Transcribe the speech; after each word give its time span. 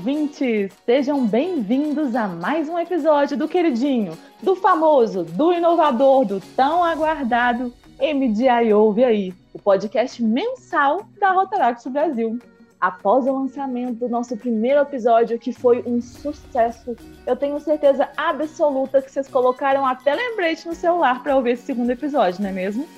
ouvintes! 0.00 0.72
Sejam 0.86 1.26
bem-vindos 1.26 2.16
a 2.16 2.26
mais 2.26 2.70
um 2.70 2.78
episódio 2.78 3.36
do 3.36 3.46
queridinho, 3.46 4.16
do 4.42 4.56
famoso, 4.56 5.24
do 5.24 5.52
inovador, 5.52 6.24
do 6.24 6.40
tão 6.56 6.82
aguardado 6.82 7.70
MDI 8.00 8.72
Ouve 8.72 9.04
Aí, 9.04 9.34
o 9.52 9.58
podcast 9.58 10.22
mensal 10.24 11.06
da 11.20 11.32
Rotaract 11.32 11.86
Brasil. 11.90 12.38
Após 12.80 13.26
o 13.26 13.32
lançamento 13.40 13.98
do 13.98 14.08
nosso 14.08 14.38
primeiro 14.38 14.80
episódio, 14.80 15.38
que 15.38 15.52
foi 15.52 15.82
um 15.86 16.00
sucesso, 16.00 16.96
eu 17.26 17.36
tenho 17.36 17.60
certeza 17.60 18.08
absoluta 18.16 19.02
que 19.02 19.12
vocês 19.12 19.28
colocaram 19.28 19.84
até 19.84 20.14
lembrete 20.14 20.66
no 20.66 20.74
celular 20.74 21.22
para 21.22 21.36
ouvir 21.36 21.50
esse 21.50 21.64
segundo 21.64 21.90
episódio, 21.90 22.40
não 22.40 22.48
é 22.48 22.52
mesmo? 22.52 22.88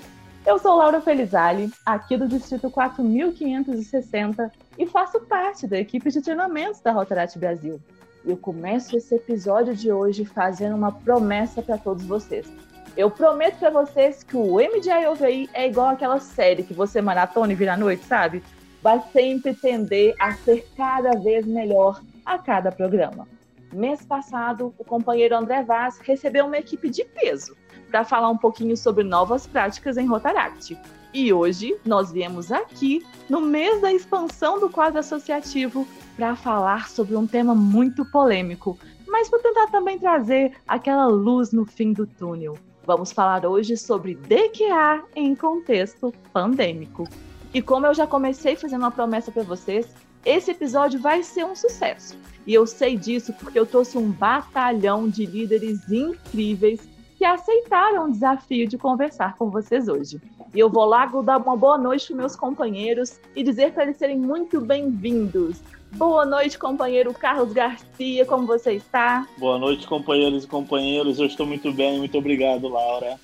Eu 0.44 0.58
sou 0.58 0.76
Laura 0.76 1.00
Felizali, 1.00 1.70
aqui 1.86 2.16
do 2.16 2.26
Distrito 2.26 2.68
4560 2.68 4.50
e 4.76 4.84
faço 4.86 5.20
parte 5.20 5.68
da 5.68 5.78
equipe 5.78 6.10
de 6.10 6.20
treinamentos 6.20 6.80
da 6.80 6.90
Rotaract 6.90 7.38
Brasil. 7.38 7.80
Eu 8.24 8.36
começo 8.36 8.96
esse 8.96 9.14
episódio 9.14 9.72
de 9.76 9.92
hoje 9.92 10.24
fazendo 10.24 10.74
uma 10.74 10.90
promessa 10.90 11.62
para 11.62 11.78
todos 11.78 12.04
vocês. 12.04 12.52
Eu 12.96 13.08
prometo 13.08 13.60
para 13.60 13.70
vocês 13.70 14.24
que 14.24 14.36
o 14.36 14.56
MDI 14.56 15.06
OVI 15.10 15.48
é 15.54 15.68
igual 15.68 15.90
aquela 15.90 16.18
série 16.18 16.64
que 16.64 16.74
você 16.74 17.00
maratona 17.00 17.52
e 17.52 17.56
vira 17.56 17.74
à 17.74 17.76
noite, 17.76 18.04
sabe? 18.04 18.42
Vai 18.82 19.00
sempre 19.12 19.54
tender 19.54 20.12
a 20.18 20.34
ser 20.34 20.66
cada 20.76 21.12
vez 21.12 21.46
melhor 21.46 22.02
a 22.26 22.36
cada 22.36 22.72
programa. 22.72 23.28
Mês 23.72 24.04
passado, 24.04 24.74
o 24.76 24.84
companheiro 24.84 25.36
André 25.36 25.62
Vaz 25.62 26.00
recebeu 26.00 26.46
uma 26.46 26.58
equipe 26.58 26.90
de 26.90 27.04
peso 27.04 27.56
para 27.92 28.04
falar 28.04 28.30
um 28.30 28.38
pouquinho 28.38 28.74
sobre 28.74 29.04
novas 29.04 29.46
práticas 29.46 29.98
em 29.98 30.06
Rotaract. 30.06 30.78
E 31.12 31.30
hoje 31.30 31.76
nós 31.84 32.10
viemos 32.10 32.50
aqui, 32.50 33.04
no 33.28 33.38
mês 33.38 33.82
da 33.82 33.92
expansão 33.92 34.58
do 34.58 34.70
quadro 34.70 34.98
associativo, 34.98 35.86
para 36.16 36.34
falar 36.34 36.88
sobre 36.88 37.14
um 37.14 37.26
tema 37.26 37.54
muito 37.54 38.02
polêmico, 38.06 38.78
mas 39.06 39.28
para 39.28 39.40
tentar 39.40 39.66
também 39.66 39.98
trazer 39.98 40.52
aquela 40.66 41.06
luz 41.06 41.52
no 41.52 41.66
fim 41.66 41.92
do 41.92 42.06
túnel. 42.06 42.56
Vamos 42.86 43.12
falar 43.12 43.44
hoje 43.44 43.76
sobre 43.76 44.14
DQA 44.14 45.04
em 45.14 45.34
contexto 45.34 46.14
pandêmico. 46.32 47.06
E 47.52 47.60
como 47.60 47.86
eu 47.86 47.92
já 47.92 48.06
comecei 48.06 48.56
fazendo 48.56 48.80
uma 48.80 48.90
promessa 48.90 49.30
para 49.30 49.42
vocês, 49.42 49.86
esse 50.24 50.50
episódio 50.50 50.98
vai 50.98 51.22
ser 51.22 51.44
um 51.44 51.54
sucesso. 51.54 52.16
E 52.46 52.54
eu 52.54 52.66
sei 52.66 52.96
disso 52.96 53.34
porque 53.34 53.58
eu 53.58 53.66
trouxe 53.66 53.98
um 53.98 54.10
batalhão 54.10 55.10
de 55.10 55.26
líderes 55.26 55.90
incríveis 55.90 56.80
que 57.22 57.26
aceitaram 57.26 58.06
o 58.06 58.10
desafio 58.10 58.66
de 58.66 58.76
conversar 58.76 59.36
com 59.36 59.48
vocês 59.48 59.86
hoje. 59.86 60.20
E 60.52 60.58
eu 60.58 60.68
vou 60.68 60.84
lá 60.84 61.06
dar 61.06 61.36
uma 61.36 61.56
boa 61.56 61.78
noite 61.78 62.08
para 62.08 62.16
meus 62.16 62.34
companheiros 62.34 63.20
e 63.36 63.44
dizer 63.44 63.72
para 63.72 63.84
eles 63.84 63.96
serem 63.96 64.18
muito 64.18 64.60
bem-vindos. 64.60 65.60
Boa 65.92 66.26
noite, 66.26 66.58
companheiro 66.58 67.14
Carlos 67.14 67.52
Garcia, 67.52 68.26
como 68.26 68.44
você 68.44 68.72
está? 68.72 69.24
Boa 69.38 69.56
noite, 69.56 69.86
companheiros 69.86 70.42
e 70.42 70.48
companheiros. 70.48 71.20
Eu 71.20 71.26
estou 71.26 71.46
muito 71.46 71.72
bem, 71.72 71.96
muito 71.96 72.18
obrigado, 72.18 72.66
Laura. 72.66 73.16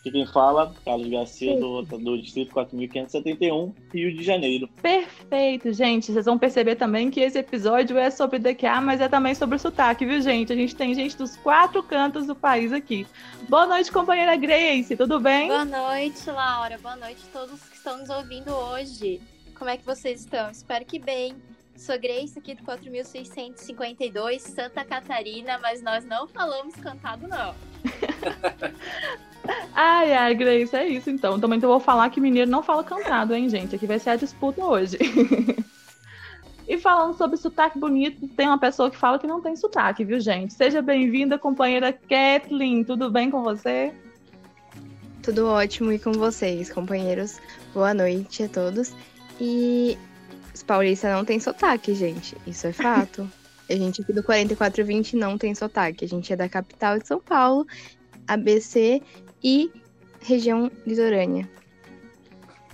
Aqui 0.00 0.12
quem 0.12 0.26
fala, 0.26 0.72
Carlos 0.84 1.08
Garcia, 1.08 1.58
do, 1.58 1.82
do 1.82 2.22
Distrito 2.22 2.52
4571, 2.52 3.74
Rio 3.92 4.16
de 4.16 4.22
Janeiro. 4.22 4.68
Perfeito, 4.80 5.72
gente. 5.72 6.12
Vocês 6.12 6.24
vão 6.24 6.38
perceber 6.38 6.76
também 6.76 7.10
que 7.10 7.20
esse 7.20 7.36
episódio 7.36 7.98
é 7.98 8.08
sobre 8.08 8.38
DQA, 8.38 8.80
mas 8.80 9.00
é 9.00 9.08
também 9.08 9.34
sobre 9.34 9.56
o 9.56 9.58
sotaque, 9.58 10.06
viu, 10.06 10.20
gente? 10.20 10.52
A 10.52 10.56
gente 10.56 10.76
tem 10.76 10.94
gente 10.94 11.16
dos 11.16 11.36
quatro 11.36 11.82
cantos 11.82 12.26
do 12.28 12.34
país 12.36 12.72
aqui. 12.72 13.06
Boa 13.48 13.66
noite, 13.66 13.90
companheira 13.90 14.36
Grace, 14.36 14.96
tudo 14.96 15.18
bem? 15.18 15.48
Boa 15.48 15.64
noite, 15.64 16.30
Laura. 16.30 16.78
Boa 16.78 16.96
noite 16.96 17.20
a 17.28 17.38
todos 17.38 17.60
que 17.64 17.76
estão 17.76 17.98
nos 17.98 18.08
ouvindo 18.08 18.52
hoje. 18.52 19.20
Como 19.56 19.68
é 19.68 19.76
que 19.76 19.84
vocês 19.84 20.20
estão? 20.20 20.48
Espero 20.48 20.84
que 20.84 21.00
bem. 21.00 21.34
Sou 21.78 21.96
Grace 21.96 22.36
aqui 22.36 22.54
do 22.54 22.64
4652, 22.64 24.42
Santa 24.42 24.84
Catarina, 24.84 25.60
mas 25.62 25.80
nós 25.80 26.04
não 26.04 26.26
falamos 26.26 26.74
cantado, 26.74 27.28
não. 27.28 27.54
ai, 29.72 30.12
ai, 30.12 30.34
Grace, 30.34 30.74
é 30.74 30.88
isso 30.88 31.08
então. 31.08 31.38
Também 31.38 31.58
então 31.58 31.70
vou 31.70 31.78
falar 31.78 32.10
que 32.10 32.20
mineiro 32.20 32.50
não 32.50 32.64
fala 32.64 32.82
cantado, 32.82 33.32
hein, 33.32 33.48
gente? 33.48 33.76
Aqui 33.76 33.86
vai 33.86 34.00
ser 34.00 34.10
a 34.10 34.16
disputa 34.16 34.64
hoje. 34.64 34.98
e 36.66 36.76
falando 36.78 37.16
sobre 37.16 37.36
sotaque 37.36 37.78
bonito, 37.78 38.26
tem 38.26 38.48
uma 38.48 38.58
pessoa 38.58 38.90
que 38.90 38.96
fala 38.96 39.16
que 39.16 39.26
não 39.28 39.40
tem 39.40 39.54
sotaque, 39.54 40.04
viu, 40.04 40.18
gente? 40.18 40.54
Seja 40.54 40.82
bem-vinda, 40.82 41.38
companheira 41.38 41.92
Kathleen. 41.92 42.82
Tudo 42.82 43.08
bem 43.08 43.30
com 43.30 43.44
você? 43.44 43.94
Tudo 45.22 45.46
ótimo 45.46 45.92
e 45.92 45.98
com 45.98 46.10
vocês, 46.10 46.72
companheiros. 46.72 47.38
Boa 47.72 47.94
noite 47.94 48.42
a 48.42 48.48
todos. 48.48 48.92
E 49.40 49.96
os 50.58 50.62
paulistas 50.64 51.12
não 51.12 51.24
tem 51.24 51.38
sotaque, 51.38 51.94
gente. 51.94 52.36
Isso 52.44 52.66
é 52.66 52.72
fato. 52.72 53.30
A 53.70 53.74
gente 53.74 54.02
aqui 54.02 54.12
do 54.12 54.24
4420 54.24 55.16
não 55.16 55.38
tem 55.38 55.54
sotaque. 55.54 56.04
A 56.04 56.08
gente 56.08 56.32
é 56.32 56.36
da 56.36 56.48
capital 56.48 56.98
de 56.98 57.06
São 57.06 57.20
Paulo, 57.20 57.64
ABC 58.26 59.00
e 59.42 59.70
região 60.20 60.68
litorânea. 60.84 61.48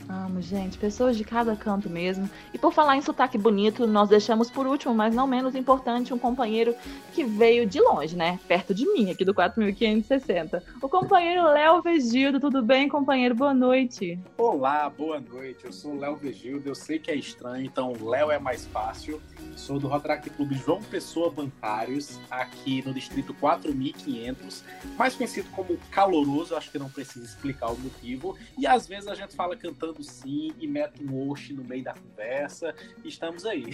Amo, 0.09 0.41
gente. 0.43 0.77
Pessoas 0.77 1.17
de 1.17 1.25
cada 1.25 1.57
canto 1.57 1.89
mesmo. 1.89 2.29
E 2.53 2.59
por 2.59 2.73
falar 2.73 2.97
em 2.97 3.03
sotaque 3.03 3.39
bonito, 3.39 3.87
nós 3.87 4.09
deixamos 4.09 4.51
por 4.51 4.67
último, 4.67 4.95
mas 4.95 5.15
não 5.15 5.27
menos 5.27 5.55
importante, 5.55 6.13
um 6.13 6.19
companheiro 6.19 6.75
que 7.13 7.25
veio 7.25 7.67
de 7.67 7.81
longe, 7.81 8.15
né? 8.15 8.39
Perto 8.47 8.75
de 8.75 8.87
mim, 8.93 9.11
aqui 9.11 9.25
do 9.25 9.35
4560. 9.35 10.63
O 10.83 10.89
companheiro 10.89 11.45
Léo 11.45 11.81
Vegildo. 11.83 12.39
Tudo 12.39 12.63
bem, 12.63 12.89
companheiro? 12.89 13.35
Boa 13.35 13.55
noite. 13.55 14.19
Olá, 14.37 14.91
boa 14.91 15.21
noite. 15.21 15.65
Eu 15.65 15.73
sou 15.73 15.93
o 15.93 15.99
Léo 15.99 16.17
Vegildo. 16.17 16.69
Eu 16.69 16.75
sei 16.75 16.99
que 16.99 17.11
é 17.11 17.17
estranho, 17.17 17.65
então 17.65 17.93
Léo 18.01 18.31
é 18.31 18.39
mais 18.39 18.67
fácil. 18.67 19.21
Sou 19.57 19.79
do 19.79 19.89
Rotaract 19.89 20.29
Clube 20.31 20.55
João 20.57 20.83
Pessoa 20.83 21.31
Bancários, 21.31 22.19
aqui 22.31 22.83
no 22.85 22.93
distrito 22.93 23.33
4500, 23.35 24.65
mais 24.99 25.15
conhecido 25.15 25.49
como 25.51 25.79
Caloroso, 25.91 26.57
acho 26.57 26.71
que 26.71 26.79
não 26.79 26.91
precisa 26.91 27.25
explicar 27.25 27.71
o 27.71 27.79
motivo. 27.79 28.37
E 28.59 28.67
às 28.67 28.87
vezes 28.87 29.09
a 29.09 29.15
gente 29.15 29.35
fala 29.35 29.57
cantando 29.57 29.94
sim 30.03 30.53
e 30.59 30.66
mete 30.66 31.03
um 31.05 31.28
oxe 31.28 31.53
no 31.53 31.65
meio 31.65 31.84
da 31.84 31.94
conversa. 31.94 32.75
Estamos 33.05 33.44
aí. 33.44 33.65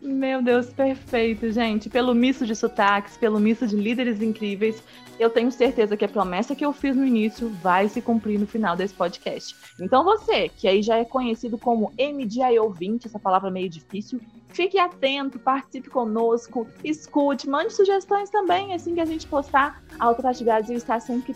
Meu 0.00 0.42
Deus, 0.42 0.70
perfeito, 0.72 1.50
gente. 1.52 1.90
Pelo 1.90 2.14
misto 2.14 2.46
de 2.46 2.56
sotaques, 2.56 3.16
pelo 3.16 3.38
misto 3.38 3.66
de 3.66 3.76
líderes 3.76 4.22
incríveis, 4.22 4.82
eu 5.18 5.28
tenho 5.28 5.52
certeza 5.52 5.96
que 5.96 6.04
a 6.04 6.08
promessa 6.08 6.54
que 6.54 6.64
eu 6.64 6.72
fiz 6.72 6.96
no 6.96 7.04
início 7.04 7.48
vai 7.62 7.88
se 7.88 8.00
cumprir 8.00 8.38
no 8.38 8.46
final 8.46 8.74
desse 8.74 8.94
podcast. 8.94 9.54
Então 9.78 10.02
você, 10.02 10.48
que 10.48 10.66
aí 10.66 10.82
já 10.82 10.96
é 10.96 11.04
conhecido 11.04 11.58
como 11.58 11.92
MDI 11.98 12.58
ouvinte, 12.58 13.06
essa 13.06 13.18
palavra 13.18 13.50
meio 13.50 13.68
difícil, 13.68 14.18
fique 14.48 14.78
atento, 14.78 15.38
participe 15.38 15.90
conosco, 15.90 16.66
escute, 16.82 17.48
mande 17.48 17.72
sugestões 17.74 18.30
também, 18.30 18.72
assim 18.72 18.94
que 18.94 19.00
a 19.00 19.04
gente 19.04 19.26
postar, 19.26 19.82
a 19.98 20.06
Autoridade 20.06 20.42
Brasil 20.42 20.76
está 20.76 20.98
sempre 20.98 21.34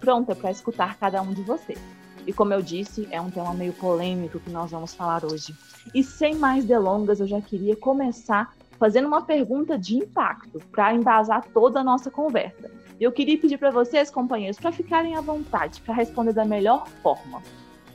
pronta 0.00 0.34
para 0.36 0.50
escutar 0.50 0.98
cada 0.98 1.22
um 1.22 1.32
de 1.32 1.42
vocês. 1.42 2.01
E 2.26 2.32
como 2.32 2.52
eu 2.52 2.62
disse, 2.62 3.08
é 3.10 3.20
um 3.20 3.30
tema 3.30 3.52
meio 3.52 3.72
polêmico 3.72 4.38
que 4.38 4.50
nós 4.50 4.70
vamos 4.70 4.94
falar 4.94 5.24
hoje. 5.24 5.54
E 5.94 6.02
sem 6.02 6.36
mais 6.36 6.64
delongas, 6.64 7.20
eu 7.20 7.26
já 7.26 7.40
queria 7.40 7.74
começar 7.74 8.54
fazendo 8.78 9.06
uma 9.06 9.22
pergunta 9.22 9.78
de 9.78 9.96
impacto 9.96 10.60
para 10.70 10.94
embasar 10.94 11.44
toda 11.52 11.80
a 11.80 11.84
nossa 11.84 12.10
conversa. 12.10 12.70
E 13.00 13.04
eu 13.04 13.12
queria 13.12 13.38
pedir 13.38 13.58
para 13.58 13.70
vocês, 13.70 14.10
companheiros, 14.10 14.58
para 14.58 14.72
ficarem 14.72 15.16
à 15.16 15.20
vontade 15.20 15.80
para 15.80 15.94
responder 15.94 16.32
da 16.32 16.44
melhor 16.44 16.86
forma. 17.02 17.42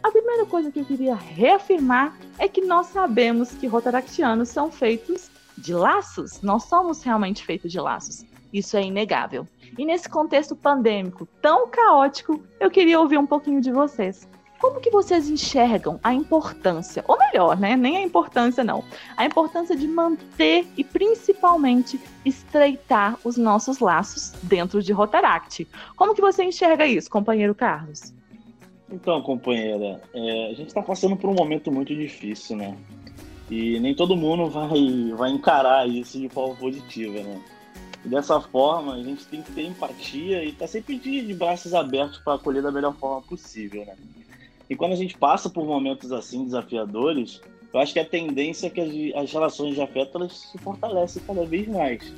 A 0.04 0.12
primeira 0.12 0.46
coisa 0.46 0.72
que 0.72 0.80
eu 0.80 0.86
queria 0.86 1.16
reafirmar 1.16 2.18
é 2.38 2.48
que 2.48 2.62
nós 2.62 2.88
sabemos 2.88 3.52
que 3.52 3.68
rotaractianos 3.68 4.50
são 4.50 4.72
feitos 4.72 5.30
de 5.58 5.74
laços. 5.74 6.42
Nós 6.42 6.64
somos 6.64 7.04
realmente 7.04 7.44
feitos 7.44 7.72
de 7.72 7.80
laços. 7.80 8.26
Isso 8.52 8.78
é 8.78 8.84
inegável. 8.84 9.46
E 9.78 9.86
nesse 9.86 10.10
contexto 10.10 10.56
pandêmico 10.56 11.28
tão 11.42 11.68
caótico, 11.68 12.42
eu 12.60 12.72
queria 12.72 13.00
ouvir 13.00 13.18
um 13.18 13.26
pouquinho 13.26 13.62
de 13.62 13.72
vocês. 13.72 14.28
Como 14.60 14.80
que 14.82 14.90
vocês 14.90 15.30
enxergam 15.30 16.00
a 16.04 16.14
importância, 16.14 17.06
ou 17.08 17.18
melhor, 17.18 17.60
né, 17.60 17.76
nem 17.76 17.98
a 17.98 18.02
importância 18.02 18.64
não, 18.64 18.84
a 19.16 19.24
importância 19.24 19.76
de 19.76 19.88
manter 19.88 20.66
e 20.76 20.84
principalmente 20.84 22.00
estreitar 22.26 23.20
os 23.24 23.38
nossos 23.38 23.80
laços 23.80 24.32
dentro 24.42 24.82
de 24.82 24.92
Rotaract? 24.92 25.68
Como 25.96 26.16
que 26.16 26.22
você 26.22 26.44
enxerga 26.44 26.88
isso, 26.88 27.10
companheiro 27.10 27.54
Carlos? 27.54 28.14
Então, 28.90 29.22
companheira, 29.22 30.02
é, 30.14 30.46
a 30.48 30.54
gente 30.54 30.68
está 30.68 30.82
passando 30.82 31.16
por 31.16 31.30
um 31.30 31.36
momento 31.36 31.72
muito 31.72 31.94
difícil, 31.94 32.56
né? 32.56 32.76
E 33.52 33.80
nem 33.80 33.94
todo 33.94 34.16
mundo 34.16 34.50
vai, 34.50 35.12
vai 35.16 35.30
encarar 35.30 35.88
isso 35.88 36.20
de 36.20 36.30
forma 36.30 36.56
positiva, 36.56 37.22
né? 37.22 37.40
Dessa 38.06 38.40
forma, 38.40 38.94
a 38.94 39.04
gente 39.04 39.26
tem 39.26 39.42
que 39.42 39.52
ter 39.52 39.64
empatia 39.64 40.44
e 40.44 40.50
estar 40.50 40.60
tá 40.60 40.68
sempre 40.68 40.98
de, 40.98 41.26
de 41.26 41.34
braços 41.34 41.74
abertos 41.74 42.20
para 42.20 42.36
acolher 42.36 42.62
da 42.62 42.72
melhor 42.72 42.96
forma 42.96 43.22
possível, 43.22 43.86
né? 43.86 43.96
E 44.70 44.76
quando 44.76 44.94
a 44.94 44.96
gente 44.96 45.18
passa 45.18 45.50
por 45.50 45.66
momentos 45.66 46.12
assim 46.12 46.46
desafiadores, 46.46 47.42
eu 47.74 47.80
acho 47.80 47.94
que 47.94 48.00
a 48.00 48.06
tendência 48.06 48.68
é 48.68 48.70
que 48.70 48.82
as, 48.82 49.24
as 49.24 49.32
relações 49.32 49.76
de 49.76 49.82
afeto 49.82 50.18
elas 50.18 50.34
se 50.34 50.58
fortalecem 50.58 51.22
cada 51.26 51.46
vez 51.46 51.68
mais. 51.68 52.14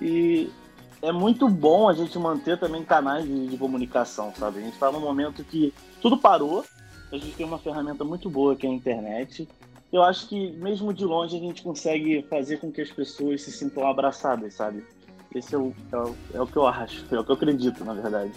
E 0.00 0.50
é 1.02 1.12
muito 1.12 1.48
bom 1.48 1.88
a 1.88 1.94
gente 1.94 2.18
manter 2.18 2.58
também 2.58 2.84
canais 2.84 3.24
de, 3.24 3.48
de 3.48 3.56
comunicação, 3.56 4.32
sabe? 4.36 4.58
A 4.58 4.62
gente 4.62 4.74
está 4.74 4.90
num 4.90 5.00
momento 5.00 5.44
que 5.44 5.72
tudo 6.00 6.16
parou, 6.16 6.64
a 7.12 7.16
gente 7.16 7.34
tem 7.36 7.46
uma 7.46 7.58
ferramenta 7.58 8.04
muito 8.04 8.28
boa 8.28 8.54
que 8.54 8.66
é 8.66 8.70
a 8.70 8.72
internet, 8.72 9.48
eu 9.92 10.02
acho 10.02 10.28
que 10.28 10.52
mesmo 10.52 10.92
de 10.92 11.04
longe 11.04 11.36
a 11.36 11.40
gente 11.40 11.62
consegue 11.62 12.22
fazer 12.28 12.58
com 12.58 12.70
que 12.70 12.80
as 12.80 12.90
pessoas 12.90 13.42
se 13.42 13.52
sintam 13.52 13.86
abraçadas, 13.86 14.54
sabe? 14.54 14.84
Esse 15.34 15.54
é 15.54 15.58
o, 15.58 15.74
é 15.92 15.96
o, 15.96 16.16
é 16.34 16.40
o 16.40 16.46
que 16.46 16.56
eu 16.56 16.66
acho, 16.66 17.04
é 17.14 17.18
o 17.18 17.24
que 17.24 17.30
eu 17.30 17.34
acredito, 17.34 17.84
na 17.84 17.94
verdade. 17.94 18.32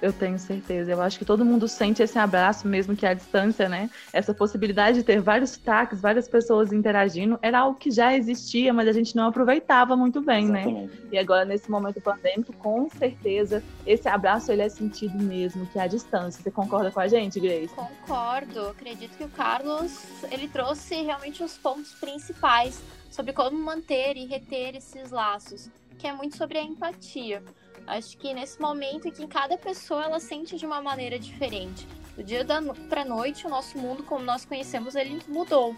Eu 0.00 0.12
tenho 0.12 0.38
certeza. 0.38 0.90
Eu 0.90 1.00
acho 1.00 1.18
que 1.18 1.24
todo 1.24 1.44
mundo 1.44 1.68
sente 1.68 2.02
esse 2.02 2.18
abraço, 2.18 2.66
mesmo 2.66 2.96
que 2.96 3.06
à 3.06 3.14
distância, 3.14 3.68
né? 3.68 3.90
Essa 4.12 4.34
possibilidade 4.34 4.98
de 4.98 5.04
ter 5.04 5.20
vários 5.20 5.50
sotaques, 5.50 6.00
várias 6.00 6.28
pessoas 6.28 6.72
interagindo, 6.72 7.38
era 7.42 7.60
algo 7.60 7.78
que 7.78 7.90
já 7.90 8.14
existia, 8.14 8.72
mas 8.72 8.88
a 8.88 8.92
gente 8.92 9.14
não 9.16 9.28
aproveitava 9.28 9.96
muito 9.96 10.20
bem, 10.20 10.46
né? 10.48 10.62
Exatamente. 10.62 10.92
né? 10.94 11.08
E 11.12 11.18
agora, 11.18 11.44
nesse 11.44 11.70
momento 11.70 12.00
pandêmico, 12.00 12.52
com 12.54 12.88
certeza, 12.90 13.62
esse 13.86 14.08
abraço 14.08 14.50
ele 14.50 14.62
é 14.62 14.68
sentido 14.68 15.16
mesmo 15.22 15.66
que 15.66 15.78
à 15.78 15.86
distância. 15.86 16.42
Você 16.42 16.50
concorda 16.50 16.90
com 16.90 17.00
a 17.00 17.08
gente, 17.08 17.40
Grace? 17.40 17.74
Concordo. 17.74 18.68
Acredito 18.68 19.16
que 19.16 19.24
o 19.24 19.28
Carlos, 19.28 20.04
ele 20.30 20.48
trouxe 20.48 21.02
realmente 21.02 21.42
os 21.42 21.56
pontos 21.56 21.92
principais 21.94 22.82
sobre 23.10 23.32
como 23.32 23.56
manter 23.56 24.16
e 24.16 24.26
reter 24.26 24.74
esses 24.76 25.10
laços, 25.10 25.70
que 25.98 26.06
é 26.06 26.12
muito 26.12 26.36
sobre 26.36 26.58
a 26.58 26.62
empatia. 26.62 27.42
Acho 27.86 28.16
que 28.16 28.32
nesse 28.32 28.60
momento 28.60 29.08
em 29.08 29.10
que 29.10 29.26
cada 29.26 29.58
pessoa 29.58 30.04
ela 30.04 30.18
sente 30.18 30.56
de 30.56 30.64
uma 30.64 30.80
maneira 30.80 31.18
diferente. 31.18 31.86
Do 32.16 32.22
dia 32.22 32.46
para 32.88 33.04
noite, 33.04 33.46
o 33.46 33.50
nosso 33.50 33.76
mundo 33.76 34.02
como 34.04 34.24
nós 34.24 34.44
conhecemos, 34.44 34.94
ele 34.94 35.20
mudou. 35.28 35.74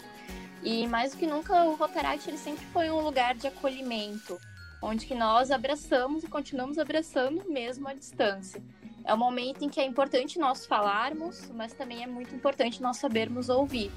E 0.63 0.87
mais 0.87 1.11
do 1.11 1.17
que 1.17 1.27
nunca, 1.27 1.63
o 1.65 1.75
Rotaract 1.75 2.29
ele 2.29 2.37
sempre 2.37 2.65
foi 2.67 2.89
um 2.89 3.01
lugar 3.01 3.35
de 3.35 3.47
acolhimento, 3.47 4.39
onde 4.81 5.05
que 5.05 5.15
nós 5.15 5.51
abraçamos 5.51 6.23
e 6.23 6.27
continuamos 6.27 6.77
abraçando 6.77 7.43
mesmo 7.49 7.87
à 7.87 7.93
distância. 7.93 8.61
É 9.03 9.13
um 9.13 9.17
momento 9.17 9.63
em 9.63 9.69
que 9.69 9.79
é 9.79 9.85
importante 9.85 10.39
nós 10.39 10.65
falarmos, 10.65 11.49
mas 11.53 11.73
também 11.73 12.03
é 12.03 12.07
muito 12.07 12.33
importante 12.33 12.81
nós 12.81 12.97
sabermos 12.97 13.49
ouvir. 13.49 13.91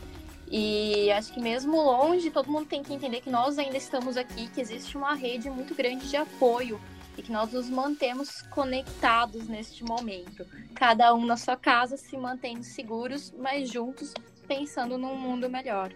E 0.50 1.10
acho 1.12 1.32
que 1.32 1.40
mesmo 1.40 1.76
longe, 1.76 2.30
todo 2.30 2.50
mundo 2.50 2.66
tem 2.66 2.82
que 2.82 2.92
entender 2.92 3.20
que 3.20 3.30
nós 3.30 3.58
ainda 3.58 3.76
estamos 3.76 4.16
aqui, 4.16 4.48
que 4.48 4.60
existe 4.60 4.96
uma 4.96 5.14
rede 5.14 5.48
muito 5.48 5.74
grande 5.74 6.08
de 6.08 6.16
apoio 6.16 6.80
e 7.20 7.22
que 7.22 7.30
nós 7.30 7.52
nos 7.52 7.68
mantemos 7.68 8.40
conectados 8.50 9.46
neste 9.46 9.84
momento. 9.84 10.46
Cada 10.74 11.14
um 11.14 11.26
na 11.26 11.36
sua 11.36 11.54
casa, 11.54 11.98
se 11.98 12.16
mantendo 12.16 12.64
seguros, 12.64 13.30
mas 13.38 13.70
juntos, 13.70 14.14
pensando 14.48 14.96
num 14.96 15.14
mundo 15.16 15.48
melhor. 15.48 15.92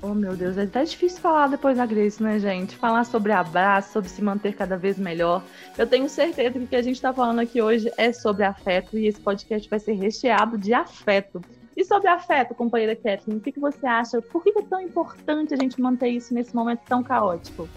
Oh, 0.00 0.14
meu 0.14 0.34
Deus, 0.34 0.56
é 0.56 0.62
até 0.62 0.82
difícil 0.84 1.20
falar 1.20 1.48
depois 1.48 1.76
da 1.76 1.84
Grace, 1.84 2.22
né, 2.22 2.38
gente? 2.38 2.74
Falar 2.76 3.04
sobre 3.04 3.32
abraço, 3.32 3.92
sobre 3.92 4.08
se 4.08 4.22
manter 4.22 4.54
cada 4.54 4.78
vez 4.78 4.98
melhor. 4.98 5.42
Eu 5.76 5.86
tenho 5.86 6.08
certeza 6.08 6.58
que 6.58 6.64
o 6.64 6.66
que 6.66 6.76
a 6.76 6.82
gente 6.82 6.96
está 6.96 7.12
falando 7.12 7.40
aqui 7.40 7.60
hoje 7.60 7.92
é 7.98 8.12
sobre 8.12 8.44
afeto 8.44 8.96
e 8.96 9.06
esse 9.06 9.20
podcast 9.20 9.68
vai 9.68 9.78
ser 9.78 9.92
recheado 9.92 10.56
de 10.56 10.72
afeto. 10.72 11.42
E 11.76 11.84
sobre 11.84 12.08
afeto, 12.08 12.54
companheira 12.54 12.96
Kathleen, 12.96 13.38
o 13.38 13.40
que, 13.40 13.52
que 13.52 13.60
você 13.60 13.86
acha? 13.86 14.22
Por 14.22 14.42
que 14.42 14.58
é 14.58 14.62
tão 14.62 14.80
importante 14.80 15.52
a 15.52 15.56
gente 15.56 15.78
manter 15.78 16.08
isso 16.08 16.32
nesse 16.32 16.54
momento 16.54 16.80
tão 16.86 17.02
caótico? 17.02 17.68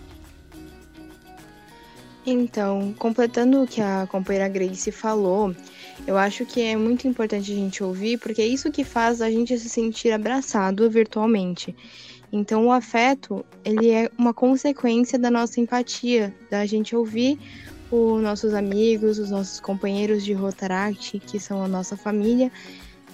Então, 2.32 2.94
completando 3.00 3.64
o 3.64 3.68
que 3.68 3.82
a 3.82 4.06
companheira 4.08 4.48
Grace 4.48 4.92
falou, 4.92 5.56
eu 6.06 6.16
acho 6.16 6.46
que 6.46 6.62
é 6.62 6.78
muito 6.78 7.08
importante 7.08 7.52
a 7.52 7.56
gente 7.56 7.84
ouvir, 7.84 8.20
porque 8.20 8.40
é 8.40 8.46
isso 8.46 8.72
que 8.72 8.84
faz 8.84 9.20
a 9.20 9.32
gente 9.32 9.58
se 9.58 9.68
sentir 9.68 10.12
abraçado 10.12 10.88
virtualmente. 10.90 11.76
Então, 12.32 12.68
o 12.68 12.72
afeto, 12.72 13.44
ele 13.66 13.90
é 13.90 14.12
uma 14.16 14.32
consequência 14.32 15.18
da 15.18 15.32
nossa 15.32 15.60
empatia, 15.60 16.32
da 16.52 16.68
gente 16.68 16.96
ouvir 16.96 17.40
os 17.90 18.22
nossos 18.22 18.54
amigos, 18.54 19.18
os 19.18 19.32
nossos 19.32 19.60
companheiros 19.60 20.24
de 20.24 20.34
Rotaract, 20.34 21.18
que 21.20 21.40
são 21.40 21.64
a 21.64 21.68
nossa 21.68 21.98
família, 21.98 22.52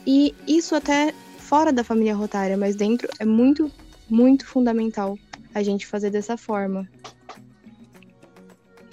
e 0.05 0.35
isso 0.45 0.75
até 0.75 1.13
fora 1.37 1.71
da 1.71 1.85
família 1.85 2.13
rotária, 2.13 2.57
mas 2.57 2.75
dentro 2.75 3.07
é 3.17 3.23
muito, 3.23 3.71
muito 4.09 4.45
fundamental 4.45 5.17
a 5.53 5.63
gente 5.63 5.87
fazer 5.87 6.09
dessa 6.09 6.35
forma. 6.35 6.85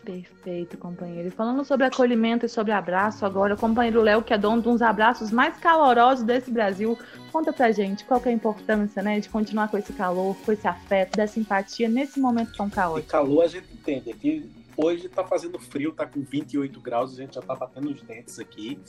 Perfeito, 0.04 0.76
companheiro. 0.76 1.28
E 1.28 1.30
falando 1.30 1.64
sobre 1.64 1.86
acolhimento 1.86 2.44
e 2.44 2.48
sobre 2.48 2.72
abraço, 2.72 3.24
agora 3.24 3.54
o 3.54 3.56
companheiro 3.56 4.02
Léo, 4.02 4.22
que 4.22 4.34
é 4.34 4.38
dono 4.38 4.60
de 4.60 4.68
uns 4.68 4.82
abraços 4.82 5.30
mais 5.30 5.56
calorosos 5.58 6.24
desse 6.24 6.50
Brasil, 6.50 6.98
conta 7.30 7.52
pra 7.52 7.70
gente 7.70 8.04
qual 8.04 8.20
que 8.20 8.28
é 8.28 8.32
a 8.32 8.34
importância, 8.34 9.00
né, 9.00 9.20
de 9.20 9.28
continuar 9.28 9.68
com 9.68 9.78
esse 9.78 9.92
calor, 9.92 10.36
com 10.44 10.50
esse 10.50 10.66
afeto, 10.66 11.16
dessa 11.16 11.38
empatia 11.38 11.88
nesse 11.88 12.18
momento 12.18 12.52
tão 12.56 12.68
caótico. 12.68 13.08
E 13.08 13.10
calor 13.10 13.44
a 13.44 13.46
gente 13.46 13.72
entende. 13.72 14.10
Aqui 14.10 14.50
hoje 14.76 15.08
tá 15.08 15.24
fazendo 15.24 15.58
frio, 15.58 15.92
tá 15.92 16.04
com 16.04 16.20
28 16.20 16.80
graus, 16.80 17.12
a 17.12 17.16
gente 17.16 17.34
já 17.36 17.42
tá 17.42 17.54
batendo 17.54 17.90
os 17.90 18.02
dentes 18.02 18.40
aqui. 18.40 18.80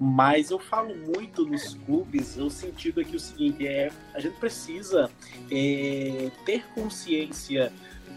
Mas 0.00 0.50
eu 0.50 0.58
falo 0.58 0.96
muito 0.96 1.46
nos 1.46 1.74
clubes, 1.74 2.36
no 2.36 2.50
sentido 2.50 3.00
aqui 3.00 3.14
o 3.14 3.20
seguinte, 3.20 3.66
é 3.66 3.92
a 4.14 4.20
gente 4.20 4.36
precisa 4.38 5.10
é, 5.50 6.30
ter 6.44 6.64
consciência 6.74 7.72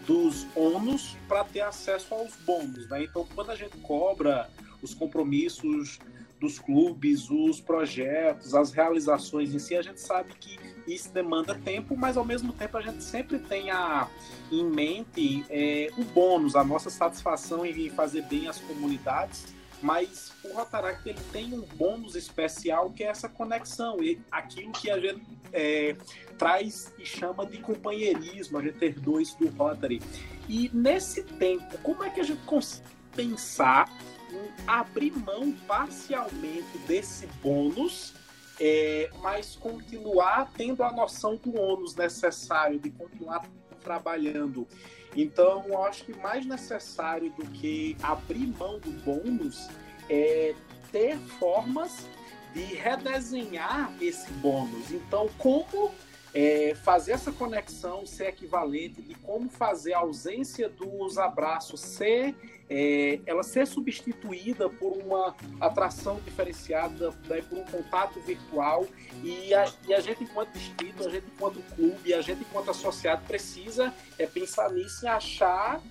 dos 0.06 0.46
ônus 0.54 1.16
para 1.28 1.44
ter 1.44 1.60
acesso 1.60 2.14
aos 2.14 2.34
bônus. 2.36 2.88
Né? 2.88 3.04
Então, 3.04 3.26
quando 3.34 3.50
a 3.50 3.56
gente 3.56 3.76
cobra 3.78 4.48
os 4.82 4.94
compromissos 4.94 5.98
dos 6.40 6.58
clubes, 6.58 7.28
os 7.30 7.60
projetos, 7.60 8.54
as 8.54 8.72
realizações 8.72 9.54
em 9.54 9.58
si, 9.58 9.76
a 9.76 9.82
gente 9.82 10.00
sabe 10.00 10.32
que 10.40 10.58
isso 10.86 11.12
demanda 11.12 11.54
tempo, 11.54 11.94
mas 11.96 12.16
ao 12.16 12.24
mesmo 12.24 12.52
tempo 12.52 12.78
a 12.78 12.80
gente 12.80 13.04
sempre 13.04 13.38
tem 13.38 13.70
a, 13.70 14.08
em 14.50 14.64
mente 14.64 15.44
é, 15.50 15.90
o 15.98 16.04
bônus, 16.04 16.56
a 16.56 16.64
nossa 16.64 16.88
satisfação 16.88 17.66
em 17.66 17.90
fazer 17.90 18.22
bem 18.22 18.48
as 18.48 18.58
comunidades 18.58 19.54
mas 19.82 20.32
o 20.44 20.52
Rotaract 20.52 21.08
ele 21.08 21.20
tem 21.32 21.54
um 21.54 21.62
bônus 21.76 22.14
especial 22.14 22.90
que 22.90 23.02
é 23.02 23.08
essa 23.08 23.28
conexão 23.28 23.98
aquilo 24.30 24.72
que 24.72 24.90
a 24.90 25.00
gente 25.00 25.22
é, 25.52 25.96
traz 26.38 26.92
e 26.98 27.04
chama 27.04 27.46
de 27.46 27.58
companheirismo, 27.58 28.58
a 28.58 28.62
gente 28.62 28.78
ter 28.78 28.98
dois 28.98 29.34
do 29.34 29.48
Rotary. 29.48 30.00
E 30.48 30.70
nesse 30.72 31.22
tempo, 31.22 31.78
como 31.78 32.04
é 32.04 32.10
que 32.10 32.20
a 32.20 32.24
gente 32.24 32.42
consegue 32.44 33.00
pensar 33.14 33.90
em 34.30 34.50
abrir 34.66 35.12
mão 35.12 35.52
parcialmente 35.66 36.78
desse 36.86 37.26
bônus, 37.42 38.14
é, 38.60 39.10
mas 39.20 39.56
continuar 39.56 40.50
tendo 40.56 40.82
a 40.82 40.92
noção 40.92 41.36
do 41.36 41.58
ônus 41.58 41.94
necessário 41.96 42.78
de 42.78 42.90
continuar 42.90 43.46
trabalhando 43.82 44.68
então, 45.16 45.64
eu 45.66 45.82
acho 45.84 46.04
que 46.04 46.16
mais 46.18 46.46
necessário 46.46 47.30
do 47.32 47.44
que 47.46 47.96
abrir 48.02 48.46
mão 48.58 48.78
do 48.78 48.90
bônus 49.04 49.68
é 50.08 50.54
ter 50.92 51.16
formas 51.38 52.08
de 52.54 52.62
redesenhar 52.62 53.92
esse 54.00 54.30
bônus. 54.34 54.90
Então, 54.90 55.28
como 55.38 55.92
é, 56.34 56.74
fazer 56.74 57.12
essa 57.12 57.32
conexão 57.32 58.06
ser 58.06 58.28
equivalente 58.28 59.02
de 59.02 59.14
como 59.14 59.48
fazer 59.48 59.94
a 59.94 59.98
ausência 59.98 60.68
dos 60.68 61.18
abraços 61.18 61.80
ser 61.80 62.34
é, 62.72 63.18
ela 63.26 63.42
ser 63.42 63.66
substituída 63.66 64.70
por 64.70 64.96
uma 64.96 65.34
atração 65.60 66.20
diferenciada, 66.24 67.10
né, 67.28 67.42
por 67.42 67.58
um 67.58 67.64
contato 67.64 68.20
virtual. 68.20 68.86
E 69.24 69.52
a, 69.52 69.68
e 69.88 69.92
a, 69.92 69.98
gente 69.98 70.22
enquanto 70.22 70.52
distrito, 70.52 71.04
a 71.04 71.10
gente 71.10 71.26
enquanto 71.34 71.60
clube, 71.74 72.14
a 72.14 72.22
gente 72.22 72.42
enquanto 72.42 72.70
associado 72.70 73.26
precisa 73.26 73.92
é, 74.16 74.24
pensar 74.24 74.70
nisso 74.70 75.04
e 75.04 75.08
achar 75.08 75.82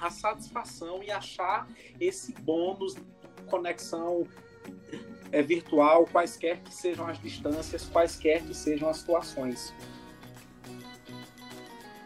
a 0.00 0.10
satisfação 0.10 1.00
e 1.00 1.12
achar 1.12 1.68
esse 2.00 2.32
bônus 2.32 2.96
conexão 3.48 4.26
é, 5.32 5.42
virtual, 5.42 6.06
quaisquer 6.06 6.58
que 6.58 6.74
sejam 6.74 7.06
as 7.06 7.20
distâncias, 7.20 7.84
quaisquer 7.84 8.42
que 8.42 8.54
sejam 8.54 8.88
as 8.88 8.98
situações. 8.98 9.72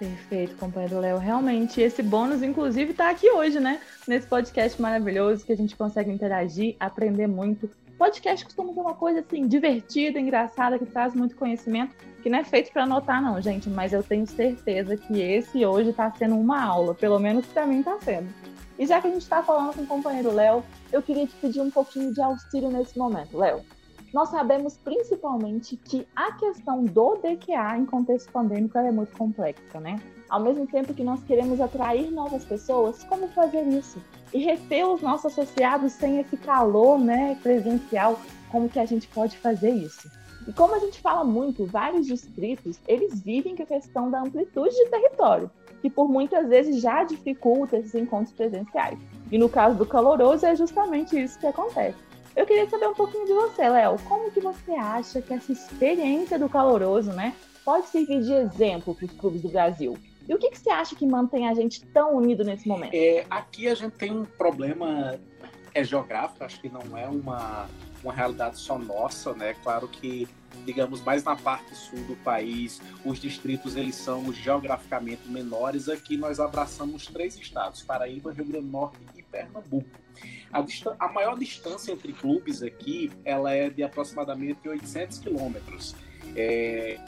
Perfeito, 0.01 0.57
companheiro 0.57 0.99
Léo. 0.99 1.19
Realmente, 1.19 1.79
esse 1.79 2.03
bônus, 2.03 2.43
inclusive, 2.43 2.93
está 2.93 3.11
aqui 3.11 3.31
hoje, 3.31 3.61
né? 3.61 3.83
Nesse 4.09 4.27
podcast 4.27 4.81
maravilhoso 4.81 5.45
que 5.45 5.53
a 5.53 5.57
gente 5.57 5.77
consegue 5.77 6.11
interagir, 6.11 6.75
aprender 6.81 7.27
muito. 7.27 7.71
Podcast 7.99 8.47
costuma 8.47 8.73
ser 8.73 8.81
uma 8.81 8.95
coisa 8.95 9.21
assim, 9.21 9.47
divertida, 9.47 10.19
engraçada, 10.19 10.79
que 10.79 10.87
traz 10.87 11.15
muito 11.15 11.37
conhecimento, 11.37 11.95
que 12.23 12.31
não 12.31 12.39
é 12.39 12.45
feito 12.45 12.73
para 12.73 12.85
anotar, 12.85 13.21
não, 13.21 13.43
gente. 13.43 13.69
Mas 13.69 13.93
eu 13.93 14.03
tenho 14.03 14.27
certeza 14.27 14.97
que 14.97 15.21
esse 15.21 15.67
hoje 15.67 15.91
está 15.91 16.11
sendo 16.13 16.35
uma 16.35 16.65
aula, 16.65 16.95
pelo 16.95 17.19
menos 17.19 17.45
para 17.45 17.67
mim 17.67 17.81
está 17.81 17.99
sendo. 18.01 18.33
E 18.81 18.87
já 18.87 18.99
que 18.99 19.09
a 19.09 19.11
gente 19.11 19.21
está 19.21 19.43
falando 19.43 19.75
com 19.75 19.83
o 19.83 19.87
companheiro 19.87 20.33
Léo, 20.33 20.65
eu 20.91 21.03
queria 21.03 21.27
te 21.27 21.37
pedir 21.37 21.61
um 21.61 21.71
pouquinho 21.71 22.15
de 22.15 22.23
auxílio 22.23 22.71
nesse 22.71 22.99
momento. 22.99 23.37
Léo, 23.37 23.61
nós 24.11 24.31
sabemos 24.31 24.79
principalmente 24.79 25.77
que 25.77 26.09
a 26.17 26.33
questão 26.33 26.87
do 26.87 27.17
DQA 27.17 27.77
em 27.77 27.85
contexto 27.85 28.33
pandêmico 28.33 28.79
é 28.79 28.91
muito 28.91 29.15
complexa, 29.19 29.79
né? 29.79 30.01
Ao 30.31 30.41
mesmo 30.41 30.67
tempo 30.67 30.95
que 30.95 31.05
nós 31.05 31.23
queremos 31.25 31.61
atrair 31.61 32.11
novas 32.11 32.43
pessoas, 32.47 33.05
como 33.05 33.29
fazer 33.29 33.69
isso? 33.69 34.03
E 34.33 34.39
reter 34.39 34.87
os 34.87 35.03
nossos 35.03 35.27
associados 35.27 35.93
sem 35.93 36.19
esse 36.19 36.39
calor 36.39 36.99
né, 36.99 37.39
presencial, 37.43 38.19
como 38.51 38.67
que 38.67 38.79
a 38.79 38.87
gente 38.87 39.07
pode 39.09 39.37
fazer 39.37 39.73
isso? 39.73 40.11
E 40.49 40.55
como 40.55 40.75
a 40.75 40.79
gente 40.79 40.99
fala 41.03 41.23
muito, 41.23 41.67
vários 41.67 42.07
distritos, 42.07 42.81
eles 42.89 43.21
vivem 43.21 43.55
com 43.55 43.63
a 43.63 43.67
questão 43.67 44.11
da 44.11 44.23
amplitude 44.23 44.75
de 44.75 44.87
território, 44.87 45.51
que 45.81 45.91
por 45.91 46.09
muitas 46.09 46.49
vezes 46.49 46.81
já 46.81 47.05
dificulta 47.05 47.77
esses 47.77 47.95
encontros 47.95 48.33
presenciais. 48.33 48.99
E 49.31 49.39
no 49.39 49.49
caso 49.49 49.77
do 49.77 49.87
caloroso, 49.87 50.47
é 50.47 50.55
justamente 50.55 51.21
isso 51.21 51.39
que 51.39 51.47
acontece. 51.47 51.97
Eu 52.37 52.47
queria 52.47 52.69
saber 52.69 52.89
um 52.89 52.95
pouquinho 52.95 53.27
de 53.27 53.33
você, 53.33 53.69
Léo. 53.69 53.97
Como 54.09 54.31
que 54.31 54.41
você 54.41 54.73
acha 54.73 55.21
que 55.21 55.33
essa 55.33 55.53
experiência 55.53 56.39
do 56.39 56.49
caloroso, 56.49 57.13
né, 57.13 57.35
pode 57.65 57.89
servir 57.89 58.23
de 58.23 58.33
exemplo 58.33 58.95
para 58.95 59.07
os 59.07 59.13
clubes 59.13 59.43
do 59.43 59.49
Brasil? 59.49 59.97
E 60.29 60.35
o 60.35 60.39
que, 60.39 60.51
que 60.51 60.59
você 60.59 60.71
acha 60.71 60.95
que 60.95 61.05
mantém 61.05 61.49
a 61.49 61.55
gente 61.55 61.85
tão 61.87 62.17
unido 62.17 62.45
nesse 62.45 62.69
momento? 62.69 62.95
É, 62.95 63.27
aqui 63.29 63.69
a 63.69 63.75
gente 63.75 63.95
tem 63.95 64.13
um 64.13 64.25
problema 64.25 65.19
é 65.75 65.85
geográfico, 65.85 66.45
acho 66.45 66.61
que 66.61 66.69
não 66.69 66.97
é 66.97 67.07
uma, 67.07 67.69
uma 68.03 68.13
realidade 68.13 68.59
só 68.59 68.79
nossa, 68.79 69.33
né? 69.35 69.55
Claro 69.63 69.89
que, 69.89 70.29
digamos, 70.65 71.01
mais 71.03 71.25
na 71.25 71.37
parte 71.37 71.75
sul 71.75 72.01
do 72.05 72.17
país, 72.17 72.81
os 73.05 73.19
distritos 73.19 73.77
eles 73.77 73.95
são 73.95 74.33
geograficamente 74.33 75.29
menores. 75.29 75.89
Aqui 75.89 76.17
nós 76.17 76.41
abraçamos 76.41 77.07
três 77.07 77.37
estados: 77.37 77.83
Paraíba, 77.83 78.33
Rio 78.33 78.45
Grande 78.45 78.67
do 78.67 78.73
Norte 78.73 78.99
e 79.17 79.23
Pernambuco. 79.23 79.89
A, 80.53 80.65
a 80.99 81.09
maior 81.09 81.39
distância 81.39 81.93
entre 81.93 82.13
clubes 82.13 82.63
aqui, 82.63 83.11
ela 83.25 83.53
é 83.53 83.71
de 83.71 83.83
aproximadamente 83.83 84.69
800 84.69 85.19
quilômetros. 85.19 85.95
É, 86.37 87.01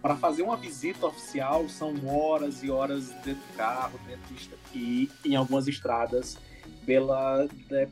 para 0.00 0.16
fazer 0.16 0.42
uma 0.42 0.56
visita 0.56 1.06
oficial 1.06 1.68
são 1.68 1.94
horas 2.06 2.62
e 2.62 2.70
horas 2.70 3.10
dentro 3.24 3.34
do 3.34 3.56
carro, 3.56 3.98
dentro 4.06 4.34
de, 4.34 4.50
e 4.74 5.10
em 5.24 5.34
algumas 5.34 5.66
estradas 5.66 6.38
pela, 6.86 7.48
né, 7.68 7.88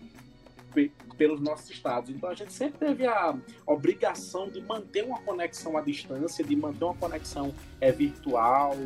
pelos 1.16 1.40
nossos 1.40 1.70
estados. 1.70 2.10
Então 2.10 2.28
a 2.28 2.34
gente 2.34 2.52
sempre 2.52 2.78
teve 2.78 3.06
a 3.06 3.36
obrigação 3.66 4.48
de 4.48 4.60
manter 4.60 5.04
uma 5.04 5.20
conexão 5.20 5.76
à 5.76 5.80
distância, 5.80 6.44
de 6.44 6.54
manter 6.54 6.84
uma 6.84 6.94
conexão 6.94 7.54
é, 7.80 7.92
virtual, 7.92 8.76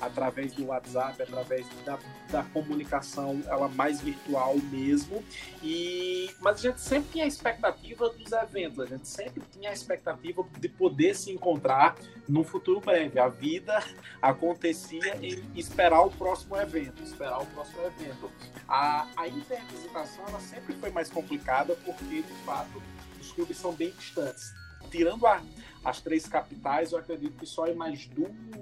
através 0.00 0.52
do 0.52 0.66
WhatsApp, 0.66 1.22
através 1.22 1.66
da, 1.84 1.98
da 2.30 2.42
comunicação 2.44 3.40
ela 3.46 3.68
mais 3.68 4.00
virtual 4.00 4.56
mesmo. 4.70 5.22
E 5.62 6.30
mas 6.40 6.58
a 6.58 6.70
gente 6.70 6.80
sempre 6.80 7.10
tinha 7.12 7.24
a 7.24 7.28
expectativa 7.28 8.08
dos 8.10 8.32
eventos, 8.32 8.80
a 8.80 8.86
gente 8.86 9.08
sempre 9.08 9.42
tinha 9.52 9.70
a 9.70 9.72
expectativa 9.72 10.44
de 10.58 10.68
poder 10.68 11.14
se 11.14 11.30
encontrar 11.32 11.96
no 12.28 12.44
futuro 12.44 12.80
breve. 12.80 13.18
A 13.18 13.28
vida 13.28 13.82
acontecia 14.20 15.16
em 15.22 15.42
esperar 15.54 16.02
o 16.02 16.10
próximo 16.10 16.56
evento, 16.56 17.02
esperar 17.02 17.40
o 17.40 17.46
próximo 17.46 17.80
evento. 17.86 18.30
A, 18.68 19.06
a 19.16 19.28
intervisitação 19.28 20.24
ela 20.28 20.40
sempre 20.40 20.74
foi 20.74 20.90
mais 20.90 21.08
complicada 21.08 21.76
porque 21.84 22.22
de 22.22 22.34
fato 22.44 22.82
os 23.20 23.32
clubes 23.32 23.56
são 23.56 23.72
bem 23.72 23.90
distantes. 23.90 24.54
Tirando 24.90 25.26
a, 25.26 25.42
as 25.86 26.00
três 26.00 26.26
capitais, 26.26 26.90
eu 26.90 26.98
acredito 26.98 27.38
que 27.38 27.46
só 27.46 27.68
em 27.68 27.74
mais, 27.74 28.10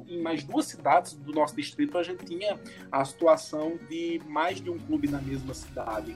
em 0.07 0.21
mais 0.21 0.45
duas 0.45 0.67
cidades 0.67 1.15
do 1.15 1.33
nosso 1.33 1.57
distrito 1.57 1.97
a 1.97 2.03
gente 2.03 2.23
tinha 2.27 2.61
a 2.93 3.03
situação 3.03 3.79
de 3.89 4.21
mais 4.27 4.61
de 4.61 4.69
um 4.69 4.79
clube 4.79 5.09
na 5.09 5.23
mesma 5.23 5.55
cidade. 5.55 6.15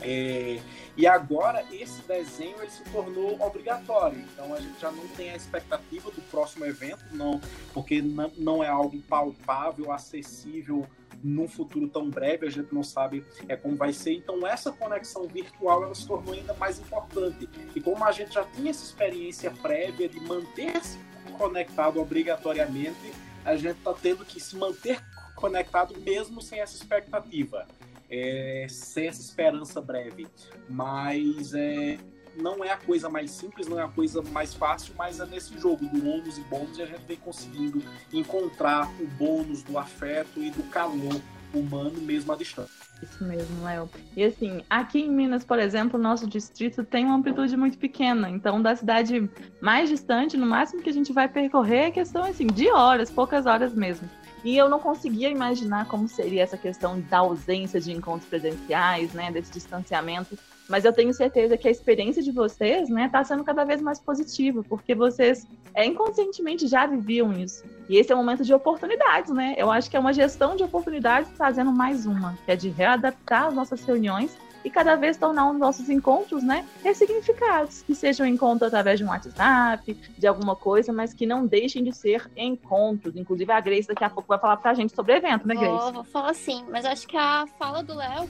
É, 0.00 0.60
e 0.96 1.04
agora 1.04 1.64
esse 1.72 2.00
desenho 2.02 2.56
ele 2.60 2.70
se 2.70 2.84
tornou 2.90 3.40
obrigatório, 3.40 4.20
então 4.20 4.54
a 4.54 4.60
gente 4.60 4.78
já 4.78 4.92
não 4.92 5.08
tem 5.08 5.30
a 5.30 5.36
expectativa 5.36 6.12
do 6.12 6.22
próximo 6.30 6.64
evento, 6.64 7.02
não, 7.10 7.40
porque 7.74 8.00
não, 8.00 8.30
não 8.36 8.62
é 8.62 8.68
algo 8.68 9.00
palpável, 9.08 9.90
acessível 9.90 10.86
num 11.22 11.48
futuro 11.48 11.88
tão 11.88 12.08
breve, 12.08 12.46
a 12.46 12.50
gente 12.50 12.74
não 12.74 12.82
sabe 12.82 13.24
é, 13.48 13.56
como 13.56 13.76
vai 13.76 13.92
ser. 13.92 14.14
Então, 14.14 14.46
essa 14.46 14.72
conexão 14.72 15.26
virtual 15.26 15.84
ela 15.84 15.94
se 15.94 16.06
tornou 16.06 16.34
ainda 16.34 16.54
mais 16.54 16.78
importante. 16.78 17.48
E 17.74 17.80
como 17.80 18.04
a 18.04 18.12
gente 18.12 18.34
já 18.34 18.44
tinha 18.44 18.70
essa 18.70 18.84
experiência 18.84 19.50
prévia 19.50 20.08
de 20.08 20.20
manter-se 20.20 20.98
conectado 21.38 22.00
obrigatoriamente, 22.00 23.12
a 23.44 23.56
gente 23.56 23.78
está 23.78 23.92
tendo 23.92 24.24
que 24.24 24.40
se 24.40 24.56
manter 24.56 25.00
conectado 25.34 25.94
mesmo 26.00 26.40
sem 26.40 26.60
essa 26.60 26.74
expectativa, 26.74 27.66
é, 28.10 28.66
sem 28.68 29.06
essa 29.06 29.20
esperança 29.20 29.80
breve. 29.80 30.26
Mas 30.68 31.54
é, 31.54 31.98
não 32.36 32.64
é 32.64 32.70
a 32.70 32.76
coisa 32.76 33.08
mais 33.08 33.30
simples, 33.30 33.66
não 33.66 33.78
é 33.78 33.82
a 33.82 33.88
coisa 33.88 34.22
mais 34.22 34.54
fácil, 34.54 34.94
mas 34.96 35.20
é 35.20 35.26
nesse 35.26 35.58
jogo 35.58 35.86
do 35.86 36.08
ônus 36.08 36.38
e 36.38 36.42
bônus 36.42 36.78
e 36.78 36.82
a 36.82 36.86
gente 36.86 37.02
vem 37.06 37.16
conseguindo 37.16 37.82
encontrar 38.12 38.88
o 39.00 39.06
bônus 39.06 39.62
do 39.62 39.78
afeto 39.78 40.42
e 40.42 40.50
do 40.50 40.62
calor 40.64 41.20
humano 41.54 42.00
mesmo 42.00 42.32
à 42.32 42.36
distância. 42.36 42.86
Isso 43.02 43.22
mesmo, 43.24 43.62
Léo. 43.62 43.88
E 44.16 44.24
assim, 44.24 44.62
aqui 44.70 45.00
em 45.00 45.10
Minas, 45.10 45.44
por 45.44 45.58
exemplo, 45.58 45.98
o 45.98 46.02
nosso 46.02 46.26
distrito 46.26 46.82
tem 46.82 47.04
uma 47.04 47.16
amplitude 47.16 47.56
muito 47.56 47.76
pequena. 47.78 48.30
Então, 48.30 48.60
da 48.60 48.74
cidade 48.74 49.28
mais 49.60 49.88
distante, 49.88 50.36
no 50.36 50.46
máximo 50.46 50.82
que 50.82 50.90
a 50.90 50.92
gente 50.92 51.12
vai 51.12 51.28
percorrer 51.28 51.86
é 51.86 51.90
questão 51.90 52.24
assim, 52.24 52.46
de 52.46 52.70
horas, 52.70 53.10
poucas 53.10 53.44
horas 53.46 53.74
mesmo. 53.74 54.08
E 54.44 54.56
eu 54.56 54.68
não 54.68 54.78
conseguia 54.78 55.28
imaginar 55.28 55.86
como 55.88 56.08
seria 56.08 56.42
essa 56.42 56.56
questão 56.56 57.00
da 57.00 57.18
ausência 57.18 57.80
de 57.80 57.92
encontros 57.92 58.28
presenciais, 58.28 59.12
né, 59.12 59.30
desse 59.30 59.52
distanciamento. 59.52 60.38
Mas 60.68 60.84
eu 60.84 60.92
tenho 60.92 61.12
certeza 61.14 61.56
que 61.56 61.68
a 61.68 61.70
experiência 61.70 62.22
de 62.22 62.32
vocês, 62.32 62.88
né, 62.88 63.06
está 63.06 63.22
sendo 63.22 63.44
cada 63.44 63.64
vez 63.64 63.80
mais 63.80 64.00
positiva, 64.00 64.64
porque 64.68 64.94
vocês 64.94 65.46
é, 65.74 65.84
inconscientemente 65.84 66.66
já 66.66 66.86
viviam 66.86 67.32
isso. 67.32 67.64
E 67.88 67.96
esse 67.96 68.12
é 68.12 68.14
um 68.14 68.18
momento 68.18 68.44
de 68.44 68.52
oportunidades, 68.52 69.32
né? 69.32 69.54
Eu 69.56 69.70
acho 69.70 69.88
que 69.88 69.96
é 69.96 70.00
uma 70.00 70.12
gestão 70.12 70.56
de 70.56 70.64
oportunidades 70.64 71.30
trazendo 71.36 71.70
mais 71.70 72.06
uma, 72.06 72.36
que 72.44 72.50
é 72.50 72.56
de 72.56 72.68
readaptar 72.68 73.46
as 73.46 73.54
nossas 73.54 73.84
reuniões 73.84 74.36
e 74.66 74.70
cada 74.70 74.96
vez 74.96 75.16
tornar 75.16 75.48
os 75.48 75.56
nossos 75.56 75.88
encontros, 75.88 76.42
né, 76.42 76.66
ressignificados, 76.82 77.82
que 77.82 77.94
sejam 77.94 78.26
um 78.26 78.28
encontro 78.28 78.66
através 78.66 78.98
de 78.98 79.04
um 79.04 79.08
WhatsApp, 79.08 79.96
de 80.18 80.26
alguma 80.26 80.56
coisa, 80.56 80.92
mas 80.92 81.14
que 81.14 81.24
não 81.24 81.46
deixem 81.46 81.84
de 81.84 81.92
ser 81.92 82.28
encontros. 82.36 83.14
Inclusive 83.14 83.52
a 83.52 83.60
Grace 83.60 83.86
daqui 83.86 84.02
a 84.02 84.10
pouco 84.10 84.28
vai 84.28 84.40
falar 84.40 84.56
pra 84.56 84.74
gente 84.74 84.92
sobre 84.92 85.12
o 85.12 85.16
evento, 85.16 85.46
né, 85.46 85.54
Grace? 85.54 85.84
Vou, 85.84 85.92
vou 85.92 86.04
falar 86.04 86.34
sim, 86.34 86.64
mas 86.68 86.84
acho 86.84 87.06
que 87.06 87.16
a 87.16 87.46
fala 87.56 87.80
do 87.80 87.94
Léo, 87.94 88.28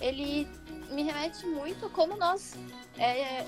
ele 0.00 0.48
me 0.90 1.02
remete 1.02 1.46
muito 1.46 1.86
a 1.86 1.90
como 1.90 2.16
nós 2.16 2.56
é, 2.98 3.44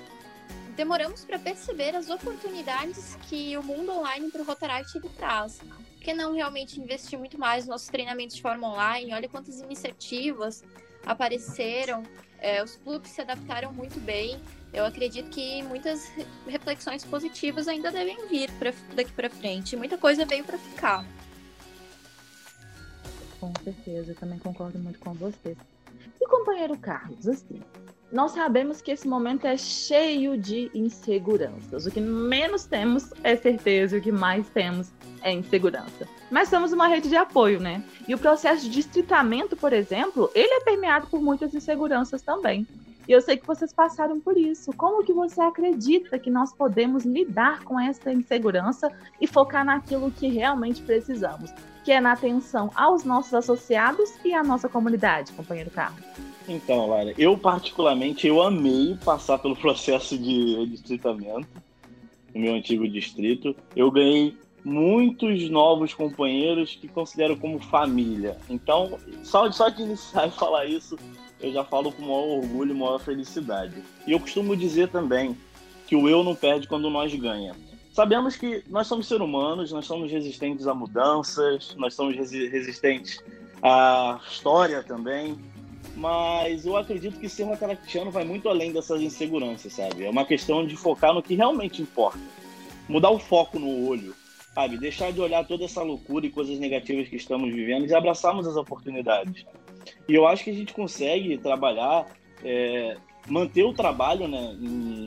demoramos 0.76 1.25
para 1.25 1.38
perceber 1.38 1.95
as 1.95 2.09
oportunidades 2.09 3.16
que 3.28 3.57
o 3.57 3.62
mundo 3.62 3.92
online 3.92 4.30
para 4.30 4.42
o 4.42 4.45
Rotaract 4.45 4.97
ele 4.97 5.09
traz. 5.11 5.59
Por 5.59 6.04
que 6.04 6.14
não 6.14 6.33
realmente 6.35 6.80
investir 6.80 7.18
muito 7.18 7.38
mais 7.38 7.64
nos 7.64 7.71
nossos 7.71 7.88
treinamentos 7.88 8.37
de 8.37 8.42
forma 8.42 8.68
online? 8.68 9.12
Olha 9.12 9.28
quantas 9.28 9.61
iniciativas 9.61 10.62
apareceram, 11.04 12.02
é, 12.40 12.62
os 12.62 12.76
clubes 12.76 13.11
se 13.11 13.21
adaptaram 13.21 13.73
muito 13.73 13.99
bem. 14.00 14.40
Eu 14.73 14.85
acredito 14.85 15.30
que 15.30 15.62
muitas 15.62 16.11
reflexões 16.47 17.04
positivas 17.04 17.66
ainda 17.66 17.90
devem 17.90 18.28
vir 18.28 18.50
pra, 18.52 18.73
daqui 18.95 19.12
para 19.12 19.30
frente. 19.30 19.76
Muita 19.76 19.99
coisa 19.99 20.25
veio 20.25 20.45
para 20.45 20.59
ficar. 20.59 21.04
Com 23.40 23.52
certeza, 23.64 24.12
eu 24.12 24.16
também 24.16 24.38
concordo 24.38 24.78
muito 24.78 24.99
com 24.99 25.12
você. 25.14 25.57
E 26.20 26.28
companheiro 26.28 26.76
Carlos, 26.78 27.26
assim, 27.28 27.60
nós 28.10 28.32
sabemos 28.32 28.80
que 28.80 28.90
esse 28.90 29.06
momento 29.06 29.46
é 29.46 29.56
cheio 29.56 30.38
de 30.38 30.70
inseguranças. 30.74 31.84
O 31.84 31.90
que 31.90 32.00
menos 32.00 32.64
temos 32.64 33.10
é 33.22 33.36
certeza, 33.36 33.96
e 33.96 33.98
o 33.98 34.02
que 34.02 34.10
mais 34.10 34.48
temos 34.48 34.90
é 35.22 35.32
insegurança. 35.32 36.08
Mas 36.30 36.48
somos 36.48 36.72
uma 36.72 36.88
rede 36.88 37.08
de 37.08 37.16
apoio, 37.16 37.60
né? 37.60 37.84
E 38.06 38.14
o 38.14 38.18
processo 38.18 38.62
de 38.62 38.70
distritamento, 38.70 39.56
por 39.56 39.74
exemplo, 39.74 40.30
ele 40.34 40.54
é 40.54 40.60
permeado 40.60 41.06
por 41.08 41.20
muitas 41.20 41.54
inseguranças 41.54 42.22
também. 42.22 42.66
E 43.06 43.12
eu 43.12 43.20
sei 43.22 43.38
que 43.38 43.46
vocês 43.46 43.72
passaram 43.72 44.20
por 44.20 44.36
isso. 44.36 44.70
Como 44.74 45.02
que 45.02 45.14
você 45.14 45.40
acredita 45.40 46.18
que 46.18 46.30
nós 46.30 46.52
podemos 46.52 47.04
lidar 47.04 47.64
com 47.64 47.80
essa 47.80 48.12
insegurança 48.12 48.90
e 49.18 49.26
focar 49.26 49.64
naquilo 49.64 50.10
que 50.10 50.28
realmente 50.28 50.82
precisamos? 50.82 51.52
Que 51.88 51.92
é 51.92 52.02
na 52.02 52.12
atenção 52.12 52.71
aos 52.75 53.02
nossos 53.02 53.33
associados 53.33 54.11
e 54.23 54.35
à 54.35 54.45
nossa 54.45 54.68
comunidade, 54.68 55.33
companheiro 55.33 55.71
Carlos? 55.71 56.04
Então, 56.47 56.87
Lara, 56.87 57.14
eu 57.16 57.35
particularmente 57.38 58.26
eu 58.26 58.42
amei 58.42 58.95
passar 59.02 59.38
pelo 59.38 59.57
processo 59.57 60.18
de 60.18 60.66
distritamento 60.66 61.49
no 62.35 62.42
meu 62.42 62.52
antigo 62.52 62.87
distrito. 62.87 63.57
Eu 63.75 63.90
ganhei 63.90 64.37
muitos 64.62 65.49
novos 65.49 65.95
companheiros 65.95 66.75
que 66.75 66.88
considero 66.88 67.38
como 67.38 67.59
família. 67.59 68.37
Então, 68.50 68.99
só, 69.23 69.50
só 69.50 69.71
de 69.71 69.80
iniciar 69.80 70.28
e 70.28 70.30
falar 70.30 70.66
isso, 70.66 70.95
eu 71.40 71.50
já 71.54 71.64
falo 71.64 71.90
com 71.90 72.02
maior 72.02 72.37
orgulho 72.37 72.75
e 72.75 72.78
maior 72.78 72.99
felicidade. 72.99 73.83
E 74.07 74.12
eu 74.12 74.21
costumo 74.21 74.54
dizer 74.54 74.88
também 74.88 75.35
que 75.87 75.97
o 75.97 76.07
eu 76.07 76.23
não 76.23 76.35
perde 76.35 76.68
quando 76.68 76.90
nós 76.90 77.14
ganha. 77.14 77.57
Sabemos 77.92 78.37
que 78.37 78.62
nós 78.68 78.87
somos 78.87 79.09
seres 79.09 79.23
humanos, 79.23 79.73
nós 79.73 79.87
somos 79.87 80.11
resistentes 80.11 80.66
a 80.66 80.75
mudanças, 80.75 81.75
nós 81.76 81.95
somos 81.95 82.16
resistentes 82.16 83.23
à 83.62 84.21
história 84.30 84.83
também, 84.83 85.37
mas 85.97 86.64
eu 86.64 86.76
acredito 86.76 87.18
que 87.18 87.28
ser 87.28 87.45
rotaractiano 87.45 88.11
vai 88.11 88.25
muito 88.25 88.49
além 88.49 88.73
dessas 88.73 89.00
inseguranças, 89.00 89.73
sabe? 89.73 90.04
É 90.04 90.11
uma 90.11 90.25
questão 90.25 90.64
de 90.64 90.76
focar 90.76 91.12
no 91.12 91.23
que 91.23 91.35
realmente 91.35 91.83
importa. 91.83 92.21
Mudar 92.88 93.11
o 93.11 93.18
foco 93.18 93.59
no 93.59 93.88
olho, 93.88 94.14
sabe? 94.54 94.78
Deixar 94.78 95.12
de 95.12 95.21
olhar 95.21 95.45
toda 95.47 95.64
essa 95.64 95.83
loucura 95.83 96.26
e 96.26 96.30
coisas 96.30 96.59
negativas 96.59 97.09
que 97.09 97.16
estamos 97.16 97.52
vivendo 97.52 97.87
e 97.87 97.95
abraçarmos 97.95 98.47
as 98.47 98.57
oportunidades. 98.57 99.45
E 100.09 100.14
eu 100.14 100.26
acho 100.26 100.45
que 100.45 100.50
a 100.50 100.54
gente 100.54 100.73
consegue 100.73 101.37
trabalhar, 101.38 102.07
é, 102.45 102.97
manter 103.26 103.64
o 103.64 103.73
trabalho 103.73 104.28
né, 104.28 104.57
em, 104.61 104.97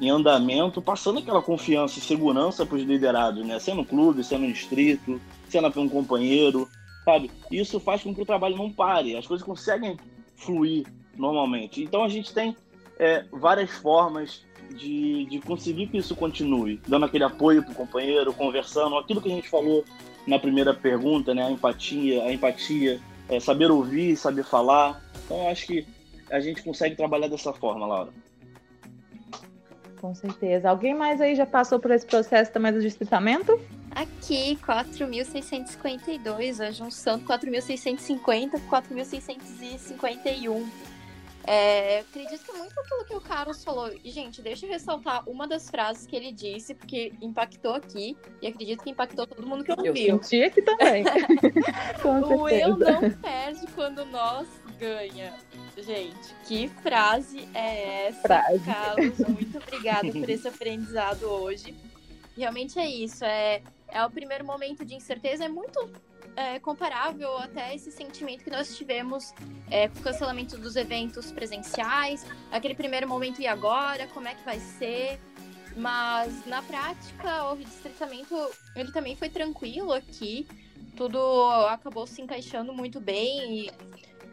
em 0.00 0.10
andamento, 0.10 0.80
passando 0.80 1.18
aquela 1.18 1.42
confiança 1.42 1.98
e 1.98 2.02
segurança 2.02 2.64
para 2.64 2.76
os 2.76 2.82
liderados, 2.82 3.44
né? 3.44 3.58
Sendo 3.58 3.84
clube, 3.84 4.22
sendo 4.22 4.46
distrito, 4.46 5.20
sendo 5.48 5.80
um 5.80 5.88
companheiro, 5.88 6.68
sabe? 7.04 7.30
Isso 7.50 7.80
faz 7.80 8.02
com 8.02 8.14
que 8.14 8.22
o 8.22 8.26
trabalho 8.26 8.56
não 8.56 8.70
pare, 8.70 9.16
as 9.16 9.26
coisas 9.26 9.44
conseguem 9.44 9.96
fluir 10.36 10.86
normalmente. 11.16 11.82
Então 11.82 12.04
a 12.04 12.08
gente 12.08 12.32
tem 12.32 12.56
é, 12.98 13.24
várias 13.32 13.70
formas 13.70 14.44
de, 14.70 15.24
de 15.26 15.40
conseguir 15.40 15.86
que 15.88 15.98
isso 15.98 16.14
continue, 16.14 16.80
dando 16.86 17.06
aquele 17.06 17.24
apoio 17.24 17.62
para 17.62 17.72
o 17.72 17.74
companheiro, 17.74 18.32
conversando, 18.32 18.96
aquilo 18.96 19.20
que 19.20 19.30
a 19.30 19.34
gente 19.34 19.48
falou 19.48 19.84
na 20.26 20.38
primeira 20.38 20.74
pergunta, 20.74 21.34
né? 21.34 21.44
A 21.44 21.50
empatia, 21.50 22.22
a 22.22 22.32
empatia, 22.32 23.00
é, 23.28 23.40
saber 23.40 23.70
ouvir, 23.70 24.16
saber 24.16 24.44
falar. 24.44 25.02
Então, 25.24 25.38
eu 25.38 25.48
acho 25.48 25.66
que 25.66 25.86
a 26.30 26.40
gente 26.40 26.62
consegue 26.62 26.94
trabalhar 26.94 27.28
dessa 27.28 27.52
forma, 27.52 27.86
Laura. 27.86 28.10
Com 30.00 30.14
certeza. 30.14 30.70
Alguém 30.70 30.94
mais 30.94 31.20
aí 31.20 31.34
já 31.34 31.44
passou 31.46 31.80
por 31.80 31.90
esse 31.90 32.06
processo 32.06 32.52
também 32.52 32.72
do 32.72 32.80
distritamento? 32.80 33.60
Aqui, 33.90 34.56
4.652, 34.64 36.60
a 36.60 36.70
junção 36.70 37.18
de 37.18 37.24
4.650 37.24 38.52
com 38.52 38.76
4.651. 38.76 40.64
É, 41.50 42.00
acredito 42.00 42.44
que 42.44 42.52
muito 42.52 42.78
aquilo 42.78 43.04
que 43.06 43.14
o 43.14 43.20
Carlos 43.22 43.64
falou. 43.64 43.90
E, 44.04 44.10
gente, 44.10 44.42
deixa 44.42 44.66
eu 44.66 44.70
ressaltar 44.70 45.26
uma 45.26 45.48
das 45.48 45.70
frases 45.70 46.06
que 46.06 46.14
ele 46.14 46.30
disse, 46.30 46.74
porque 46.74 47.14
impactou 47.22 47.74
aqui, 47.74 48.18
e 48.42 48.46
acredito 48.46 48.84
que 48.84 48.90
impactou 48.90 49.26
todo 49.26 49.46
mundo 49.46 49.64
que 49.64 49.72
ouviu. 49.72 49.94
Eu 49.94 50.22
senti 50.22 50.42
aqui 50.42 50.60
também. 50.60 51.04
o 52.04 52.48
eu 52.50 52.76
não 52.76 53.10
perde 53.12 53.66
quando 53.74 54.04
nós 54.04 54.46
ganha. 54.78 55.34
Gente, 55.76 56.34
que 56.46 56.68
frase 56.68 57.48
é 57.54 58.08
essa, 58.08 58.20
frase. 58.22 58.64
Carlos? 58.64 59.18
Muito 59.18 59.58
obrigada 59.58 60.10
por 60.10 60.28
esse 60.28 60.48
aprendizado 60.48 61.24
hoje. 61.24 61.74
Realmente 62.36 62.78
é 62.78 62.88
isso. 62.88 63.24
É, 63.24 63.62
é 63.88 64.04
o 64.04 64.10
primeiro 64.10 64.44
momento 64.44 64.84
de 64.84 64.94
incerteza. 64.94 65.44
É 65.44 65.48
muito 65.48 65.90
é, 66.36 66.60
comparável 66.60 67.36
até 67.38 67.74
esse 67.74 67.90
sentimento 67.90 68.44
que 68.44 68.50
nós 68.50 68.76
tivemos 68.76 69.34
é, 69.68 69.88
com 69.88 69.98
o 69.98 70.02
cancelamento 70.02 70.56
dos 70.56 70.76
eventos 70.76 71.32
presenciais, 71.32 72.24
aquele 72.52 72.76
primeiro 72.76 73.08
momento 73.08 73.40
e 73.40 73.46
agora, 73.46 74.06
como 74.08 74.28
é 74.28 74.34
que 74.34 74.44
vai 74.44 74.60
ser. 74.60 75.18
Mas 75.76 76.46
na 76.46 76.62
prática, 76.62 77.52
o 77.52 77.56
distritamento 77.56 78.34
ele 78.76 78.92
também 78.92 79.16
foi 79.16 79.28
tranquilo 79.28 79.92
aqui, 79.92 80.46
tudo 80.96 81.18
acabou 81.68 82.06
se 82.06 82.22
encaixando 82.22 82.72
muito 82.72 83.00
bem 83.00 83.66
e, 83.66 83.70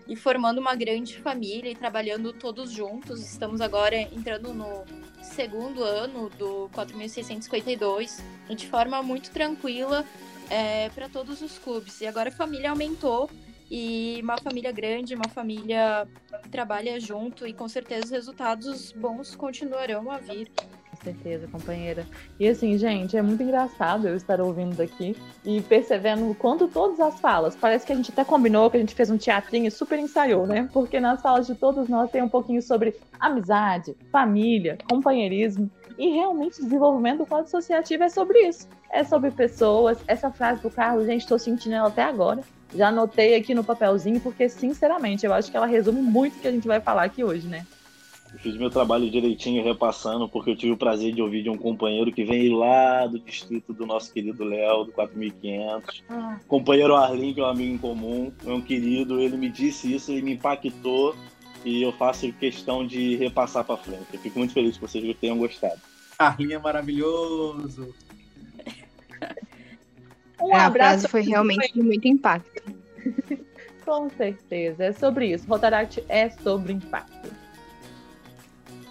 e 0.07 0.15
formando 0.15 0.59
uma 0.59 0.75
grande 0.75 1.17
família 1.17 1.71
e 1.71 1.75
trabalhando 1.75 2.33
todos 2.33 2.71
juntos. 2.71 3.21
Estamos 3.21 3.61
agora 3.61 3.95
entrando 3.95 4.53
no 4.53 4.83
segundo 5.21 5.83
ano 5.83 6.29
do 6.29 6.69
4652 6.73 8.23
de 8.55 8.67
forma 8.67 9.01
muito 9.01 9.31
tranquila 9.31 10.05
é, 10.49 10.89
para 10.89 11.09
todos 11.09 11.41
os 11.41 11.57
clubes. 11.57 12.01
E 12.01 12.07
agora 12.07 12.29
a 12.29 12.31
família 12.31 12.69
aumentou 12.69 13.29
e 13.69 14.19
uma 14.21 14.37
família 14.37 14.71
grande, 14.71 15.15
uma 15.15 15.27
família 15.27 16.07
que 16.43 16.49
trabalha 16.49 16.99
junto 16.99 17.47
e 17.47 17.53
com 17.53 17.67
certeza 17.67 18.05
os 18.05 18.11
resultados 18.11 18.91
bons 18.91 19.35
continuarão 19.35 20.11
a 20.11 20.17
vir. 20.17 20.51
Certeza, 21.05 21.47
companheira. 21.51 22.03
E 22.39 22.47
assim, 22.47 22.75
gente, 22.79 23.15
é 23.15 23.21
muito 23.21 23.43
engraçado 23.43 24.07
eu 24.07 24.15
estar 24.15 24.41
ouvindo 24.41 24.75
daqui 24.75 25.15
e 25.43 25.61
percebendo 25.61 26.27
o 26.27 26.33
quanto 26.33 26.67
todas 26.67 26.99
as 26.99 27.19
falas, 27.19 27.55
parece 27.55 27.85
que 27.85 27.93
a 27.93 27.95
gente 27.95 28.11
até 28.11 28.25
combinou, 28.25 28.71
que 28.71 28.77
a 28.77 28.79
gente 28.79 28.95
fez 28.95 29.11
um 29.11 29.17
teatrinho 29.17 29.71
super 29.71 29.99
ensaiou, 29.99 30.47
né? 30.47 30.67
Porque 30.73 30.99
nas 30.99 31.21
falas 31.21 31.45
de 31.45 31.53
todos 31.53 31.87
nós 31.87 32.09
tem 32.09 32.23
um 32.23 32.27
pouquinho 32.29 32.59
sobre 32.59 32.95
amizade, 33.19 33.95
família, 34.11 34.79
companheirismo. 34.89 35.69
E 35.95 36.09
realmente 36.09 36.61
desenvolvimento 36.61 37.19
do 37.19 37.25
quadro 37.27 37.45
associativo 37.45 38.03
é 38.03 38.09
sobre 38.09 38.39
isso. 38.39 38.67
É 38.91 39.03
sobre 39.03 39.29
pessoas. 39.29 39.99
Essa 40.07 40.31
frase 40.31 40.59
do 40.59 40.71
Carlos, 40.71 41.05
gente, 41.05 41.21
estou 41.21 41.37
sentindo 41.37 41.75
ela 41.75 41.87
até 41.87 42.01
agora. 42.01 42.41
Já 42.73 42.87
anotei 42.87 43.35
aqui 43.35 43.53
no 43.53 43.63
papelzinho, 43.63 44.19
porque, 44.19 44.49
sinceramente, 44.49 45.23
eu 45.23 45.33
acho 45.33 45.51
que 45.51 45.55
ela 45.55 45.67
resume 45.67 46.01
muito 46.01 46.35
o 46.35 46.39
que 46.39 46.47
a 46.47 46.51
gente 46.51 46.67
vai 46.67 46.81
falar 46.81 47.03
aqui 47.03 47.23
hoje, 47.23 47.47
né? 47.47 47.65
Eu 48.35 48.39
fiz 48.39 48.57
meu 48.57 48.69
trabalho 48.69 49.09
direitinho 49.09 49.63
repassando, 49.63 50.27
porque 50.27 50.51
eu 50.51 50.57
tive 50.57 50.73
o 50.73 50.77
prazer 50.77 51.13
de 51.13 51.21
ouvir 51.21 51.41
de 51.41 51.49
um 51.49 51.57
companheiro 51.57 52.11
que 52.11 52.25
vem 52.25 52.53
lá 52.53 53.07
do 53.07 53.17
distrito 53.17 53.71
do 53.71 53.85
nosso 53.85 54.11
querido 54.11 54.43
Léo, 54.43 54.83
do 54.83 54.91
4500. 54.91 56.03
Ah. 56.09 56.37
Companheiro 56.45 56.95
Arlin, 56.95 57.33
que 57.33 57.39
é 57.39 57.43
um 57.43 57.47
amigo 57.47 57.73
em 57.73 57.77
comum, 57.77 58.33
é 58.45 58.51
um 58.51 58.59
querido. 58.59 59.21
Ele 59.21 59.37
me 59.37 59.49
disse 59.49 59.95
isso, 59.95 60.11
ele 60.11 60.21
me 60.21 60.33
impactou 60.33 61.15
e 61.63 61.81
eu 61.81 61.93
faço 61.93 62.29
questão 62.33 62.85
de 62.85 63.15
repassar 63.15 63.63
para 63.63 63.77
frente. 63.77 64.05
Eu 64.11 64.19
fico 64.19 64.37
muito 64.37 64.53
feliz 64.53 64.75
que 64.75 64.81
vocês 64.81 65.17
tenham 65.17 65.37
gostado. 65.37 65.79
Arlinha 66.19 66.57
é 66.57 66.59
maravilhoso. 66.59 67.95
um 70.41 70.53
é, 70.53 70.59
abraço. 70.59 71.07
foi 71.07 71.21
realmente 71.21 71.73
de 71.73 71.81
muito 71.81 72.05
impacto. 72.05 72.61
Com 73.85 74.09
certeza, 74.09 74.83
é 74.83 74.91
sobre 74.91 75.31
isso. 75.31 75.47
Rotaract 75.47 76.03
é 76.09 76.29
sobre 76.29 76.73
impacto. 76.73 77.44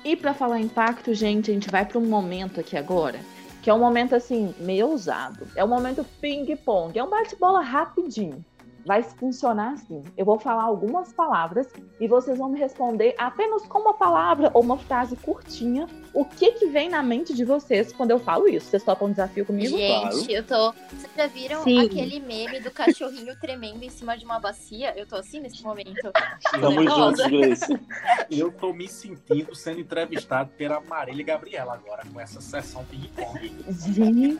E 0.05 0.15
para 0.15 0.35
falar 0.35 0.61
impacto, 0.61 1.15
gente, 1.15 1.51
a 1.51 1.55
gente 1.55 1.71
vai 1.71 1.85
para 1.87 1.99
um 1.99 2.07
momento 2.07 2.61
aqui 2.61 2.77
agora, 2.77 3.19
que 3.63 3.71
é 3.71 3.75
um 3.75 3.79
momento 3.79 4.15
assim 4.15 4.55
meio 4.59 4.89
ousado. 4.89 5.49
É 5.57 5.65
um 5.65 5.69
momento 5.69 6.05
ping-pong, 6.21 6.99
é 6.99 7.03
um 7.03 7.09
bate-bola 7.09 7.63
rapidinho 7.63 8.45
vai 8.85 9.03
funcionar 9.03 9.73
assim. 9.73 10.03
Eu 10.17 10.25
vou 10.25 10.39
falar 10.39 10.65
algumas 10.65 11.13
palavras 11.13 11.67
e 11.99 12.07
vocês 12.07 12.39
vão 12.39 12.49
me 12.49 12.59
responder 12.59 13.15
apenas 13.19 13.65
com 13.67 13.79
uma 13.79 13.95
palavra 13.95 14.51
ou 14.55 14.63
uma 14.63 14.79
frase 14.79 15.17
curtinha 15.17 15.87
o 16.13 16.25
que 16.25 16.53
que 16.53 16.67
vem 16.67 16.89
na 16.89 17.03
mente 17.03 17.35
de 17.35 17.45
vocês 17.45 17.93
quando 17.93 18.13
eu 18.13 18.19
falo 18.19 18.49
isso. 18.49 18.67
Vocês 18.67 18.85
topam 18.85 19.09
um 19.09 19.11
desafio 19.11 19.45
comigo? 19.45 19.77
Gente, 19.77 20.01
claro. 20.01 20.31
eu 20.31 20.45
tô. 20.45 20.73
Vocês 20.91 21.13
já 21.17 21.27
viram 21.27 21.65
Sim. 21.65 21.87
aquele 21.87 22.21
meme 22.21 22.61
do 22.61 22.71
cachorrinho 22.71 23.35
tremendo 23.41 23.83
em 23.83 23.91
cima 23.91 24.17
de 24.17 24.25
uma 24.25 24.39
bacia? 24.39 24.97
Eu 24.97 25.07
tô 25.07 25.17
assim 25.17 25.41
nesse 25.41 25.63
momento. 25.63 26.13
Estamos 26.55 26.95
juntos, 26.95 27.27
Grace. 27.27 27.81
Eu 28.31 28.53
tô 28.53 28.73
me 28.73 28.89
sentindo 28.89 29.55
sendo 29.55 29.81
entrevistado 29.81 30.51
pela 30.57 30.81
Marília 30.81 31.23
e 31.23 31.25
Gabriela 31.25 31.75
agora, 31.75 32.03
com 32.13 32.21
essa 32.21 32.41
sessão 32.41 32.85
ping-pong. 32.85 33.55
Gente, 33.69 34.39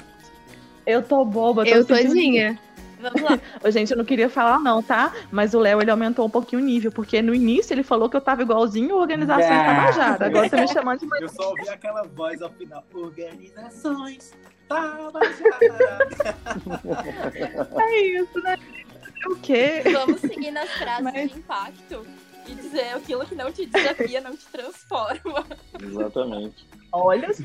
eu 0.87 1.03
tô 1.03 1.25
boba. 1.25 1.67
Eu 1.67 1.85
tô 1.85 1.95
todinha. 1.95 2.59
Vamos 3.11 3.23
lá. 3.23 3.39
Gente, 3.71 3.91
eu 3.91 3.97
não 3.97 4.05
queria 4.05 4.29
falar 4.29 4.59
não, 4.59 4.83
tá? 4.83 5.13
Mas 5.31 5.55
o 5.55 5.59
Léo, 5.59 5.81
ele 5.81 5.91
aumentou 5.91 6.27
um 6.27 6.31
pouquinho 6.31 6.63
o 6.63 6.65
nível, 6.65 6.91
porque 6.91 7.21
no 7.21 7.35
início 7.35 7.75
ele 7.75 7.83
falou 7.83 8.09
que 8.09 8.17
eu 8.17 8.21
tava 8.21 8.43
igualzinho 8.43 8.97
Organizações 8.97 9.47
é. 9.47 9.65
Tabajara. 9.65 10.27
Agora 10.27 10.49
você 10.49 10.61
me 10.61 10.69
chamando 10.69 11.01
de... 11.01 11.23
Eu 11.23 11.29
só 11.29 11.51
ouvi 11.51 11.69
aquela 11.69 12.03
voz 12.05 12.41
ao 12.43 12.51
final. 12.51 12.85
Organizações 12.95 14.33
Tabajara. 14.69 15.29
é 17.83 18.01
isso, 18.01 18.41
né? 18.43 18.57
O 19.27 19.37
quê? 19.37 19.83
Vamos 19.93 20.21
seguir 20.21 20.51
nas 20.51 20.71
frases 20.71 21.03
Mas... 21.03 21.31
de 21.31 21.39
impacto 21.39 22.07
e 22.47 22.55
dizer 22.55 22.95
aquilo 22.95 23.25
que 23.27 23.35
não 23.35 23.51
te 23.51 23.67
desafia, 23.67 24.21
não 24.21 24.37
te 24.37 24.47
transforma. 24.47 25.45
Exatamente. 25.81 26.67
Olha 26.93 27.33
só. 27.33 27.45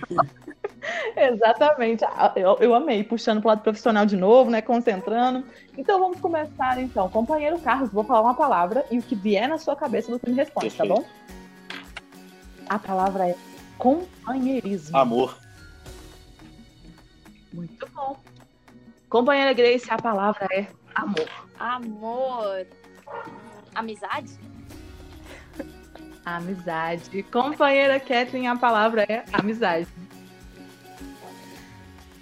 Exatamente. 1.15 2.03
Ah, 2.05 2.31
eu, 2.35 2.57
eu 2.59 2.73
amei, 2.73 3.03
puxando 3.03 3.41
para 3.41 3.47
o 3.47 3.49
lado 3.49 3.61
profissional 3.61 4.05
de 4.05 4.15
novo, 4.15 4.49
né? 4.49 4.61
Concentrando. 4.61 5.43
Então 5.77 5.99
vamos 5.99 6.19
começar, 6.19 6.79
então. 6.79 7.09
Companheiro 7.09 7.59
Carlos, 7.59 7.91
vou 7.91 8.03
falar 8.03 8.21
uma 8.21 8.35
palavra 8.35 8.85
e 8.91 8.99
o 8.99 9.01
que 9.01 9.15
vier 9.15 9.47
na 9.47 9.57
sua 9.57 9.75
cabeça 9.75 10.11
você 10.11 10.29
me 10.29 10.35
responde, 10.35 10.75
tá 10.75 10.85
bom? 10.85 11.03
A 12.67 12.77
palavra 12.77 13.29
é 13.29 13.35
companheirismo. 13.77 14.95
Amor. 14.97 15.37
Muito 17.51 17.87
bom. 17.93 18.17
Companheira 19.09 19.53
Grace, 19.53 19.89
a 19.89 19.97
palavra 19.97 20.47
é 20.51 20.67
amor. 20.93 21.27
Amor. 21.57 22.67
Amizade? 23.73 24.37
Amizade. 26.37 27.23
Companheira 27.23 27.99
Kathleen, 27.99 28.47
a 28.47 28.55
palavra 28.55 29.03
é 29.07 29.23
amizade. 29.33 29.87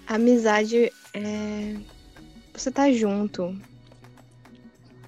Amizade 0.06 0.92
é. 1.14 1.76
Você 2.52 2.70
tá 2.70 2.90
junto. 2.90 3.56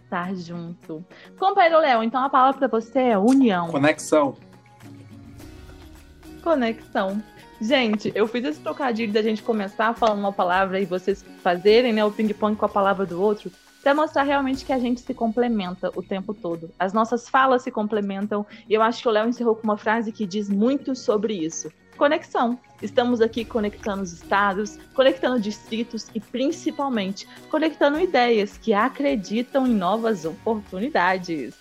Tá 0.08 0.32
junto. 0.34 1.04
Companheiro 1.38 1.78
Léo, 1.78 2.02
então 2.02 2.22
a 2.22 2.28
palavra 2.28 2.68
pra 2.68 2.80
você 2.80 2.98
é 2.98 3.18
união. 3.18 3.68
Conexão. 3.68 4.36
Conexão. 6.42 7.22
Gente, 7.60 8.10
eu 8.14 8.26
fiz 8.26 8.44
esse 8.44 8.60
trocadilho 8.60 9.12
da 9.12 9.22
gente 9.22 9.42
começar 9.42 9.94
falando 9.94 10.20
uma 10.20 10.32
palavra 10.32 10.80
e 10.80 10.86
vocês 10.86 11.24
fazerem 11.42 11.92
né, 11.92 12.04
o 12.04 12.10
ping-pong 12.10 12.56
com 12.56 12.64
a 12.64 12.68
palavra 12.68 13.04
do 13.04 13.20
outro 13.20 13.50
para 13.82 13.94
mostrar 13.94 14.22
realmente 14.22 14.64
que 14.64 14.72
a 14.72 14.78
gente 14.78 15.00
se 15.00 15.14
complementa 15.14 15.90
o 15.96 16.02
tempo 16.02 16.34
todo. 16.34 16.70
As 16.78 16.92
nossas 16.92 17.28
falas 17.28 17.62
se 17.62 17.70
complementam 17.70 18.46
e 18.68 18.74
eu 18.74 18.82
acho 18.82 19.02
que 19.02 19.08
o 19.08 19.10
Léo 19.10 19.28
encerrou 19.28 19.56
com 19.56 19.64
uma 19.64 19.76
frase 19.76 20.12
que 20.12 20.26
diz 20.26 20.48
muito 20.48 20.94
sobre 20.94 21.34
isso. 21.34 21.70
Conexão. 21.96 22.58
Estamos 22.80 23.20
aqui 23.20 23.44
conectando 23.44 24.02
os 24.02 24.12
estados, 24.12 24.78
conectando 24.94 25.38
distritos 25.38 26.06
e 26.14 26.20
principalmente 26.20 27.28
conectando 27.50 28.00
ideias 28.00 28.56
que 28.56 28.72
acreditam 28.72 29.66
em 29.66 29.74
novas 29.74 30.24
oportunidades. 30.24 31.54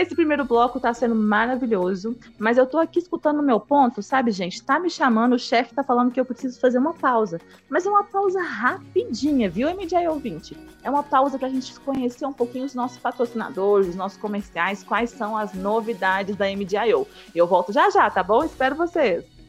Esse 0.00 0.14
primeiro 0.14 0.46
bloco 0.46 0.80
tá 0.80 0.94
sendo 0.94 1.14
maravilhoso, 1.14 2.16
mas 2.38 2.56
eu 2.56 2.64
tô 2.64 2.78
aqui 2.78 2.98
escutando 2.98 3.40
o 3.40 3.42
meu 3.42 3.60
ponto, 3.60 4.02
sabe, 4.02 4.30
gente? 4.30 4.62
Tá 4.62 4.80
me 4.80 4.88
chamando, 4.88 5.34
o 5.34 5.38
chefe 5.38 5.74
tá 5.74 5.84
falando 5.84 6.10
que 6.10 6.18
eu 6.18 6.24
preciso 6.24 6.58
fazer 6.58 6.78
uma 6.78 6.94
pausa. 6.94 7.38
Mas 7.68 7.84
é 7.84 7.90
uma 7.90 8.02
pausa 8.02 8.40
rapidinha, 8.40 9.50
viu, 9.50 9.68
MJ 9.68 10.08
ouvinte? 10.08 10.56
É 10.82 10.88
uma 10.88 11.02
pausa 11.02 11.38
pra 11.38 11.50
gente 11.50 11.78
conhecer 11.80 12.24
um 12.24 12.32
pouquinho 12.32 12.64
os 12.64 12.74
nossos 12.74 12.96
patrocinadores, 12.96 13.88
os 13.88 13.94
nossos 13.94 14.16
comerciais, 14.16 14.82
quais 14.82 15.10
são 15.10 15.36
as 15.36 15.52
novidades 15.52 16.34
da 16.34 16.46
MDIO. 16.46 17.06
E 17.34 17.38
eu 17.38 17.46
volto 17.46 17.70
já 17.70 17.90
já, 17.90 18.08
tá 18.08 18.22
bom? 18.22 18.42
Espero 18.42 18.74
vocês! 18.76 19.39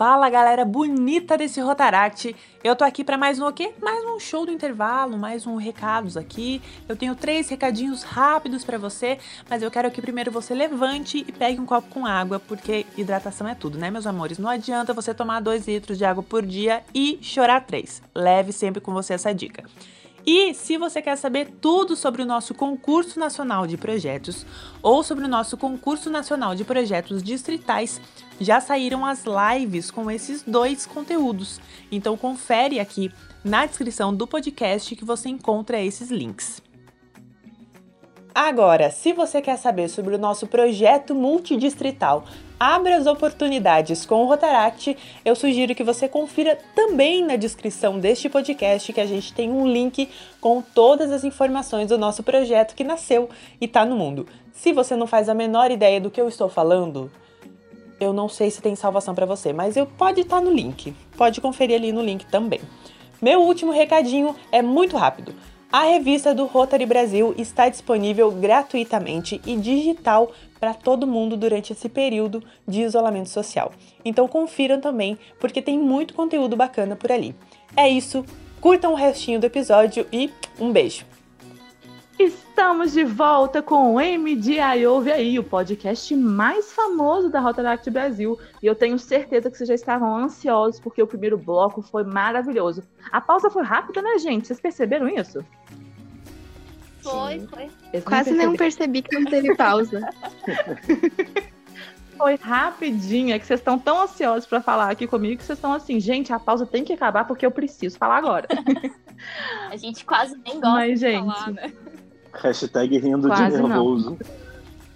Fala 0.00 0.30
galera 0.30 0.64
bonita 0.64 1.36
desse 1.36 1.60
Rotaract, 1.60 2.34
eu 2.64 2.74
tô 2.74 2.84
aqui 2.84 3.04
para 3.04 3.18
mais 3.18 3.38
um 3.38 3.46
o 3.46 3.52
quê? 3.52 3.74
Mais 3.82 4.02
um 4.02 4.18
show 4.18 4.46
do 4.46 4.50
intervalo, 4.50 5.18
mais 5.18 5.46
um 5.46 5.56
recados 5.56 6.16
aqui. 6.16 6.62
Eu 6.88 6.96
tenho 6.96 7.14
três 7.14 7.50
recadinhos 7.50 8.02
rápidos 8.02 8.64
para 8.64 8.78
você, 8.78 9.18
mas 9.46 9.62
eu 9.62 9.70
quero 9.70 9.90
que 9.90 10.00
primeiro 10.00 10.32
você 10.32 10.54
levante 10.54 11.22
e 11.28 11.30
pegue 11.30 11.60
um 11.60 11.66
copo 11.66 11.90
com 11.90 12.06
água, 12.06 12.40
porque 12.40 12.86
hidratação 12.96 13.46
é 13.46 13.54
tudo, 13.54 13.76
né, 13.76 13.90
meus 13.90 14.06
amores? 14.06 14.38
Não 14.38 14.48
adianta 14.48 14.94
você 14.94 15.12
tomar 15.12 15.40
dois 15.40 15.68
litros 15.68 15.98
de 15.98 16.04
água 16.06 16.22
por 16.22 16.46
dia 16.46 16.82
e 16.94 17.18
chorar 17.20 17.66
três. 17.66 18.02
Leve 18.14 18.52
sempre 18.54 18.80
com 18.80 18.94
você 18.94 19.12
essa 19.12 19.34
dica. 19.34 19.64
E 20.26 20.52
se 20.54 20.76
você 20.76 21.00
quer 21.00 21.16
saber 21.16 21.50
tudo 21.60 21.96
sobre 21.96 22.22
o 22.22 22.26
nosso 22.26 22.54
concurso 22.54 23.18
nacional 23.18 23.66
de 23.66 23.76
projetos 23.76 24.44
ou 24.82 25.02
sobre 25.02 25.24
o 25.24 25.28
nosso 25.28 25.56
concurso 25.56 26.10
nacional 26.10 26.54
de 26.54 26.64
projetos 26.64 27.22
distritais, 27.22 28.00
já 28.40 28.60
saíram 28.60 29.04
as 29.04 29.24
lives 29.24 29.90
com 29.90 30.10
esses 30.10 30.42
dois 30.42 30.86
conteúdos. 30.86 31.60
Então 31.90 32.16
confere 32.16 32.78
aqui 32.78 33.10
na 33.42 33.66
descrição 33.66 34.14
do 34.14 34.26
podcast 34.26 34.94
que 34.94 35.04
você 35.04 35.28
encontra 35.28 35.80
esses 35.80 36.10
links. 36.10 36.62
Agora, 38.34 38.90
se 38.90 39.12
você 39.12 39.42
quer 39.42 39.56
saber 39.56 39.88
sobre 39.88 40.14
o 40.14 40.18
nosso 40.18 40.46
projeto 40.46 41.14
multidistrital 41.14 42.24
Abra 42.60 42.98
as 42.98 43.06
oportunidades 43.06 44.04
com 44.04 44.22
o 44.22 44.26
Rotaract, 44.26 44.94
eu 45.24 45.34
sugiro 45.34 45.74
que 45.74 45.82
você 45.82 46.06
confira 46.06 46.58
também 46.74 47.24
na 47.24 47.34
descrição 47.34 47.98
deste 47.98 48.28
podcast 48.28 48.92
que 48.92 49.00
a 49.00 49.06
gente 49.06 49.32
tem 49.32 49.50
um 49.50 49.66
link 49.66 50.10
com 50.42 50.60
todas 50.60 51.10
as 51.10 51.24
informações 51.24 51.88
do 51.88 51.96
nosso 51.96 52.22
projeto 52.22 52.74
que 52.74 52.84
nasceu 52.84 53.30
e 53.58 53.64
está 53.64 53.82
no 53.86 53.96
mundo. 53.96 54.26
Se 54.52 54.74
você 54.74 54.94
não 54.94 55.06
faz 55.06 55.30
a 55.30 55.34
menor 55.34 55.70
ideia 55.70 55.98
do 55.98 56.10
que 56.10 56.20
eu 56.20 56.28
estou 56.28 56.50
falando, 56.50 57.10
eu 57.98 58.12
não 58.12 58.28
sei 58.28 58.50
se 58.50 58.60
tem 58.60 58.76
salvação 58.76 59.14
para 59.14 59.24
você, 59.24 59.54
mas 59.54 59.74
eu 59.74 59.86
pode 59.86 60.20
estar 60.20 60.36
tá 60.36 60.42
no 60.42 60.52
link. 60.52 60.94
Pode 61.16 61.40
conferir 61.40 61.76
ali 61.76 61.92
no 61.92 62.02
link 62.02 62.26
também. 62.26 62.60
Meu 63.22 63.40
último 63.40 63.72
recadinho 63.72 64.36
é 64.52 64.60
muito 64.60 64.98
rápido. 64.98 65.34
A 65.72 65.84
revista 65.84 66.34
do 66.34 66.46
Rotary 66.46 66.84
Brasil 66.84 67.32
está 67.38 67.68
disponível 67.68 68.28
gratuitamente 68.32 69.40
e 69.46 69.56
digital 69.56 70.32
para 70.58 70.74
todo 70.74 71.06
mundo 71.06 71.36
durante 71.36 71.72
esse 71.72 71.88
período 71.88 72.42
de 72.66 72.82
isolamento 72.82 73.28
social. 73.28 73.70
Então 74.04 74.26
confiram 74.26 74.80
também, 74.80 75.16
porque 75.38 75.62
tem 75.62 75.78
muito 75.78 76.12
conteúdo 76.12 76.56
bacana 76.56 76.96
por 76.96 77.12
ali. 77.12 77.36
É 77.76 77.88
isso, 77.88 78.24
curtam 78.60 78.92
o 78.92 78.96
restinho 78.96 79.38
do 79.38 79.46
episódio 79.46 80.04
e 80.12 80.28
um 80.58 80.72
beijo! 80.72 81.06
Estamos 82.18 82.92
de 82.92 83.02
volta 83.02 83.62
com 83.62 83.94
o 83.94 83.98
MDI 83.98 84.86
Ouve 84.86 85.10
Aí, 85.10 85.38
o 85.38 85.42
podcast 85.42 86.14
mais 86.14 86.70
famoso 86.70 87.30
da 87.30 87.40
Rotaract 87.40 87.88
Brasil. 87.90 88.38
E 88.62 88.66
eu 88.66 88.74
tenho 88.74 88.98
certeza 88.98 89.50
que 89.50 89.56
vocês 89.56 89.68
já 89.68 89.74
estavam 89.74 90.14
ansiosos 90.14 90.78
porque 90.78 91.02
o 91.02 91.06
primeiro 91.06 91.38
bloco 91.38 91.80
foi 91.80 92.04
maravilhoso. 92.04 92.82
A 93.10 93.22
pausa 93.22 93.48
foi 93.48 93.62
rápida, 93.62 94.02
né, 94.02 94.18
gente? 94.18 94.46
Vocês 94.46 94.60
perceberam 94.60 95.08
isso? 95.08 95.42
Foi, 97.02 97.46
foi. 97.46 98.00
Quase 98.02 98.32
não 98.32 98.54
percebi 98.54 99.02
que 99.02 99.18
não 99.18 99.30
teve 99.30 99.54
pausa. 99.56 100.00
foi 102.20 102.34
rapidinho. 102.36 103.34
É 103.34 103.38
que 103.38 103.46
vocês 103.46 103.60
estão 103.60 103.78
tão 103.78 104.02
ansiosos 104.02 104.46
para 104.46 104.60
falar 104.60 104.90
aqui 104.90 105.06
comigo 105.06 105.38
que 105.38 105.44
vocês 105.44 105.58
estão 105.58 105.72
assim, 105.72 105.98
gente, 105.98 106.32
a 106.32 106.38
pausa 106.38 106.66
tem 106.66 106.84
que 106.84 106.92
acabar 106.92 107.24
porque 107.24 107.46
eu 107.46 107.50
preciso 107.50 107.96
falar 107.96 108.18
agora. 108.18 108.46
a 109.70 109.76
gente 109.76 110.04
quase 110.04 110.36
nem 110.44 110.60
gosta 110.60 110.76
Mas, 110.76 111.00
de 111.00 111.06
gente, 111.06 111.26
falar, 111.26 111.52
né? 111.52 111.72
Hashtag 112.32 112.98
rindo 112.98 113.26
Quase 113.26 113.44
de 113.44 113.62
nervoso. 113.62 114.18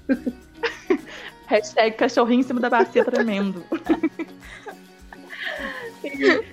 Hashtag 1.47 1.97
cachorrinho 1.97 2.40
em 2.40 2.43
cima 2.43 2.61
da 2.61 2.71
bacia 2.71 3.05
tremendo. 3.05 3.64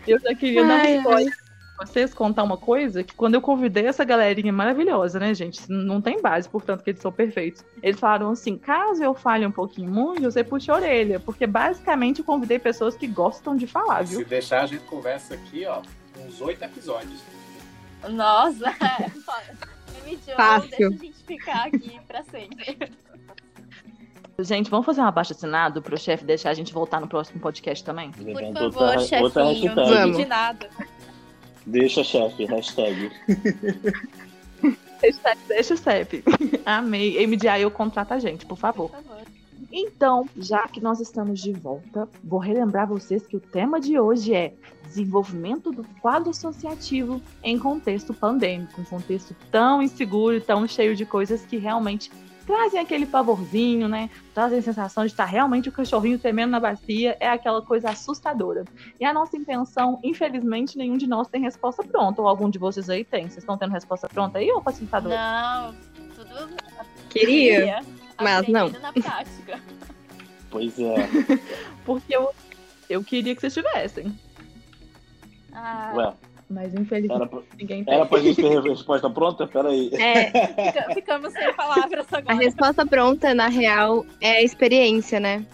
eu 0.07 0.19
já 0.19 0.33
queria 0.35 0.65
dar 0.65 0.85
um 0.85 0.97
spoiler 0.97 1.50
vocês 1.85 2.13
contar 2.13 2.43
uma 2.43 2.57
coisa 2.57 3.03
que 3.03 3.15
quando 3.15 3.35
eu 3.35 3.41
convidei 3.41 3.87
essa 3.87 4.03
galerinha 4.03 4.53
maravilhosa, 4.53 5.19
né, 5.19 5.33
gente? 5.33 5.59
Não 5.69 6.01
tem 6.01 6.21
base, 6.21 6.47
portanto, 6.47 6.83
que 6.83 6.91
eles 6.91 7.01
são 7.01 7.11
perfeitos. 7.11 7.63
Eles 7.81 7.99
falaram 7.99 8.29
assim: 8.29 8.57
caso 8.57 9.03
eu 9.03 9.13
fale 9.13 9.45
um 9.45 9.51
pouquinho 9.51 9.91
muito, 9.91 10.21
você 10.21 10.43
puxa 10.43 10.71
a 10.71 10.75
orelha. 10.75 11.19
Porque 11.19 11.47
basicamente 11.47 12.19
eu 12.19 12.25
convidei 12.25 12.59
pessoas 12.59 12.95
que 12.95 13.07
gostam 13.07 13.55
de 13.55 13.67
falar, 13.67 14.03
viu? 14.03 14.19
Se 14.19 14.25
deixar, 14.25 14.63
a 14.63 14.67
gente 14.67 14.83
conversa 14.85 15.33
aqui, 15.33 15.65
ó, 15.65 15.81
uns 16.25 16.39
oito 16.41 16.63
episódios. 16.63 17.21
Nossa! 18.09 18.71
Fácil. 20.35 20.89
Deixa 20.89 20.95
a 20.95 21.05
gente 21.05 21.23
ficar 21.23 21.67
aqui 21.67 21.99
pra 22.07 22.23
sempre. 22.23 22.77
Gente, 24.39 24.71
vamos 24.71 24.85
fazer 24.85 25.01
um 25.01 25.05
abaixo 25.05 25.33
assinado 25.33 25.81
pro 25.81 25.97
chefe 25.97 26.25
deixar 26.25 26.49
a 26.49 26.53
gente 26.53 26.73
voltar 26.73 26.99
no 26.99 27.07
próximo 27.07 27.39
podcast 27.39 27.83
também? 27.83 28.11
Por 28.11 28.71
favor, 28.71 28.99
chefinho. 28.99 29.75
Não 29.75 30.11
de 30.11 30.25
nada. 30.25 30.69
Deixa 31.65 32.03
chefe, 32.03 32.45
hashtag. 32.45 33.11
hashtag 35.01 35.39
deixa 35.47 35.75
chefe. 35.75 36.23
Amei. 36.65 37.25
MDI, 37.25 37.61
eu 37.61 37.71
contrata 37.71 38.15
a 38.15 38.19
gente, 38.19 38.45
por 38.45 38.57
favor. 38.57 38.89
Por 38.89 39.01
favor. 39.03 39.21
Então, 39.71 40.27
já 40.37 40.67
que 40.67 40.81
nós 40.81 40.99
estamos 40.99 41.39
de 41.39 41.53
volta, 41.53 42.07
vou 42.23 42.39
relembrar 42.39 42.87
vocês 42.87 43.25
que 43.25 43.37
o 43.37 43.39
tema 43.39 43.79
de 43.79 43.97
hoje 43.97 44.33
é 44.33 44.53
desenvolvimento 44.85 45.71
do 45.71 45.85
quadro 46.01 46.31
associativo 46.31 47.21
em 47.41 47.57
contexto 47.57 48.13
pandêmico, 48.13 48.81
um 48.81 48.83
contexto 48.83 49.33
tão 49.49 49.81
inseguro 49.81 50.35
e 50.35 50.41
tão 50.41 50.67
cheio 50.67 50.95
de 50.95 51.05
coisas 51.05 51.45
que 51.45 51.57
realmente 51.57 52.11
trazem 52.45 52.79
aquele 52.79 53.05
pavorzinho, 53.05 53.87
né? 53.87 54.09
Trazem 54.33 54.59
a 54.59 54.61
sensação 54.61 55.05
de 55.05 55.11
estar 55.11 55.25
realmente 55.25 55.69
o 55.69 55.71
cachorrinho 55.71 56.19
tremendo 56.19 56.51
na 56.51 56.59
bacia, 56.59 57.17
é 57.19 57.27
aquela 57.29 57.61
coisa 57.61 57.89
assustadora. 57.89 58.65
E 58.99 59.05
a 59.05 59.13
nossa 59.13 59.37
intenção, 59.37 59.99
infelizmente, 60.03 60.77
nenhum 60.77 60.97
de 60.97 61.07
nós 61.07 61.27
tem 61.27 61.41
resposta 61.41 61.83
pronta, 61.83 62.21
ou 62.21 62.27
algum 62.27 62.49
de 62.49 62.59
vocês 62.59 62.89
aí 62.89 63.03
tem. 63.03 63.23
Vocês 63.23 63.37
estão 63.37 63.57
tendo 63.57 63.71
resposta 63.71 64.07
pronta 64.07 64.39
aí, 64.39 64.51
ou 64.51 64.61
facilitador? 64.61 65.11
Não, 65.11 65.75
tudo. 66.15 66.49
Queria, 67.09 67.59
Queria 67.59 67.81
mas 68.19 68.47
não. 68.47 68.69
Na 68.69 68.93
prática. 68.93 69.59
Pois 70.49 70.77
é. 70.79 70.95
Porque 71.85 72.15
eu, 72.15 72.31
eu 72.89 73.03
queria 73.03 73.33
que 73.33 73.41
vocês 73.41 73.53
tivessem. 73.53 74.17
Ah. 75.53 75.93
Ué. 75.95 76.30
Mas 76.51 76.73
infelizmente 76.73 77.15
era 77.15 77.27
pra, 77.27 77.39
ninguém 77.57 77.83
tem. 77.83 77.93
Era 77.93 78.05
pra 78.05 78.19
gente 78.19 78.35
ter 78.35 78.57
a 78.57 78.61
resposta 78.61 79.09
pronta? 79.09 79.47
Peraí. 79.47 79.89
É, 79.93 80.31
ficamos 80.93 81.31
sem 81.31 81.53
palavras 81.53 82.05
agora. 82.11 82.35
A 82.35 82.37
resposta 82.37 82.85
pronta, 82.85 83.33
na 83.33 83.47
real, 83.47 84.05
é 84.19 84.31
a 84.31 84.43
experiência, 84.43 85.19
né? 85.19 85.45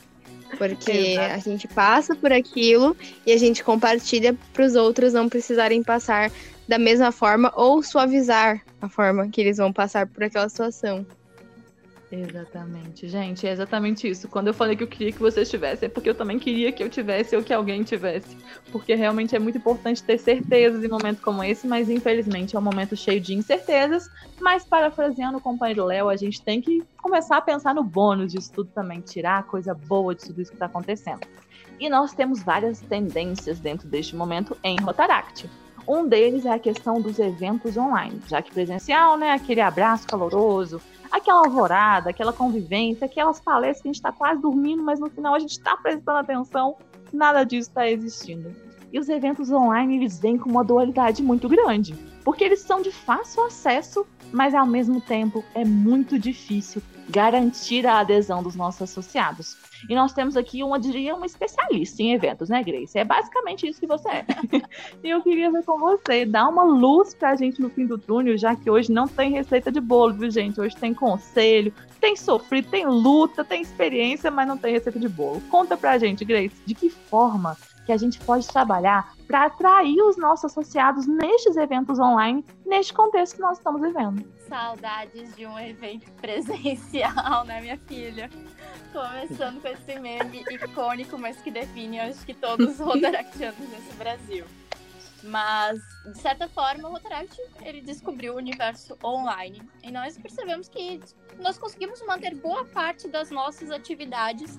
Porque 0.57 0.91
Exato. 0.91 1.33
a 1.33 1.37
gente 1.37 1.67
passa 1.67 2.15
por 2.15 2.31
aquilo 2.31 2.97
e 3.25 3.31
a 3.31 3.37
gente 3.37 3.63
compartilha 3.63 4.35
para 4.53 4.65
os 4.65 4.75
outros 4.75 5.13
não 5.13 5.29
precisarem 5.29 5.83
passar 5.83 6.31
da 6.67 6.79
mesma 6.79 7.11
forma 7.11 7.51
ou 7.55 7.83
suavizar 7.83 8.61
a 8.81 8.89
forma 8.89 9.27
que 9.29 9.41
eles 9.41 9.57
vão 9.57 9.71
passar 9.71 10.07
por 10.07 10.23
aquela 10.23 10.49
situação. 10.49 11.05
Exatamente, 12.09 13.05
gente, 13.09 13.45
é 13.45 13.51
exatamente 13.51 14.07
isso. 14.07 14.29
Quando 14.29 14.47
eu 14.47 14.53
falei 14.53 14.77
que 14.77 14.83
eu 14.83 14.87
queria 14.87 15.11
que 15.11 15.19
vocês 15.19 15.49
tivessem, 15.49 15.87
é 15.87 15.89
porque 15.89 16.09
eu 16.09 16.15
também 16.15 16.39
queria 16.39 16.71
que 16.71 16.81
eu 16.81 16.89
tivesse 16.89 17.35
ou 17.35 17.43
que 17.43 17.53
alguém 17.53 17.83
tivesse. 17.83 18.37
Porque 18.71 18.95
realmente 18.95 19.35
é 19.35 19.39
muito 19.39 19.57
importante 19.57 20.01
ter 20.01 20.17
certezas 20.17 20.81
em 20.81 20.87
momentos 20.87 21.21
como 21.21 21.43
esse, 21.43 21.67
mas 21.67 21.89
infelizmente 21.89 22.55
é 22.55 22.59
um 22.59 22.61
momento 22.61 22.95
cheio 22.95 23.19
de 23.19 23.33
incertezas. 23.33 24.09
Mas 24.39 24.63
parafraseando 24.63 25.37
o 25.37 25.41
companheiro 25.41 25.83
Léo, 25.83 26.07
a 26.07 26.15
gente 26.15 26.41
tem 26.41 26.61
que 26.61 26.81
começar 26.95 27.37
a 27.37 27.41
pensar 27.41 27.75
no 27.75 27.83
bônus 27.83 28.31
disso 28.31 28.53
tudo 28.53 28.69
também, 28.73 29.01
tirar 29.01 29.39
a 29.39 29.43
coisa 29.43 29.73
boa 29.73 30.15
de 30.15 30.23
tudo 30.23 30.41
isso 30.41 30.51
que 30.51 30.55
está 30.55 30.67
acontecendo. 30.67 31.27
E 31.77 31.89
nós 31.89 32.13
temos 32.13 32.41
várias 32.41 32.79
tendências 32.79 33.59
dentro 33.59 33.85
deste 33.85 34.15
momento 34.15 34.55
em 34.63 34.79
Rotaract. 34.79 35.49
Um 35.87 36.05
deles 36.05 36.45
é 36.45 36.51
a 36.51 36.59
questão 36.59 37.01
dos 37.01 37.17
eventos 37.17 37.77
online, 37.77 38.19
já 38.27 38.41
que 38.41 38.51
presencial, 38.51 39.17
né, 39.17 39.31
aquele 39.31 39.61
abraço 39.61 40.05
caloroso, 40.05 40.81
aquela 41.11 41.39
alvorada, 41.39 42.09
aquela 42.09 42.33
convivência, 42.33 43.05
aquelas 43.05 43.39
palestras 43.39 43.81
que 43.81 43.87
a 43.87 43.91
gente 43.91 43.95
está 43.95 44.11
quase 44.11 44.41
dormindo, 44.41 44.83
mas 44.83 44.99
no 44.99 45.09
final 45.09 45.35
a 45.35 45.39
gente 45.39 45.51
está 45.51 45.75
prestando 45.77 46.19
atenção, 46.19 46.75
nada 47.11 47.43
disso 47.43 47.69
está 47.69 47.89
existindo. 47.89 48.53
E 48.91 48.99
os 48.99 49.09
eventos 49.09 49.51
online, 49.51 49.97
eles 49.97 50.19
vêm 50.19 50.37
com 50.37 50.49
uma 50.49 50.63
dualidade 50.63 51.21
muito 51.21 51.49
grande. 51.49 51.95
porque 52.23 52.43
eles 52.43 52.59
são 52.59 52.81
de 52.81 52.91
fácil 52.91 53.45
acesso, 53.45 54.05
mas 54.33 54.53
ao 54.53 54.67
mesmo 54.67 54.99
tempo 54.99 55.45
é 55.55 55.63
muito 55.63 56.19
difícil 56.19 56.81
garantir 57.09 57.87
a 57.87 57.99
adesão 57.99 58.43
dos 58.43 58.53
nossos 58.53 58.81
associados. 58.81 59.55
E 59.89 59.95
nós 59.95 60.13
temos 60.13 60.35
aqui 60.35 60.63
uma, 60.63 60.79
diria, 60.79 61.15
uma 61.15 61.25
especialista 61.25 62.01
em 62.01 62.13
eventos, 62.13 62.49
né, 62.49 62.63
Grace? 62.63 62.97
É 62.97 63.03
basicamente 63.03 63.67
isso 63.67 63.79
que 63.79 63.87
você 63.87 64.09
é. 64.09 64.25
e 65.03 65.09
eu 65.09 65.21
queria 65.21 65.51
ver 65.51 65.63
com 65.63 65.77
você, 65.77 66.25
dar 66.25 66.47
uma 66.47 66.63
luz 66.63 67.13
pra 67.13 67.35
gente 67.35 67.61
no 67.61 67.69
fim 67.69 67.85
do 67.85 67.97
túnel, 67.97 68.37
já 68.37 68.55
que 68.55 68.69
hoje 68.69 68.91
não 68.91 69.07
tem 69.07 69.31
receita 69.31 69.71
de 69.71 69.79
bolo, 69.79 70.13
viu, 70.13 70.29
gente? 70.29 70.59
Hoje 70.59 70.75
tem 70.75 70.93
conselho, 70.93 71.73
tem 71.99 72.15
sofrido, 72.15 72.69
tem 72.69 72.85
luta, 72.85 73.43
tem 73.43 73.61
experiência, 73.61 74.31
mas 74.31 74.47
não 74.47 74.57
tem 74.57 74.73
receita 74.73 74.99
de 74.99 75.09
bolo. 75.09 75.41
Conta 75.49 75.77
pra 75.77 75.97
gente, 75.97 76.25
Grace, 76.25 76.55
de 76.65 76.73
que 76.73 76.89
forma 76.89 77.57
que 77.87 77.93
a 77.93 77.97
gente 77.97 78.19
pode 78.19 78.45
trabalhar 78.45 79.15
para 79.25 79.45
atrair 79.45 79.99
os 80.03 80.17
nossos 80.17 80.51
associados 80.51 81.07
nestes 81.07 81.55
eventos 81.55 81.97
online, 81.97 82.45
neste 82.65 82.93
contexto 82.93 83.37
que 83.37 83.41
nós 83.41 83.57
estamos 83.57 83.81
vivendo. 83.81 84.29
Saudades 84.45 85.33
de 85.37 85.47
um 85.47 85.57
evento 85.57 86.11
presencial, 86.21 87.45
né, 87.45 87.61
minha 87.61 87.77
filha? 87.77 88.29
Começando 88.91 89.61
com 89.61 89.69
esse 89.69 89.99
meme 89.99 90.43
icônico, 90.51 91.17
mas 91.17 91.37
que 91.41 91.49
define, 91.49 92.01
acho 92.01 92.25
que 92.25 92.33
todos 92.33 92.73
os 92.73 92.79
rotaractianos 92.79 93.69
nesse 93.69 93.93
Brasil. 93.93 94.45
Mas, 95.23 95.79
de 96.05 96.19
certa 96.19 96.47
forma, 96.49 96.89
o 96.89 96.91
Rotaract, 96.91 97.41
ele 97.61 97.81
descobriu 97.81 98.33
o 98.33 98.37
universo 98.37 98.97
online. 99.03 99.61
E 99.81 99.91
nós 99.91 100.17
percebemos 100.17 100.67
que 100.67 100.99
nós 101.39 101.57
conseguimos 101.57 102.05
manter 102.05 102.35
boa 102.35 102.65
parte 102.65 103.07
das 103.07 103.31
nossas 103.31 103.71
atividades 103.71 104.57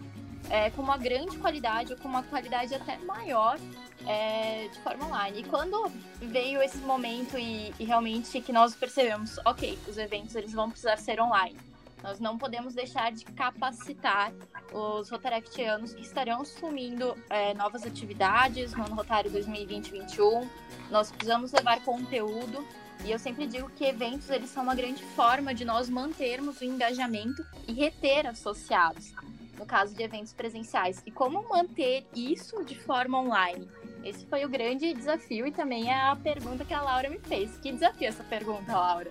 é, 0.50 0.70
com 0.70 0.82
uma 0.82 0.96
grande 0.96 1.36
qualidade, 1.38 1.92
ou 1.92 1.98
com 1.98 2.08
uma 2.08 2.22
qualidade 2.22 2.74
até 2.74 2.96
maior 2.98 3.58
é, 4.06 4.68
de 4.68 4.78
forma 4.80 5.06
online. 5.06 5.40
E 5.40 5.44
quando 5.44 5.90
veio 6.20 6.62
esse 6.62 6.78
momento 6.78 7.38
e, 7.38 7.72
e, 7.78 7.84
realmente 7.84 8.40
que 8.40 8.52
nós 8.52 8.74
percebemos, 8.74 9.38
ok, 9.44 9.78
os 9.86 9.98
eventos 9.98 10.34
eles 10.34 10.52
vão 10.52 10.70
precisar 10.70 10.96
ser 10.96 11.20
online. 11.20 11.56
Nós 12.02 12.20
não 12.20 12.38
podemos 12.38 12.74
deixar 12.74 13.10
de 13.10 13.24
capacitar 13.24 14.32
os 14.72 15.10
rotaractianos 15.10 15.92
que 15.92 16.02
estarão 16.02 16.42
assumindo 16.42 17.16
é, 17.28 17.54
novas 17.54 17.84
atividades 17.84 18.72
no 18.72 18.84
ano 18.84 18.94
rotário 18.94 19.30
2020-21. 19.32 20.48
Nós 20.90 21.10
precisamos 21.10 21.50
levar 21.50 21.82
conteúdo 21.82 22.64
e 23.04 23.10
eu 23.10 23.18
sempre 23.18 23.46
digo 23.46 23.68
que 23.70 23.84
eventos 23.84 24.30
eles 24.30 24.48
são 24.48 24.62
uma 24.62 24.76
grande 24.76 25.02
forma 25.16 25.52
de 25.52 25.64
nós 25.64 25.88
mantermos 25.88 26.60
o 26.60 26.64
engajamento 26.64 27.44
e 27.66 27.72
reter 27.72 28.26
associados 28.26 29.12
no 29.58 29.66
caso 29.66 29.94
de 29.94 30.02
eventos 30.02 30.32
presenciais. 30.32 31.02
E 31.04 31.10
como 31.10 31.48
manter 31.48 32.06
isso 32.14 32.64
de 32.64 32.78
forma 32.78 33.20
online? 33.20 33.68
Esse 34.04 34.24
foi 34.26 34.44
o 34.44 34.48
grande 34.48 34.94
desafio 34.94 35.46
e 35.46 35.50
também 35.50 35.90
é 35.90 36.00
a 36.00 36.16
pergunta 36.16 36.64
que 36.64 36.72
a 36.72 36.80
Laura 36.80 37.10
me 37.10 37.18
fez. 37.18 37.56
Que 37.58 37.72
desafio 37.72 38.08
essa 38.08 38.22
pergunta, 38.24 38.72
Laura? 38.72 39.10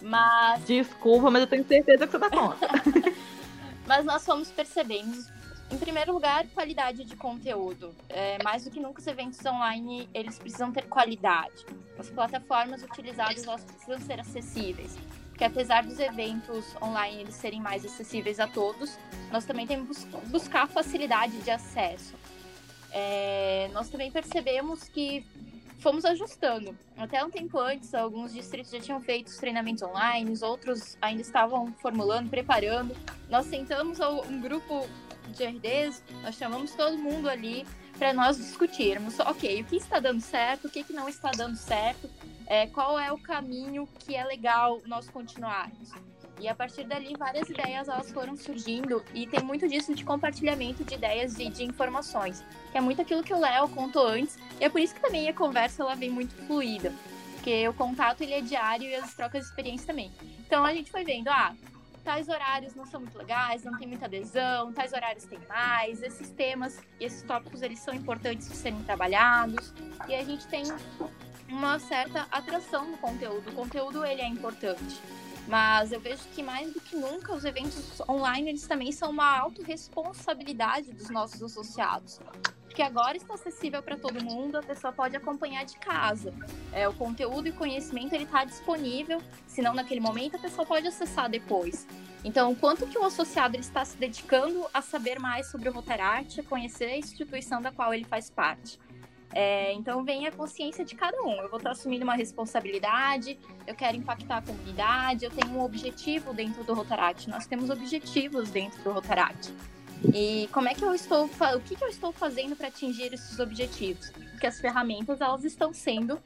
Mas. 0.00 0.64
Desculpa, 0.64 1.30
mas 1.30 1.42
eu 1.42 1.46
tenho 1.48 1.66
certeza 1.66 2.06
que 2.06 2.12
você 2.12 2.18
dá 2.18 2.30
conta. 2.30 2.68
mas 3.86 4.04
nós 4.04 4.24
fomos 4.24 4.50
percebendo, 4.50 5.18
em 5.70 5.78
primeiro 5.78 6.12
lugar, 6.12 6.46
qualidade 6.54 7.04
de 7.04 7.16
conteúdo. 7.16 7.94
É, 8.08 8.42
mais 8.42 8.64
do 8.64 8.70
que 8.70 8.80
nunca, 8.80 9.00
os 9.00 9.06
eventos 9.06 9.44
online 9.44 10.08
eles 10.14 10.38
precisam 10.38 10.70
ter 10.70 10.86
qualidade. 10.86 11.66
As 11.98 12.10
plataformas 12.10 12.82
utilizadas 12.82 13.44
elas 13.44 13.64
precisam 13.64 13.98
ser 14.00 14.20
acessíveis 14.20 14.96
porque 15.34 15.42
apesar 15.42 15.82
dos 15.82 15.98
eventos 15.98 16.64
online 16.80 17.22
eles 17.22 17.34
serem 17.34 17.60
mais 17.60 17.84
acessíveis 17.84 18.38
a 18.38 18.46
todos, 18.46 18.96
nós 19.32 19.44
também 19.44 19.66
temos 19.66 20.04
que 20.04 20.16
buscar 20.28 20.68
facilidade 20.68 21.36
de 21.38 21.50
acesso. 21.50 22.14
É, 22.92 23.68
nós 23.72 23.88
também 23.88 24.12
percebemos 24.12 24.84
que 24.84 25.26
fomos 25.80 26.04
ajustando. 26.04 26.78
Até 26.96 27.24
um 27.24 27.30
tempo 27.30 27.58
antes, 27.58 27.92
alguns 27.94 28.32
distritos 28.32 28.70
já 28.70 28.78
tinham 28.78 29.00
feito 29.00 29.26
os 29.26 29.36
treinamentos 29.36 29.82
online, 29.82 30.32
outros 30.40 30.96
ainda 31.02 31.22
estavam 31.22 31.72
formulando, 31.82 32.30
preparando. 32.30 32.94
Nós 33.28 33.46
sentamos 33.46 33.98
um 33.98 34.40
grupo 34.40 34.86
de 35.30 35.44
RDs, 35.44 36.00
nós 36.22 36.36
chamamos 36.36 36.76
todo 36.76 36.96
mundo 36.96 37.28
ali 37.28 37.66
para 37.98 38.12
nós 38.12 38.36
discutirmos, 38.36 39.18
ok, 39.18 39.62
o 39.62 39.64
que 39.64 39.76
está 39.76 39.98
dando 39.98 40.20
certo, 40.20 40.68
o 40.68 40.70
que, 40.70 40.84
que 40.84 40.92
não 40.92 41.08
está 41.08 41.32
dando 41.32 41.56
certo, 41.56 42.08
é, 42.46 42.66
qual 42.66 42.98
é 42.98 43.12
o 43.12 43.18
caminho 43.18 43.88
que 44.00 44.14
é 44.14 44.24
legal 44.24 44.80
nós 44.86 45.08
continuarmos. 45.08 45.90
E 46.40 46.48
a 46.48 46.54
partir 46.54 46.84
dali, 46.84 47.14
várias 47.16 47.48
ideias 47.48 47.88
elas 47.88 48.10
foram 48.10 48.36
surgindo. 48.36 49.04
E 49.14 49.26
tem 49.26 49.40
muito 49.42 49.68
disso 49.68 49.94
de 49.94 50.04
compartilhamento 50.04 50.84
de 50.84 50.94
ideias 50.94 51.38
e 51.38 51.48
de 51.48 51.62
informações, 51.62 52.44
que 52.72 52.78
é 52.78 52.80
muito 52.80 53.00
aquilo 53.00 53.22
que 53.22 53.32
o 53.32 53.38
Léo 53.38 53.68
contou 53.68 54.06
antes, 54.06 54.36
e 54.60 54.64
é 54.64 54.68
por 54.68 54.80
isso 54.80 54.94
que 54.94 55.00
também 55.00 55.28
a 55.28 55.32
conversa 55.32 55.82
ela 55.82 55.94
vem 55.94 56.10
muito 56.10 56.34
fluida, 56.46 56.92
porque 57.34 57.66
o 57.68 57.74
contato 57.74 58.22
ele 58.22 58.34
é 58.34 58.40
diário 58.40 58.88
e 58.88 58.94
as 58.94 59.14
trocas 59.14 59.42
de 59.42 59.48
experiência 59.48 59.86
também. 59.86 60.10
Então 60.46 60.64
a 60.64 60.74
gente 60.74 60.90
foi 60.90 61.04
vendo, 61.04 61.28
ah, 61.28 61.54
tais 62.02 62.28
horários 62.28 62.74
não 62.74 62.84
são 62.84 63.00
muito 63.00 63.16
legais, 63.16 63.62
não 63.62 63.78
tem 63.78 63.86
muita 63.86 64.06
adesão, 64.06 64.72
tais 64.72 64.92
horários 64.92 65.24
tem 65.24 65.38
mais, 65.48 66.02
esses 66.02 66.30
temas 66.30 66.78
esses 67.00 67.22
tópicos 67.22 67.62
eles 67.62 67.78
são 67.78 67.94
importantes 67.94 68.48
de 68.48 68.56
serem 68.56 68.82
trabalhados, 68.82 69.72
e 70.08 70.14
a 70.14 70.24
gente 70.24 70.46
tem 70.48 70.64
uma 71.48 71.78
certa 71.78 72.26
atração 72.30 72.90
no 72.90 72.98
conteúdo. 72.98 73.50
O 73.50 73.54
conteúdo 73.54 74.04
ele 74.04 74.22
é 74.22 74.26
importante. 74.28 75.00
Mas 75.46 75.92
eu 75.92 76.00
vejo 76.00 76.22
que 76.34 76.42
mais 76.42 76.72
do 76.72 76.80
que 76.80 76.96
nunca 76.96 77.34
os 77.34 77.44
eventos 77.44 78.00
online 78.08 78.50
eles 78.50 78.66
também 78.66 78.90
são 78.92 79.10
uma 79.10 79.38
autorresponsabilidade 79.38 80.92
dos 80.92 81.10
nossos 81.10 81.42
associados. 81.42 82.18
Porque 82.64 82.82
agora 82.82 83.16
está 83.16 83.34
acessível 83.34 83.80
para 83.82 83.96
todo 83.96 84.24
mundo, 84.24 84.56
a 84.56 84.62
pessoa 84.62 84.92
pode 84.92 85.14
acompanhar 85.14 85.64
de 85.64 85.76
casa. 85.76 86.34
É, 86.72 86.88
o 86.88 86.92
conteúdo 86.94 87.46
e 87.46 87.52
conhecimento 87.52 88.14
ele 88.14 88.24
está 88.24 88.44
disponível, 88.44 89.22
se 89.46 89.62
não 89.62 89.74
naquele 89.74 90.00
momento 90.00 90.36
a 90.36 90.40
pessoa 90.40 90.66
pode 90.66 90.88
acessar 90.88 91.30
depois. 91.30 91.86
Então, 92.24 92.50
o 92.50 92.56
quanto 92.56 92.86
que 92.86 92.98
o 92.98 93.04
associado 93.04 93.56
está 93.56 93.84
se 93.84 93.96
dedicando 93.96 94.66
a 94.72 94.80
saber 94.80 95.20
mais 95.20 95.50
sobre 95.50 95.68
o 95.68 95.72
Rotaract, 95.72 96.40
a 96.40 96.42
conhecer 96.42 96.86
a 96.86 96.96
instituição 96.96 97.60
da 97.60 97.70
qual 97.70 97.92
ele 97.92 98.04
faz 98.04 98.30
parte. 98.30 98.80
É, 99.34 99.72
então 99.72 100.04
vem 100.04 100.28
a 100.28 100.32
consciência 100.32 100.84
de 100.84 100.94
cada 100.94 101.20
um. 101.22 101.32
Eu 101.32 101.48
vou 101.48 101.58
estar 101.58 101.72
assumindo 101.72 102.04
uma 102.04 102.14
responsabilidade, 102.14 103.36
eu 103.66 103.74
quero 103.74 103.96
impactar 103.96 104.38
a 104.38 104.42
comunidade, 104.42 105.24
eu 105.24 105.30
tenho 105.30 105.52
um 105.54 105.62
objetivo 105.62 106.32
dentro 106.32 106.62
do 106.62 106.72
Rotaract. 106.72 107.28
Nós 107.28 107.46
temos 107.46 107.68
objetivos 107.68 108.50
dentro 108.50 108.80
do 108.84 108.92
Rotaract. 108.92 109.52
E 110.14 110.48
como 110.52 110.68
é 110.68 110.74
que 110.74 110.84
eu 110.84 110.94
estou, 110.94 111.24
o 111.24 111.60
que, 111.60 111.74
que 111.74 111.82
eu 111.82 111.88
estou 111.88 112.12
fazendo 112.12 112.54
para 112.54 112.68
atingir 112.68 113.12
esses 113.12 113.38
objetivos? 113.40 114.10
Porque 114.10 114.46
as 114.46 114.60
ferramentas 114.60 115.20
elas 115.20 115.44
estão 115.44 115.72
sendo 115.72 116.20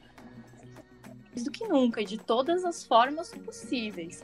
mais 1.29 1.43
do 1.43 1.51
que 1.51 1.67
nunca, 1.67 2.03
de 2.03 2.17
todas 2.17 2.63
as 2.63 2.83
formas 2.83 3.31
possíveis. 3.31 4.23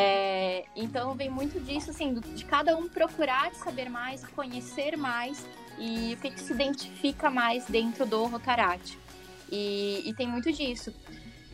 É, 0.00 0.64
então 0.76 1.12
vem 1.16 1.28
muito 1.28 1.58
disso, 1.58 1.90
assim, 1.90 2.14
de 2.14 2.44
cada 2.44 2.76
um 2.76 2.88
procurar 2.88 3.52
saber 3.52 3.90
mais, 3.90 4.24
conhecer 4.28 4.96
mais 4.96 5.44
e 5.76 6.14
o 6.14 6.16
que, 6.18 6.30
que 6.30 6.40
se 6.40 6.52
identifica 6.52 7.28
mais 7.28 7.66
dentro 7.66 8.06
do 8.06 8.24
Rotaract. 8.26 8.96
E, 9.50 10.08
e, 10.08 10.14
tem 10.14 10.28
muito 10.28 10.52
disso. 10.52 10.94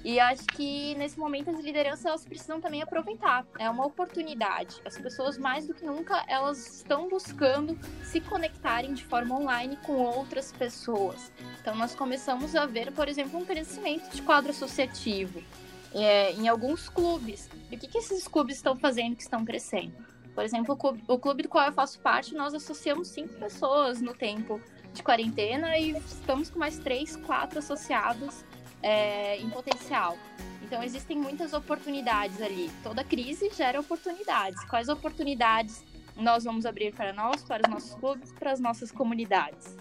E 0.04 0.20
acho 0.20 0.44
que 0.48 0.94
nesse 0.96 1.18
momento 1.18 1.48
as 1.48 1.58
lideranças 1.64 2.04
elas 2.04 2.26
precisam 2.26 2.60
também 2.60 2.82
aproveitar. 2.82 3.46
É 3.58 3.70
uma 3.70 3.86
oportunidade. 3.86 4.76
As 4.84 4.98
pessoas 4.98 5.38
mais 5.38 5.66
do 5.66 5.72
que 5.72 5.86
nunca 5.86 6.22
elas 6.28 6.66
estão 6.76 7.08
buscando 7.08 7.78
se 8.02 8.20
conectarem 8.20 8.92
de 8.92 9.06
forma 9.06 9.36
online 9.36 9.78
com 9.86 9.94
outras 9.94 10.52
pessoas. 10.52 11.32
Então 11.62 11.74
nós 11.76 11.94
começamos 11.94 12.54
a 12.54 12.66
ver, 12.66 12.92
por 12.92 13.08
exemplo, 13.08 13.40
um 13.40 13.44
crescimento 13.46 14.14
de 14.14 14.20
quadro 14.20 14.50
associativo 14.50 15.42
é, 15.94 16.32
em 16.32 16.48
alguns 16.48 16.88
clubes. 16.88 17.48
E 17.70 17.76
o 17.76 17.78
que, 17.78 17.86
que 17.86 17.98
esses 17.98 18.26
clubes 18.28 18.56
estão 18.56 18.76
fazendo 18.76 19.16
que 19.16 19.22
estão 19.22 19.44
crescendo? 19.44 19.94
Por 20.34 20.44
exemplo, 20.44 20.76
o 21.06 21.18
clube 21.18 21.44
do 21.44 21.48
qual 21.48 21.66
eu 21.66 21.72
faço 21.72 22.00
parte, 22.00 22.34
nós 22.34 22.52
associamos 22.54 23.08
cinco 23.08 23.34
pessoas 23.34 24.00
no 24.00 24.12
tempo 24.12 24.60
de 24.92 25.02
quarentena 25.02 25.78
e 25.78 25.90
estamos 25.92 26.50
com 26.50 26.58
mais 26.58 26.76
três, 26.78 27.16
quatro 27.16 27.60
associados 27.60 28.44
é, 28.82 29.38
em 29.38 29.48
potencial. 29.48 30.18
Então, 30.62 30.82
existem 30.82 31.16
muitas 31.16 31.52
oportunidades 31.52 32.40
ali. 32.42 32.70
Toda 32.82 33.04
crise 33.04 33.48
gera 33.54 33.78
oportunidades. 33.78 34.64
Quais 34.64 34.88
oportunidades 34.88 35.84
nós 36.16 36.44
vamos 36.44 36.66
abrir 36.66 36.92
para 36.92 37.12
nós, 37.12 37.42
para 37.44 37.62
os 37.64 37.70
nossos 37.72 37.94
clubes, 37.94 38.32
para 38.32 38.50
as 38.50 38.58
nossas 38.58 38.90
comunidades? 38.90 39.76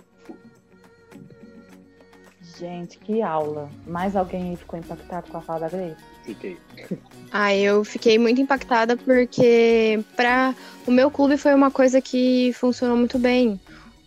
Gente, 2.59 2.97
que 2.99 3.21
aula. 3.21 3.69
Mais 3.87 4.15
alguém 4.15 4.55
ficou 4.55 4.77
impactado 4.77 5.29
com 5.31 5.37
a 5.37 5.41
fala 5.41 5.61
da 5.61 5.69
Grace? 5.69 5.95
Fiquei. 6.23 6.57
Ah, 7.31 7.55
eu 7.55 7.83
fiquei 7.83 8.19
muito 8.19 8.39
impactada 8.39 8.95
porque 8.95 9.99
para 10.15 10.53
o 10.85 10.91
meu 10.91 11.09
clube 11.09 11.35
foi 11.35 11.53
uma 11.53 11.71
coisa 11.71 11.99
que 11.99 12.53
funcionou 12.53 12.95
muito 12.95 13.17
bem. 13.17 13.59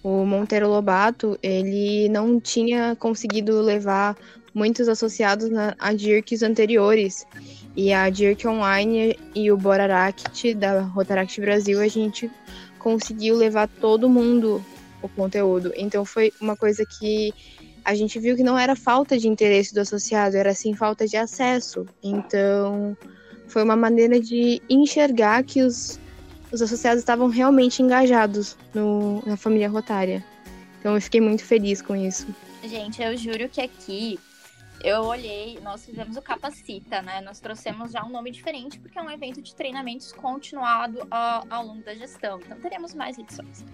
O 0.02 0.24
Monteiro 0.24 0.68
Lobato, 0.68 1.36
ele 1.42 2.08
não 2.08 2.38
tinha 2.38 2.94
conseguido 2.94 3.60
levar 3.60 4.16
muitos 4.54 4.88
associados 4.88 5.50
na, 5.50 5.74
a 5.78 5.92
DIRCs 5.92 6.42
anteriores. 6.42 7.26
E 7.76 7.92
a 7.92 8.08
DIRC 8.08 8.46
Online 8.46 9.18
e 9.34 9.50
o 9.50 9.56
Boraract 9.56 10.54
da 10.54 10.80
Rotaract 10.82 11.40
Brasil, 11.40 11.80
a 11.80 11.88
gente 11.88 12.30
conseguiu 12.78 13.36
levar 13.36 13.68
todo 13.68 14.08
mundo 14.08 14.64
o 15.02 15.08
conteúdo. 15.08 15.72
Então 15.76 16.04
foi 16.04 16.32
uma 16.40 16.56
coisa 16.56 16.84
que 16.86 17.34
a 17.86 17.94
gente 17.94 18.18
viu 18.18 18.34
que 18.34 18.42
não 18.42 18.58
era 18.58 18.74
falta 18.74 19.16
de 19.16 19.28
interesse 19.28 19.72
do 19.72 19.78
associado, 19.78 20.36
era 20.36 20.52
sim 20.52 20.74
falta 20.74 21.06
de 21.06 21.16
acesso. 21.16 21.86
Então, 22.02 22.96
foi 23.46 23.62
uma 23.62 23.76
maneira 23.76 24.18
de 24.18 24.60
enxergar 24.68 25.44
que 25.44 25.62
os, 25.62 26.00
os 26.50 26.60
associados 26.60 26.98
estavam 26.98 27.28
realmente 27.28 27.80
engajados 27.80 28.58
no, 28.74 29.22
na 29.24 29.36
família 29.36 29.68
rotária. 29.68 30.24
Então, 30.80 30.96
eu 30.96 31.00
fiquei 31.00 31.20
muito 31.20 31.44
feliz 31.44 31.80
com 31.80 31.94
isso. 31.94 32.26
Gente, 32.64 33.00
eu 33.00 33.16
juro 33.16 33.48
que 33.48 33.60
aqui 33.60 34.18
eu 34.82 35.02
olhei, 35.02 35.60
nós 35.62 35.86
fizemos 35.86 36.16
o 36.16 36.22
Capacita, 36.22 37.00
né? 37.02 37.20
Nós 37.20 37.38
trouxemos 37.38 37.92
já 37.92 38.04
um 38.04 38.10
nome 38.10 38.32
diferente, 38.32 38.80
porque 38.80 38.98
é 38.98 39.02
um 39.02 39.10
evento 39.10 39.40
de 39.40 39.54
treinamentos 39.54 40.10
continuado 40.10 41.06
ao, 41.08 41.46
ao 41.48 41.64
longo 41.64 41.84
da 41.84 41.94
gestão. 41.94 42.40
Então 42.44 42.58
teremos 42.58 42.94
mais 42.94 43.16
edições. 43.16 43.64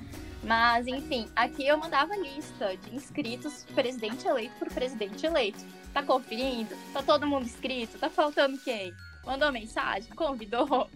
Mas, 0.42 0.87
enfim, 0.88 1.28
aqui 1.37 1.66
eu 1.66 1.78
mandava 1.78 2.16
lista 2.16 2.76
de 2.76 2.96
inscritos, 2.96 3.64
presidente 3.74 4.26
eleito 4.26 4.55
por 4.59 4.68
presidente 4.70 5.24
eleito. 5.24 5.64
Tá 5.94 6.02
conferindo? 6.02 6.74
Tá 6.92 7.02
todo 7.02 7.26
mundo 7.26 7.44
inscrito? 7.44 7.98
Tá 7.98 8.11
faltando 8.11 8.59
quem? 8.59 8.92
Mandou 9.24 9.52
mensagem? 9.52 10.12
Convidou? 10.14 10.88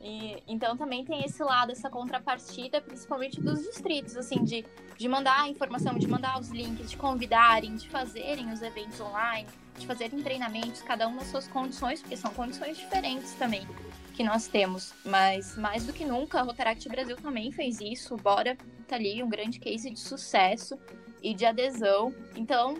E, 0.00 0.42
então 0.46 0.76
também 0.76 1.02
tem 1.02 1.24
esse 1.24 1.42
lado, 1.42 1.72
essa 1.72 1.88
contrapartida, 1.88 2.78
principalmente 2.80 3.40
dos 3.40 3.62
distritos, 3.62 4.16
assim, 4.16 4.44
de, 4.44 4.64
de 4.98 5.08
mandar 5.08 5.40
a 5.40 5.48
informação, 5.48 5.94
de 5.94 6.06
mandar 6.06 6.38
os 6.38 6.50
links, 6.50 6.90
de 6.90 6.96
convidarem, 6.96 7.74
de 7.74 7.88
fazerem 7.88 8.52
os 8.52 8.60
eventos 8.60 9.00
online, 9.00 9.48
de 9.78 9.86
fazerem 9.86 10.22
treinamentos, 10.22 10.82
cada 10.82 11.08
um 11.08 11.14
nas 11.14 11.28
suas 11.28 11.48
condições, 11.48 12.00
porque 12.00 12.18
são 12.18 12.32
condições 12.34 12.76
diferentes 12.76 13.32
também 13.32 13.66
que 14.14 14.24
nós 14.24 14.46
temos. 14.46 14.94
Mas 15.04 15.56
mais 15.56 15.84
do 15.84 15.92
que 15.92 16.04
nunca, 16.04 16.40
a 16.40 16.42
Rotaract 16.42 16.88
Brasil 16.88 17.16
também 17.16 17.52
fez 17.52 17.80
isso. 17.80 18.16
Bora 18.16 18.56
tá 18.86 18.96
ali 18.96 19.22
um 19.22 19.28
grande 19.28 19.58
case 19.58 19.90
de 19.90 20.00
sucesso 20.00 20.78
e 21.22 21.34
de 21.34 21.44
adesão. 21.44 22.14
Então, 22.36 22.78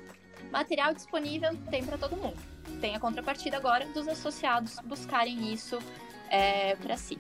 material 0.51 0.95
disponível 0.95 1.51
tem 1.71 1.85
para 1.85 1.99
todo 1.99 2.17
mundo. 2.17 2.37
Tem 2.81 2.95
a 2.95 3.01
contrapartida 3.01 3.57
agora 3.57 3.87
dos 3.87 4.07
associados 4.09 4.77
buscarem 4.85 5.53
isso 5.53 5.79
é, 6.31 6.77
para 6.77 6.97
si. 6.97 7.19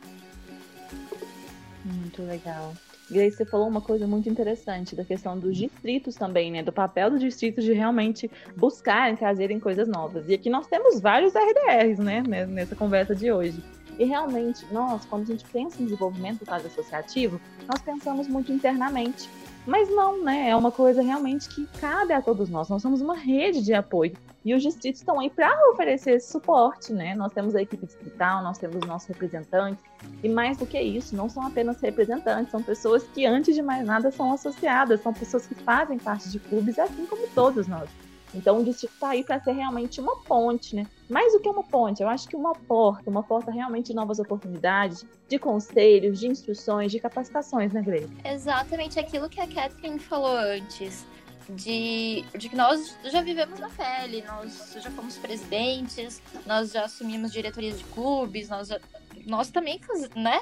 Muito 1.85 2.23
legal. 2.23 2.73
Grace, 3.11 3.37
você 3.37 3.45
falou 3.45 3.69
uma 3.69 3.83
coisa 3.83 4.07
muito 4.07 4.31
interessante 4.31 4.97
da 4.97 5.05
questão 5.05 5.39
dos 5.39 5.57
distritos 5.57 6.15
também, 6.15 6.51
né? 6.51 6.63
Do 6.63 6.73
papel 6.73 7.11
dos 7.11 7.21
distritos 7.21 7.63
de 7.63 7.73
realmente 7.73 8.31
buscarem, 8.57 9.15
trazerem 9.15 9.61
coisas 9.61 9.87
novas. 9.87 10.27
E 10.29 10.35
aqui 10.35 10.49
nós 10.49 10.67
temos 10.67 11.01
vários 11.01 11.35
RDRs, 11.35 11.99
né? 11.99 12.23
Nessa 12.47 12.75
conversa 12.75 13.15
de 13.15 13.31
hoje. 13.31 13.63
E 13.99 14.05
realmente, 14.05 14.67
nós, 14.73 15.05
quando 15.05 15.23
a 15.23 15.27
gente 15.27 15.45
pensa 15.45 15.81
em 15.81 15.85
desenvolvimento 15.85 16.41
do 16.41 16.47
quadro 16.47 16.67
associativo, 16.67 17.41
nós 17.67 17.81
pensamos 17.81 18.27
muito 18.29 18.53
internamente. 18.53 19.29
Mas 19.67 19.89
não, 19.89 20.23
né? 20.23 20.51
É 20.51 20.57
uma 20.57 20.71
coisa 20.71 21.01
realmente 21.01 21.49
que 21.49 21.67
cabe 21.81 22.13
a 22.13 22.21
todos 22.21 22.51
nós. 22.51 22.69
Nós 22.69 22.83
somos 22.83 23.01
uma 23.01 23.17
rede 23.17 23.63
de 23.63 23.73
apoio. 23.73 24.15
E 24.45 24.55
os 24.55 24.63
distritos 24.63 25.01
estão 25.01 25.19
aí 25.19 25.31
para 25.31 25.57
oferecer 25.71 26.17
esse 26.17 26.31
suporte, 26.31 26.93
né? 26.93 27.15
Nós 27.15 27.33
temos 27.33 27.55
a 27.57 27.63
equipe 27.63 27.87
distrital, 27.87 28.43
nós 28.43 28.59
temos 28.59 28.77
os 28.77 28.87
nossos 28.87 29.09
representantes. 29.09 29.83
E 30.23 30.29
mais 30.29 30.59
do 30.59 30.67
que 30.67 30.79
isso, 30.79 31.17
não 31.17 31.31
são 31.31 31.47
apenas 31.47 31.81
representantes, 31.81 32.51
são 32.51 32.63
pessoas 32.63 33.05
que, 33.05 33.25
antes 33.25 33.55
de 33.55 33.63
mais 33.63 33.87
nada, 33.87 34.11
são 34.11 34.35
associadas, 34.35 35.03
são 35.03 35.15
pessoas 35.15 35.47
que 35.47 35.55
fazem 35.55 35.99
parte 35.99 36.29
de 36.29 36.39
clubes, 36.39 36.79
assim 36.79 37.07
como 37.07 37.27
todos 37.29 37.67
nós. 37.67 37.89
Então, 38.35 38.59
o 38.59 38.65
distrito 38.65 38.93
está 38.93 39.11
aí 39.11 39.25
para 39.25 39.41
ser 39.41 39.53
realmente 39.53 39.99
uma 39.99 40.17
ponte, 40.17 40.77
né? 40.77 40.87
Mais 41.09 41.33
do 41.33 41.41
que 41.41 41.49
uma 41.49 41.63
ponte, 41.63 42.03
eu 42.03 42.09
acho 42.09 42.27
que 42.27 42.35
uma 42.35 42.55
porta, 42.55 43.11
uma 43.11 43.23
porta 43.23 43.51
realmente 43.51 43.89
de 43.89 43.95
novas 43.95 44.19
oportunidades, 44.19 45.05
de 45.29 45.39
conselhos, 45.39 46.19
de 46.19 46.29
instruções, 46.29 46.91
de 46.91 46.99
capacitações, 46.99 47.73
né, 47.73 47.83
Grace? 47.83 48.09
Exatamente 48.25 48.99
aquilo 48.99 49.29
que 49.29 49.41
a 49.41 49.47
Catherine 49.47 49.99
falou 49.99 50.37
antes. 50.37 51.07
De, 51.47 52.25
de 52.39 52.49
que 52.49 52.57
nós 52.57 52.97
já 53.05 53.21
vivemos 53.21 53.61
na 53.61 53.69
pele, 53.69 54.25
nós 54.27 54.75
já 54.81 54.91
fomos 54.93 55.19
presidentes, 55.19 56.23
nós 56.47 56.73
já 56.73 56.87
assumimos 56.87 57.31
diretorias 57.31 57.79
de 57.79 57.85
clubes, 57.85 58.49
nós, 58.49 58.69
já, 58.69 58.81
nós 59.27 59.51
também 59.51 59.79
né, 60.17 60.41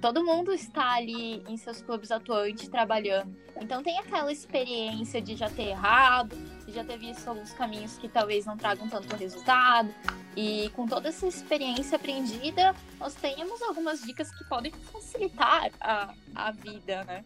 todo 0.00 0.22
mundo 0.22 0.52
está 0.52 0.92
ali 0.92 1.42
em 1.48 1.56
seus 1.56 1.80
clubes 1.80 2.10
atuantes 2.10 2.68
trabalhando. 2.68 3.34
Então 3.58 3.82
tem 3.82 3.98
aquela 3.98 4.30
experiência 4.30 5.22
de 5.22 5.36
já 5.36 5.48
ter 5.48 5.68
errado, 5.68 6.36
já 6.76 6.84
ter 6.84 6.98
visto 6.98 7.26
alguns 7.26 7.52
caminhos 7.52 7.96
que 7.96 8.08
talvez 8.08 8.44
não 8.44 8.56
tragam 8.56 8.88
tanto 8.88 9.16
resultado. 9.16 9.92
E 10.36 10.70
com 10.70 10.86
toda 10.86 11.08
essa 11.08 11.26
experiência 11.26 11.96
aprendida, 11.96 12.74
nós 13.00 13.14
temos 13.14 13.62
algumas 13.62 14.02
dicas 14.02 14.30
que 14.30 14.44
podem 14.44 14.70
facilitar 14.92 15.70
a, 15.80 16.14
a 16.34 16.50
vida, 16.52 17.02
né? 17.04 17.24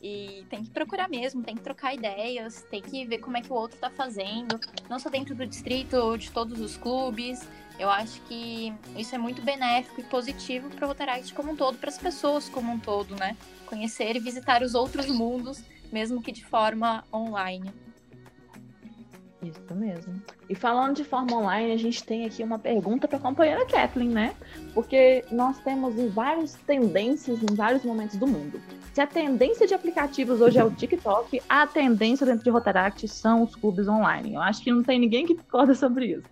E 0.00 0.44
tem 0.50 0.64
que 0.64 0.70
procurar 0.70 1.08
mesmo, 1.08 1.42
tem 1.42 1.54
que 1.54 1.62
trocar 1.62 1.94
ideias, 1.94 2.62
tem 2.70 2.82
que 2.82 3.04
ver 3.04 3.18
como 3.18 3.36
é 3.36 3.40
que 3.40 3.52
o 3.52 3.54
outro 3.54 3.76
está 3.76 3.88
fazendo, 3.88 4.58
não 4.88 4.98
só 4.98 5.08
dentro 5.08 5.34
do 5.34 5.46
distrito, 5.46 6.16
de 6.16 6.30
todos 6.30 6.60
os 6.60 6.76
clubes. 6.76 7.48
Eu 7.78 7.88
acho 7.88 8.20
que 8.22 8.72
isso 8.96 9.14
é 9.14 9.18
muito 9.18 9.42
benéfico 9.42 10.00
e 10.00 10.04
positivo 10.04 10.68
para 10.70 10.84
o 10.84 10.88
Rotaract 10.88 11.32
como 11.34 11.52
um 11.52 11.56
todo, 11.56 11.78
para 11.78 11.88
as 11.88 11.98
pessoas 11.98 12.48
como 12.48 12.72
um 12.72 12.78
todo, 12.78 13.14
né? 13.16 13.36
Conhecer 13.66 14.16
e 14.16 14.20
visitar 14.20 14.62
os 14.62 14.74
outros 14.74 15.06
mundos, 15.06 15.62
mesmo 15.92 16.20
que 16.20 16.32
de 16.32 16.44
forma 16.44 17.04
online. 17.12 17.72
Isso 19.42 19.74
mesmo. 19.74 20.22
E 20.48 20.54
falando 20.54 20.94
de 20.94 21.04
forma 21.04 21.36
online, 21.36 21.72
a 21.72 21.76
gente 21.76 22.04
tem 22.04 22.24
aqui 22.24 22.44
uma 22.44 22.58
pergunta 22.58 23.08
para 23.08 23.18
a 23.18 23.20
companheira 23.20 23.66
Kathleen, 23.66 24.10
né? 24.10 24.34
Porque 24.72 25.24
nós 25.32 25.58
temos 25.58 25.94
várias 26.12 26.54
tendências 26.54 27.42
em 27.42 27.54
vários 27.54 27.84
momentos 27.84 28.16
do 28.16 28.26
mundo. 28.26 28.60
Se 28.92 29.00
a 29.00 29.06
tendência 29.06 29.66
de 29.66 29.74
aplicativos 29.74 30.40
hoje 30.40 30.58
é 30.58 30.64
o 30.64 30.70
TikTok, 30.70 31.42
a 31.48 31.66
tendência 31.66 32.24
dentro 32.24 32.44
de 32.44 32.50
Rotaract 32.50 33.08
são 33.08 33.42
os 33.42 33.56
clubes 33.56 33.88
online. 33.88 34.34
Eu 34.34 34.40
acho 34.40 34.62
que 34.62 34.70
não 34.70 34.82
tem 34.82 35.00
ninguém 35.00 35.26
que 35.26 35.34
discorda 35.34 35.74
sobre 35.74 36.06
isso. 36.06 36.28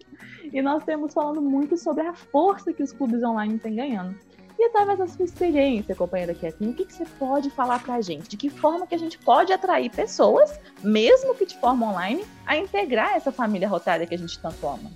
E 0.53 0.61
nós 0.63 0.85
temos 0.85 1.13
falando 1.13 1.41
muito 1.41 1.77
sobre 1.77 2.07
a 2.07 2.13
força 2.13 2.73
que 2.73 2.83
os 2.83 2.93
clubes 2.93 3.23
online 3.23 3.59
têm 3.59 3.77
ganhando. 3.77 4.15
E 4.61 4.65
através 4.65 4.99
da 4.99 5.09
sua 5.09 5.25
experiência, 5.25 5.95
companheira 5.95 6.35
Kathleen, 6.35 6.73
o 6.73 6.75
que, 6.75 6.85
que 6.85 6.93
você 6.93 7.07
pode 7.19 7.49
falar 7.49 7.83
para 7.83 7.95
a 7.95 8.01
gente? 8.03 8.29
De 8.29 8.37
que 8.37 8.51
forma 8.51 8.87
que 8.87 8.95
a 8.95 8.99
gente 8.99 9.17
pode 9.17 9.51
atrair 9.55 9.91
pessoas, 9.91 10.61
mesmo 10.85 11.35
que 11.35 11.47
de 11.47 11.59
forma 11.59 11.91
online, 11.91 12.23
a 12.45 12.59
integrar 12.59 13.17
essa 13.17 13.33
família 13.33 13.67
rotária 13.67 14.07
que 14.07 14.15
a 14.15 14.19
gente 14.19 14.39
tanto 14.39 14.69
ama? 14.69 14.91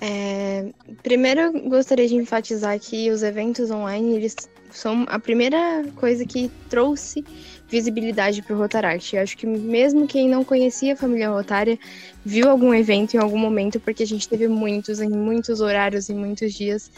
É, 0.00 0.72
primeiro, 1.02 1.68
gostaria 1.68 2.08
de 2.08 2.14
enfatizar 2.14 2.80
que 2.80 3.10
os 3.10 3.22
eventos 3.22 3.70
online 3.70 4.14
eles 4.14 4.34
são 4.70 5.04
a 5.06 5.18
primeira 5.18 5.84
coisa 5.94 6.24
que 6.24 6.50
trouxe 6.70 7.22
visibilidade 7.68 8.42
para 8.42 8.54
o 8.54 8.58
Rotaract. 8.58 9.14
Eu 9.14 9.22
acho 9.22 9.36
que 9.36 9.46
mesmo 9.46 10.06
quem 10.06 10.28
não 10.28 10.42
conhecia 10.42 10.94
a 10.94 10.96
família 10.96 11.30
Rotária 11.30 11.78
viu 12.24 12.48
algum 12.48 12.72
evento 12.74 13.14
em 13.14 13.18
algum 13.18 13.38
momento, 13.38 13.78
porque 13.78 14.02
a 14.02 14.06
gente 14.06 14.28
teve 14.28 14.48
muitos, 14.48 15.00
em 15.00 15.10
muitos 15.10 15.60
horários, 15.60 16.08
em 16.08 16.14
muitos 16.14 16.54
dias. 16.54 16.90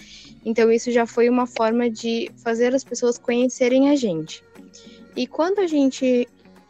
Então 0.44 0.70
isso 0.70 0.90
já 0.90 1.06
foi 1.06 1.28
uma 1.28 1.46
forma 1.46 1.90
de 1.90 2.30
fazer 2.42 2.74
as 2.74 2.84
pessoas 2.84 3.18
conhecerem 3.18 3.90
a 3.90 3.96
gente. 3.96 4.42
E 5.16 5.26
quando 5.26 5.58
a 5.58 5.66
gente 5.66 6.28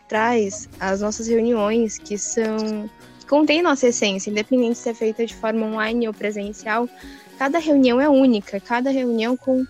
traz 0.08 0.68
as 0.80 1.00
nossas 1.00 1.28
reuniões, 1.28 1.98
que 1.98 2.18
são 2.18 2.90
contém 3.28 3.62
nossa 3.62 3.86
essência, 3.86 4.28
independente 4.28 4.76
se 4.76 4.88
é 4.88 4.94
feita 4.94 5.24
de 5.24 5.36
forma 5.36 5.64
online 5.64 6.08
ou 6.08 6.12
presencial, 6.12 6.88
cada 7.38 7.60
reunião 7.60 8.00
é 8.00 8.08
única, 8.08 8.58
cada 8.58 8.90
reunião 8.90 9.36
com 9.36 9.64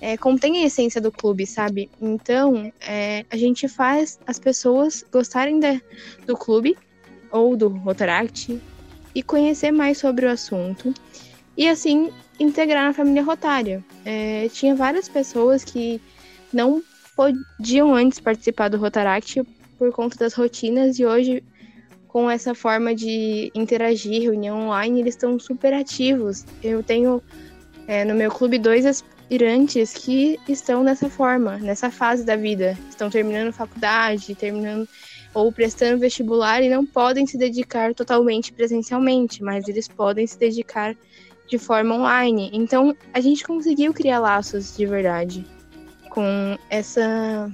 é, 0.00 0.16
contém 0.16 0.62
a 0.62 0.66
essência 0.66 1.00
do 1.00 1.10
clube, 1.10 1.46
sabe? 1.46 1.90
Então, 2.00 2.72
é, 2.80 3.24
a 3.30 3.36
gente 3.36 3.68
faz 3.68 4.18
as 4.26 4.38
pessoas 4.38 5.04
gostarem 5.10 5.58
de, 5.58 5.80
do 6.26 6.36
clube 6.36 6.76
ou 7.30 7.56
do 7.56 7.68
Rotaract 7.68 8.60
e 9.14 9.22
conhecer 9.22 9.70
mais 9.72 9.98
sobre 9.98 10.26
o 10.26 10.30
assunto 10.30 10.94
e 11.56 11.68
assim 11.68 12.10
integrar 12.38 12.84
na 12.84 12.92
família 12.92 13.22
rotária. 13.22 13.84
É, 14.04 14.48
tinha 14.52 14.74
várias 14.74 15.08
pessoas 15.08 15.64
que 15.64 16.00
não 16.52 16.82
podiam 17.16 17.94
antes 17.94 18.20
participar 18.20 18.68
do 18.68 18.78
Rotaract 18.78 19.42
por 19.76 19.92
conta 19.92 20.16
das 20.16 20.34
rotinas 20.34 20.98
e 20.98 21.04
hoje 21.04 21.42
com 22.06 22.30
essa 22.30 22.54
forma 22.54 22.94
de 22.94 23.50
interagir, 23.54 24.22
reunião 24.22 24.66
online, 24.66 25.00
eles 25.00 25.14
estão 25.14 25.38
super 25.38 25.74
ativos. 25.74 26.44
Eu 26.62 26.82
tenho 26.82 27.22
é, 27.86 28.04
no 28.04 28.14
meu 28.14 28.30
clube 28.30 28.58
dois 28.58 29.04
aspirantes 29.28 29.92
que 29.92 30.40
estão 30.48 30.82
nessa 30.82 31.10
forma, 31.10 31.58
nessa 31.58 31.90
fase 31.90 32.24
da 32.24 32.34
vida. 32.34 32.78
Estão 32.88 33.10
terminando 33.10 33.52
faculdade, 33.52 34.34
terminando 34.34 34.88
ou 35.34 35.52
prestando 35.52 36.00
vestibular 36.00 36.62
e 36.62 36.70
não 36.70 36.86
podem 36.86 37.26
se 37.26 37.36
dedicar 37.36 37.94
totalmente 37.94 38.50
presencialmente, 38.54 39.42
mas 39.42 39.68
eles 39.68 39.86
podem 39.86 40.26
se 40.26 40.38
dedicar 40.38 40.96
de 41.46 41.58
forma 41.58 41.94
online. 41.94 42.48
Então, 42.54 42.96
a 43.12 43.20
gente 43.20 43.44
conseguiu 43.44 43.92
criar 43.92 44.18
laços 44.18 44.74
de 44.74 44.86
verdade 44.86 45.44
com 46.08 46.58
essa 46.70 47.52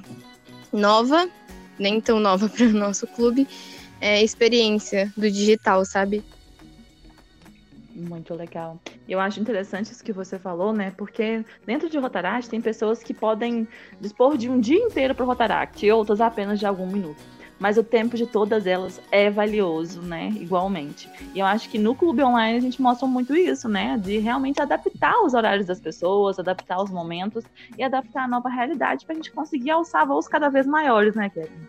nova, 0.73 1.29
nem 1.77 2.01
tão 2.01 2.21
nova 2.21 2.49
para 2.51 2.67
o 2.67 2.73
nosso 2.73 3.05
clube, 3.09 3.49
é, 4.01 4.23
experiência 4.23 5.13
do 5.17 5.29
digital, 5.29 5.85
sabe? 5.85 6.23
Muito 7.95 8.35
legal. 8.35 8.81
Eu 9.09 9.21
acho 9.21 9.39
interessante 9.39 9.93
isso 9.93 10.03
que 10.03 10.13
você 10.13 10.37
falou, 10.37 10.73
né? 10.73 10.93
Porque 10.97 11.45
dentro 11.65 11.89
de 11.89 11.97
Rotaract 11.97 12.51
tem 12.51 12.61
pessoas 12.61 13.03
que 13.05 13.15
podem 13.15 13.69
dispor 14.01 14.37
de 14.37 14.51
um 14.51 14.59
dia 14.59 14.79
inteiro 14.79 15.15
para 15.15 15.25
o 15.25 15.27
Rotaract 15.29 15.87
e 15.87 15.93
outras 15.93 16.21
apenas 16.21 16.59
de 16.59 16.67
algum 16.67 16.87
minuto. 16.89 17.23
mas 17.59 17.79
o 17.79 17.85
tempo 17.85 18.17
de 18.17 18.27
todas 18.27 18.67
elas 18.67 19.01
é 19.11 19.31
valioso, 19.31 20.03
né? 20.03 20.29
Igualmente. 20.35 21.09
E 21.35 21.39
eu 21.39 21.47
acho 21.47 21.69
que 21.71 21.79
no 21.79 21.95
clube 21.95 22.23
online 22.23 22.59
a 22.59 22.61
gente 22.61 22.83
mostra 22.83 23.07
muito 23.07 23.35
isso, 23.35 23.69
né? 23.69 23.97
De 23.97 24.19
realmente 24.19 24.61
adaptar 24.61 25.21
os 25.23 25.35
horários 25.35 25.67
das 25.67 25.81
pessoas, 25.81 26.39
adaptar 26.39 26.83
os 26.83 26.91
momentos 26.91 27.45
e 27.79 27.83
adaptar 27.83 28.25
a 28.25 28.29
nova 28.29 28.49
realidade 28.49 29.07
para 29.07 29.15
a 29.15 29.17
gente 29.17 29.33
conseguir 29.33 29.71
alçar 29.71 30.07
voos 30.07 30.27
cada 30.29 30.49
vez 30.49 30.67
maiores, 30.67 31.15
né, 31.15 31.31
Kevin? 31.31 31.69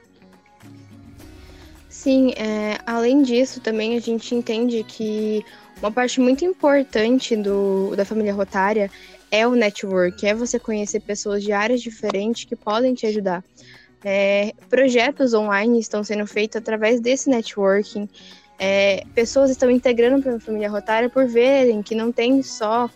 Sim, 1.96 2.34
é, 2.36 2.78
além 2.86 3.24
disso, 3.24 3.62
também 3.62 3.96
a 3.96 4.02
gente 4.02 4.36
entende 4.36 4.84
que 4.84 5.44
uma 5.82 5.90
parte 5.90 6.20
muito 6.20 6.44
importante 6.44 7.38
do, 7.38 7.96
da 7.96 8.04
família 8.04 8.34
rotária 8.34 8.92
é 9.32 9.48
o 9.48 9.56
network, 9.56 10.28
é 10.28 10.36
você 10.36 10.60
conhecer 10.60 11.00
pessoas 11.00 11.42
de 11.42 11.54
áreas 11.54 11.82
diferentes 11.82 12.44
que 12.44 12.56
podem 12.56 12.94
te 12.94 13.08
ajudar. 13.08 13.42
É, 14.04 14.52
projetos 14.70 15.34
online 15.34 15.80
estão 15.80 16.04
sendo 16.04 16.28
feitos 16.28 16.58
através 16.58 17.00
desse 17.00 17.30
networking. 17.30 18.10
É, 18.60 19.06
pessoas 19.16 19.50
estão 19.50 19.72
integrando 19.72 20.22
para 20.22 20.36
a 20.36 20.40
família 20.40 20.70
rotária 20.70 21.10
por 21.10 21.26
verem 21.26 21.82
que 21.82 21.96
não 21.96 22.12
tem 22.12 22.44
só 22.44 22.90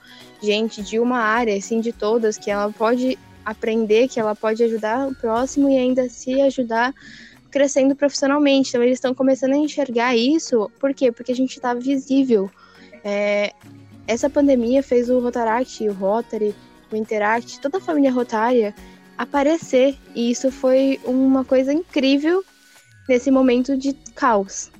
gente 0.43 0.83
de 0.83 0.99
uma 0.99 1.19
área, 1.19 1.59
sim 1.61 1.79
de 1.79 1.93
todas, 1.93 2.37
que 2.37 2.51
ela 2.51 2.69
pode 2.69 3.17
aprender, 3.45 4.09
que 4.09 4.19
ela 4.19 4.35
pode 4.35 4.61
ajudar 4.61 5.07
o 5.07 5.15
próximo 5.15 5.69
e 5.69 5.77
ainda 5.77 6.09
se 6.09 6.41
ajudar 6.41 6.93
crescendo 7.49 7.95
profissionalmente. 7.95 8.69
Então, 8.69 8.83
eles 8.83 8.97
estão 8.97 9.13
começando 9.13 9.53
a 9.53 9.57
enxergar 9.57 10.15
isso. 10.15 10.69
Por 10.79 10.93
quê? 10.93 11.11
Porque 11.11 11.31
a 11.31 11.35
gente 11.35 11.55
está 11.55 11.73
visível. 11.73 12.49
É, 13.03 13.53
essa 14.07 14.29
pandemia 14.29 14.81
fez 14.81 15.09
o 15.09 15.19
Rotaract, 15.19 15.87
o 15.87 15.93
Rotary, 15.93 16.55
o 16.91 16.95
Interact, 16.95 17.59
toda 17.59 17.77
a 17.77 17.81
família 17.81 18.11
rotária 18.11 18.73
aparecer. 19.17 19.97
E 20.15 20.31
isso 20.31 20.51
foi 20.51 20.99
uma 21.03 21.43
coisa 21.43 21.73
incrível 21.73 22.43
nesse 23.07 23.29
momento 23.29 23.77
de 23.77 23.93
caos. 24.15 24.71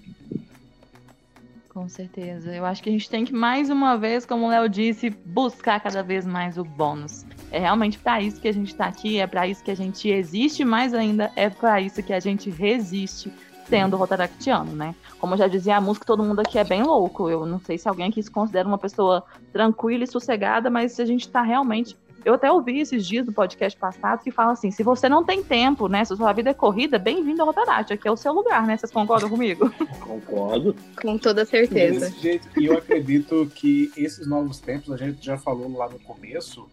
Com 1.70 1.88
certeza. 1.88 2.54
Eu 2.54 2.66
acho 2.66 2.82
que 2.84 2.90
a 2.90 2.92
gente 2.92 3.10
tem 3.10 3.24
que, 3.24 3.34
mais 3.34 3.70
uma 3.70 3.98
vez, 3.98 4.26
como 4.26 4.46
o 4.46 4.50
Léo 4.50 4.68
disse, 4.68 5.10
buscar 5.10 5.80
cada 5.80 6.02
vez 6.02 6.26
mais 6.26 6.58
o 6.58 6.64
bônus. 6.64 7.26
É 7.52 7.60
realmente 7.60 7.98
para 7.98 8.22
isso 8.22 8.40
que 8.40 8.48
a 8.48 8.54
gente 8.54 8.70
está 8.70 8.86
aqui, 8.86 9.20
é 9.20 9.28
para 9.28 9.48
isso 9.48 9.64
que 9.64 9.72
a 9.72 9.76
gente 9.76 10.08
existe, 10.08 10.64
mas 10.64 10.94
ainda 10.94 11.32
é 11.36 11.50
para 11.50 11.82
isso 11.82 12.02
que 12.04 12.14
a 12.14 12.20
gente 12.20 12.50
resiste 12.50 13.32
sendo 13.68 13.98
rotaractiano, 13.98 14.72
né? 14.72 14.96
Como 15.20 15.38
já 15.38 15.48
dizia 15.48 15.78
a 15.78 15.82
música, 15.82 16.06
todo 16.06 16.24
mundo 16.24 16.40
aqui 16.40 16.58
é 16.58 16.64
bem 16.64 16.82
louco. 16.82 17.30
Eu 17.30 17.46
não 17.46 17.60
sei 17.60 17.78
se 17.78 17.88
alguém 17.88 18.10
aqui 18.10 18.22
se 18.22 18.32
considera 18.32 18.68
uma 18.68 18.78
pessoa 18.78 19.24
tranquila 19.54 20.04
e 20.04 20.08
sossegada, 20.08 20.70
mas 20.70 20.94
se 20.94 21.02
a 21.02 21.06
gente 21.06 21.22
está 21.22 21.42
realmente 21.42 21.96
eu 22.26 22.34
até 22.34 22.52
ouvi 22.52 22.80
esses 22.80 23.06
dias 23.06 23.26
do 23.26 23.32
podcast 23.32 23.78
passado 23.80 24.24
que 24.24 24.32
fala 24.32 24.52
assim: 24.52 24.72
se 24.72 24.84
você 24.84 25.08
não 25.08 25.24
tem 25.24 25.44
tempo, 25.44 25.88
né? 25.88 26.04
Se 26.04 26.14
a 26.14 26.16
sua 26.16 26.34
vida 26.34 26.50
é 26.50 26.54
corrida, 26.54 27.00
bem-vindo 27.00 27.42
ao 27.42 27.48
Rotarate. 27.48 27.94
Aqui 27.94 28.08
é 28.08 28.12
o 28.12 28.18
seu 28.18 28.34
lugar, 28.34 28.66
né? 28.66 28.78
Vocês 28.78 28.92
concordam 28.92 29.30
comigo? 29.30 29.72
Concordo. 30.02 30.76
Com 31.02 31.18
toda 31.18 31.46
certeza. 31.46 32.08
Desse 32.08 32.20
jeito, 32.20 32.48
e 32.60 32.66
eu 32.66 32.78
acredito 32.78 33.50
que 33.56 33.92
esses 33.96 34.28
novos 34.28 34.60
tempos, 34.60 34.92
a 34.92 34.98
gente 34.98 35.26
já 35.26 35.38
falou 35.38 35.72
lá 35.78 35.88
no 35.88 36.00
começo, 36.00 36.68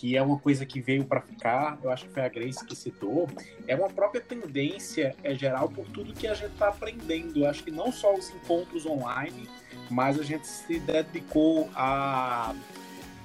que 0.00 0.16
é 0.16 0.22
uma 0.22 0.38
coisa 0.38 0.64
que 0.64 0.80
veio 0.80 1.04
para 1.04 1.20
ficar, 1.20 1.78
eu 1.84 1.90
acho 1.90 2.06
que 2.06 2.14
foi 2.14 2.22
a 2.22 2.28
Grace 2.30 2.64
que 2.64 2.74
citou, 2.74 3.28
é 3.68 3.76
uma 3.76 3.90
própria 3.90 4.18
tendência 4.18 5.14
é 5.22 5.34
geral 5.34 5.68
por 5.68 5.84
tudo 5.88 6.14
que 6.14 6.26
a 6.26 6.32
gente 6.32 6.52
está 6.52 6.68
aprendendo. 6.68 7.40
Eu 7.40 7.46
acho 7.46 7.62
que 7.62 7.70
não 7.70 7.92
só 7.92 8.14
os 8.14 8.30
encontros 8.30 8.86
online, 8.86 9.46
mas 9.90 10.18
a 10.18 10.22
gente 10.22 10.46
se 10.46 10.80
dedicou 10.80 11.68
a, 11.74 12.54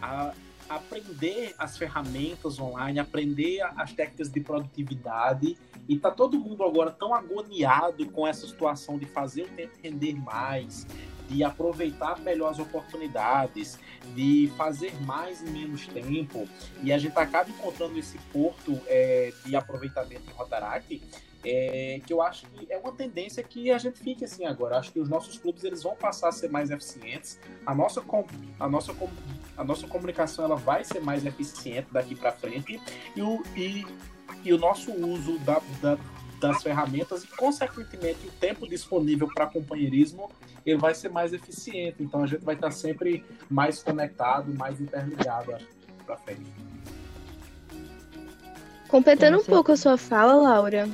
a 0.02 0.34
aprender 0.68 1.56
as 1.58 1.78
ferramentas 1.78 2.60
online, 2.60 3.00
aprender 3.00 3.62
as 3.78 3.94
técnicas 3.94 4.30
de 4.30 4.42
produtividade 4.42 5.58
e 5.88 5.98
tá 5.98 6.12
todo 6.12 6.38
mundo 6.38 6.62
agora 6.66 6.92
tão 6.92 7.16
agoniado 7.16 8.06
com 8.08 8.28
essa 8.28 8.46
situação 8.46 9.00
de 9.00 9.06
fazer 9.06 9.44
o 9.44 9.48
tempo 9.48 9.72
render 9.82 10.16
mais, 10.16 10.86
de 11.28 11.44
aproveitar 11.44 12.20
melhor 12.20 12.52
as 12.52 12.60
oportunidades, 12.60 13.80
de 14.16 14.52
fazer 14.58 14.94
mais 15.02 15.42
em 15.42 15.50
menos 15.50 15.88
tempo, 15.88 16.48
e 16.84 16.92
a 16.92 16.98
gente 16.98 17.18
acaba 17.18 17.50
encontrando 17.50 17.98
esse 17.98 18.18
porto 18.32 18.80
é, 18.88 19.34
de 19.46 19.56
aproveitamento 19.56 20.24
em 20.30 20.34
Rotaract, 20.34 21.02
é, 21.44 22.02
que 22.06 22.12
eu 22.12 22.22
acho 22.22 22.48
que 22.48 22.72
é 22.72 22.78
uma 22.78 22.92
tendência 22.92 23.44
que 23.44 23.70
a 23.70 23.78
gente 23.78 24.00
fique 24.00 24.26
assim 24.26 24.46
agora. 24.46 24.80
Acho 24.80 24.92
que 24.92 25.00
os 25.00 25.08
nossos 25.08 25.38
clubes 25.38 25.64
eles 25.64 25.84
vão 25.84 25.96
passar 25.96 26.30
a 26.30 26.32
ser 26.32 26.50
mais 26.50 26.72
eficientes, 26.72 27.40
a 27.66 27.76
nossa, 27.76 28.04
a 28.60 28.68
nossa, 28.68 28.96
a 29.56 29.64
nossa 29.64 29.88
comunicação 29.88 30.46
ela 30.46 30.56
vai 30.56 30.84
ser 30.84 31.02
mais 31.02 31.26
eficiente 31.26 31.88
daqui 31.92 32.16
para 32.16 32.32
frente, 32.32 32.82
e 33.16 33.22
o, 33.22 33.44
e, 33.56 33.86
e 34.44 34.54
o 34.54 34.58
nosso 34.58 34.92
uso 34.92 35.38
da, 35.40 35.62
da 35.82 35.98
das 36.48 36.64
ferramentas 36.64 37.24
e, 37.24 37.28
consequentemente, 37.28 38.28
o 38.28 38.32
tempo 38.32 38.68
disponível 38.68 39.28
para 39.34 39.48
companheirismo 39.48 40.30
ele 40.66 40.78
vai 40.78 40.96
ser 40.96 41.10
mais 41.10 41.34
eficiente. 41.34 41.98
Então, 42.02 42.24
a 42.24 42.28
gente 42.28 42.44
vai 42.44 42.56
estar 42.56 42.72
sempre 42.72 43.24
mais 43.50 43.82
conectado, 43.84 44.54
mais 44.54 44.82
interligado 44.82 45.56
para 46.06 46.18
frente. 46.18 46.46
Completando 48.88 49.40
um 49.40 49.44
pouco 49.44 49.72
a 49.72 49.78
sua 49.78 49.98
fala, 49.98 50.36
Laura, 50.36 50.90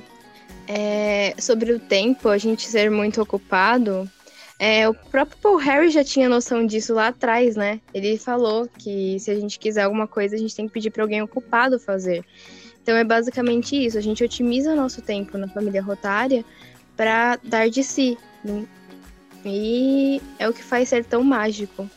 é, 0.67 1.35
sobre 1.39 1.73
o 1.73 1.79
tempo, 1.79 2.29
a 2.29 2.37
gente 2.37 2.67
ser 2.67 2.89
muito 2.89 3.21
ocupado, 3.21 4.09
é, 4.63 4.87
o 4.87 4.93
próprio 4.93 5.37
Paul 5.39 5.57
Harry 5.57 5.89
já 5.89 6.03
tinha 6.03 6.29
noção 6.29 6.65
disso 6.65 6.93
lá 6.93 7.07
atrás, 7.07 7.55
né? 7.55 7.81
Ele 7.91 8.15
falou 8.15 8.69
que 8.77 9.19
se 9.19 9.31
a 9.31 9.35
gente 9.35 9.57
quiser 9.57 9.81
alguma 9.81 10.07
coisa, 10.07 10.35
a 10.35 10.37
gente 10.37 10.55
tem 10.55 10.67
que 10.67 10.73
pedir 10.73 10.91
para 10.91 11.01
alguém 11.01 11.21
ocupado 11.21 11.79
fazer. 11.79 12.23
Então 12.81 12.95
é 12.95 13.03
basicamente 13.03 13.75
isso, 13.75 13.97
a 13.97 14.01
gente 14.01 14.23
otimiza 14.23 14.73
o 14.73 14.75
nosso 14.75 15.01
tempo 15.01 15.37
na 15.37 15.47
família 15.47 15.83
rotária 15.83 16.43
para 16.97 17.37
dar 17.43 17.69
de 17.69 17.83
si. 17.83 18.17
Né? 18.43 18.65
E 19.45 20.21
é 20.39 20.47
o 20.47 20.53
que 20.53 20.63
faz 20.63 20.89
ser 20.89 21.05
tão 21.05 21.23
mágico. 21.23 21.89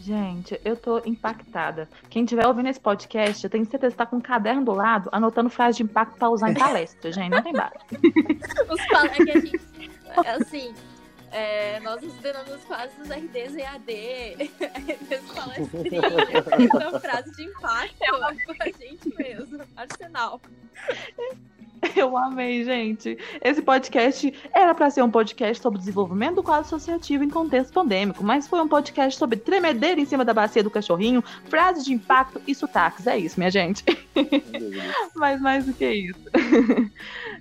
Gente, 0.00 0.58
eu 0.64 0.76
tô 0.76 0.98
impactada. 1.04 1.86
Quem 2.08 2.24
estiver 2.24 2.46
ouvindo 2.46 2.68
esse 2.70 2.80
podcast, 2.80 3.44
eu 3.44 3.50
tenho 3.50 3.66
certeza 3.66 3.92
que 3.92 3.98
tá 3.98 4.06
com 4.06 4.16
um 4.16 4.20
caderno 4.20 4.64
do 4.64 4.72
lado, 4.72 5.10
anotando 5.12 5.50
frases 5.50 5.76
de 5.76 5.82
impacto 5.82 6.16
para 6.16 6.30
usar 6.30 6.50
em 6.50 6.54
palestra, 6.54 7.12
gente. 7.12 7.30
Não 7.30 7.42
tem 7.42 7.52
base. 7.52 7.74
Os 8.70 8.86
pal... 8.86 9.04
é 9.04 9.08
que 9.10 9.30
a 9.30 9.40
gente, 9.40 9.60
assim, 10.26 10.74
é, 11.32 11.80
nós 11.80 12.02
estudamos 12.02 12.64
quase 12.64 13.00
os 13.00 13.08
RDs 13.08 13.54
e 13.54 13.62
AD, 13.62 14.34
RDs 14.34 15.32
palestrinhas, 15.34 16.70
são 16.70 17.00
frases 17.00 17.36
de 17.36 17.44
impacto 17.44 17.96
com 18.46 18.62
a 18.62 18.66
gente 18.66 19.16
mesmo, 19.16 19.64
arsenal. 19.76 20.40
Eu 21.96 22.16
amei, 22.16 22.64
gente. 22.64 23.16
Esse 23.42 23.62
podcast 23.62 24.32
era 24.52 24.74
para 24.74 24.90
ser 24.90 25.02
um 25.02 25.10
podcast 25.10 25.62
sobre 25.62 25.78
desenvolvimento 25.78 26.36
do 26.36 26.42
quadro 26.42 26.62
associativo 26.62 27.24
em 27.24 27.30
contexto 27.30 27.72
pandêmico, 27.72 28.22
mas 28.22 28.46
foi 28.46 28.60
um 28.60 28.68
podcast 28.68 29.18
sobre 29.18 29.38
tremedeira 29.38 30.00
em 30.00 30.04
cima 30.04 30.24
da 30.24 30.34
bacia 30.34 30.62
do 30.62 30.70
cachorrinho, 30.70 31.22
frases 31.44 31.84
de 31.84 31.92
impacto 31.92 32.40
e 32.46 32.54
sotaques. 32.54 33.06
É 33.06 33.18
isso, 33.18 33.38
minha 33.38 33.50
gente. 33.50 33.84
mas 35.16 35.40
mais 35.40 35.66
do 35.66 35.72
que 35.72 35.90
isso. 35.90 36.20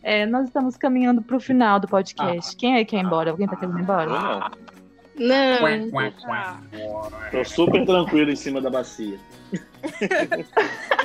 É, 0.02 0.26
nós 0.26 0.46
estamos 0.46 0.78
caminhando 0.78 1.22
para 1.22 1.36
o 1.36 1.42
final 1.42 1.78
do 1.78 1.86
podcast. 1.86 2.56
Quem 2.56 2.76
é 2.76 2.86
que 2.86 2.92
quer 2.92 2.98
ir 2.98 3.06
embora? 3.06 3.32
Alguém 3.32 3.48
tá 3.48 3.58
querendo 3.58 3.80
ir 3.80 3.82
embora? 3.82 4.10
Não. 4.10 4.79
Não. 5.20 5.60
Tô 7.32 7.44
super 7.44 7.86
tranquilo 7.86 8.32
em 8.32 8.36
cima 8.36 8.62
da 8.62 8.70
bacia. 8.70 9.20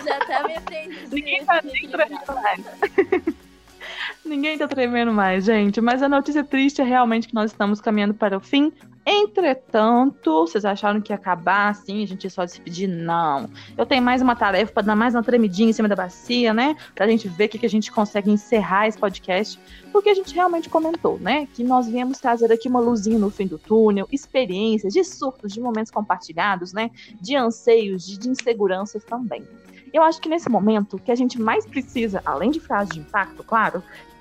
Já 0.05 0.17
até 0.17 0.47
me 0.47 0.57
aprendi. 0.57 1.09
Ninguém 1.11 1.45
tá 1.45 1.61
nem 1.63 1.89
tremendo 1.89 2.35
mais. 2.35 3.35
Ninguém 4.25 4.57
tá 4.57 4.69
tremendo 4.69 5.13
mais, 5.13 5.45
gente. 5.45 5.81
Mas 5.81 6.03
a 6.03 6.09
notícia 6.09 6.45
triste 6.45 6.81
é 6.81 6.85
realmente 6.85 7.29
que 7.29 7.35
nós 7.35 7.51
estamos 7.51 7.81
caminhando 7.81 8.15
para 8.15 8.37
o 8.37 8.41
fim. 8.41 8.73
Entretanto, 9.07 10.47
vocês 10.47 10.65
acharam 10.65 10.99
que 10.99 11.13
ia 11.13 11.17
acabar 11.17 11.69
assim, 11.69 12.03
a 12.03 12.07
gente 12.07 12.25
ia 12.25 12.31
só 12.31 12.43
despedir? 12.45 12.89
Não. 12.89 13.51
Eu 13.77 13.85
tenho 13.85 14.03
mais 14.03 14.23
uma 14.23 14.35
tarefa 14.35 14.73
para 14.73 14.83
dar 14.83 14.97
mais 14.97 15.15
uma 15.15 15.23
tremidinha 15.23 15.69
em 15.69 15.73
cima 15.75 15.89
da 15.89 15.95
bacia, 15.95 16.55
né? 16.55 16.75
Pra 16.95 17.07
gente 17.07 17.29
ver 17.29 17.45
o 17.45 17.49
que, 17.51 17.59
que 17.59 17.67
a 17.67 17.71
gente 17.71 17.93
consegue 17.93 18.31
encerrar 18.31 18.89
esse 18.89 18.97
podcast. 18.97 19.61
Porque 19.93 20.09
a 20.09 20.15
gente 20.15 20.35
realmente 20.35 20.71
comentou, 20.71 21.19
né? 21.19 21.47
Que 21.53 21.63
nós 21.63 21.87
viemos 21.87 22.19
trazer 22.19 22.51
aqui 22.51 22.67
uma 22.67 22.81
luzinha 22.81 23.19
no 23.19 23.31
fim 23.31 23.47
do 23.47 23.59
túnel, 23.59 24.09
experiências 24.11 24.95
de 24.95 25.05
surtos, 25.05 25.53
de 25.53 25.61
momentos 25.61 25.93
compartilhados, 25.93 26.73
né? 26.73 26.91
De 27.21 27.37
anseios, 27.37 28.07
de, 28.07 28.19
de 28.19 28.31
inseguranças 28.31 29.05
também. 29.05 29.45
Eu 29.95 30.03
acho 30.03 30.21
que 30.21 30.29
nesse 30.29 30.49
momento, 30.49 30.97
o 30.97 30.99
que 30.99 31.13
a 31.13 31.15
gente 31.15 31.41
mais 31.41 31.65
precisa, 31.65 32.21
além 32.25 32.51
de 32.51 32.59
frases 32.59 32.93
de 32.93 32.99
impacto, 32.99 33.45
claro, 33.45 33.81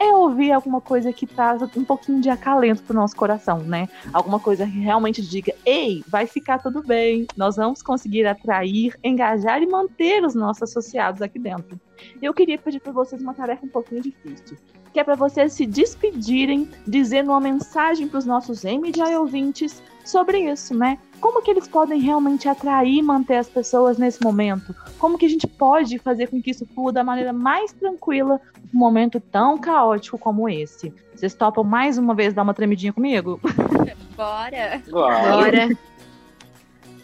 é 0.09 0.15
ouvir 0.15 0.51
alguma 0.51 0.81
coisa 0.81 1.11
que 1.13 1.25
traz 1.25 1.61
um 1.61 1.83
pouquinho 1.83 2.21
de 2.21 2.29
acalento 2.29 2.83
pro 2.83 2.95
nosso 2.95 3.15
coração, 3.15 3.59
né? 3.59 3.87
Alguma 4.11 4.39
coisa 4.39 4.65
que 4.65 4.79
realmente 4.79 5.21
diga: 5.21 5.53
ei, 5.65 6.03
vai 6.07 6.27
ficar 6.27 6.59
tudo 6.59 6.83
bem, 6.83 7.27
nós 7.37 7.55
vamos 7.55 7.81
conseguir 7.81 8.25
atrair, 8.25 8.97
engajar 9.03 9.61
e 9.61 9.67
manter 9.67 10.23
os 10.23 10.35
nossos 10.35 10.63
associados 10.63 11.21
aqui 11.21 11.39
dentro. 11.39 11.79
Eu 12.21 12.33
queria 12.33 12.57
pedir 12.57 12.79
para 12.79 12.91
vocês 12.91 13.21
uma 13.21 13.33
tarefa 13.33 13.65
um 13.65 13.69
pouquinho 13.69 14.01
difícil. 14.01 14.57
que 14.91 14.99
é 14.99 15.03
para 15.03 15.15
vocês 15.15 15.53
se 15.53 15.65
despedirem, 15.65 16.69
dizendo 16.85 17.31
uma 17.31 17.41
mensagem 17.41 18.07
para 18.07 18.19
os 18.19 18.25
nossos 18.25 18.63
MDI 18.63 19.15
ouvintes 19.17 19.81
sobre 20.03 20.39
isso, 20.39 20.75
né? 20.75 20.97
Como 21.19 21.41
que 21.41 21.51
eles 21.51 21.67
podem 21.67 21.99
realmente 21.99 22.49
atrair 22.49 22.97
e 22.97 23.01
manter 23.01 23.37
as 23.37 23.47
pessoas 23.47 23.97
nesse 23.97 24.21
momento? 24.21 24.75
Como 24.99 25.17
que 25.17 25.25
a 25.25 25.29
gente 25.29 25.47
pode 25.47 25.97
fazer 25.99 26.27
com 26.27 26.41
que 26.41 26.51
isso 26.51 26.65
flua 26.73 26.91
da 26.91 27.03
maneira 27.03 27.31
mais 27.31 27.71
tranquila 27.71 28.41
num 28.71 28.79
momento 28.79 29.19
tão 29.19 29.57
caótico 29.57 30.17
como 30.17 30.49
esse? 30.49 30.93
Vocês 31.15 31.33
topam 31.33 31.63
mais 31.63 31.97
uma 31.97 32.13
vez 32.13 32.33
dar 32.33 32.43
uma 32.43 32.53
tremidinha 32.53 32.91
comigo? 32.91 33.39
Bora! 34.15 34.81
Bora! 34.89 35.69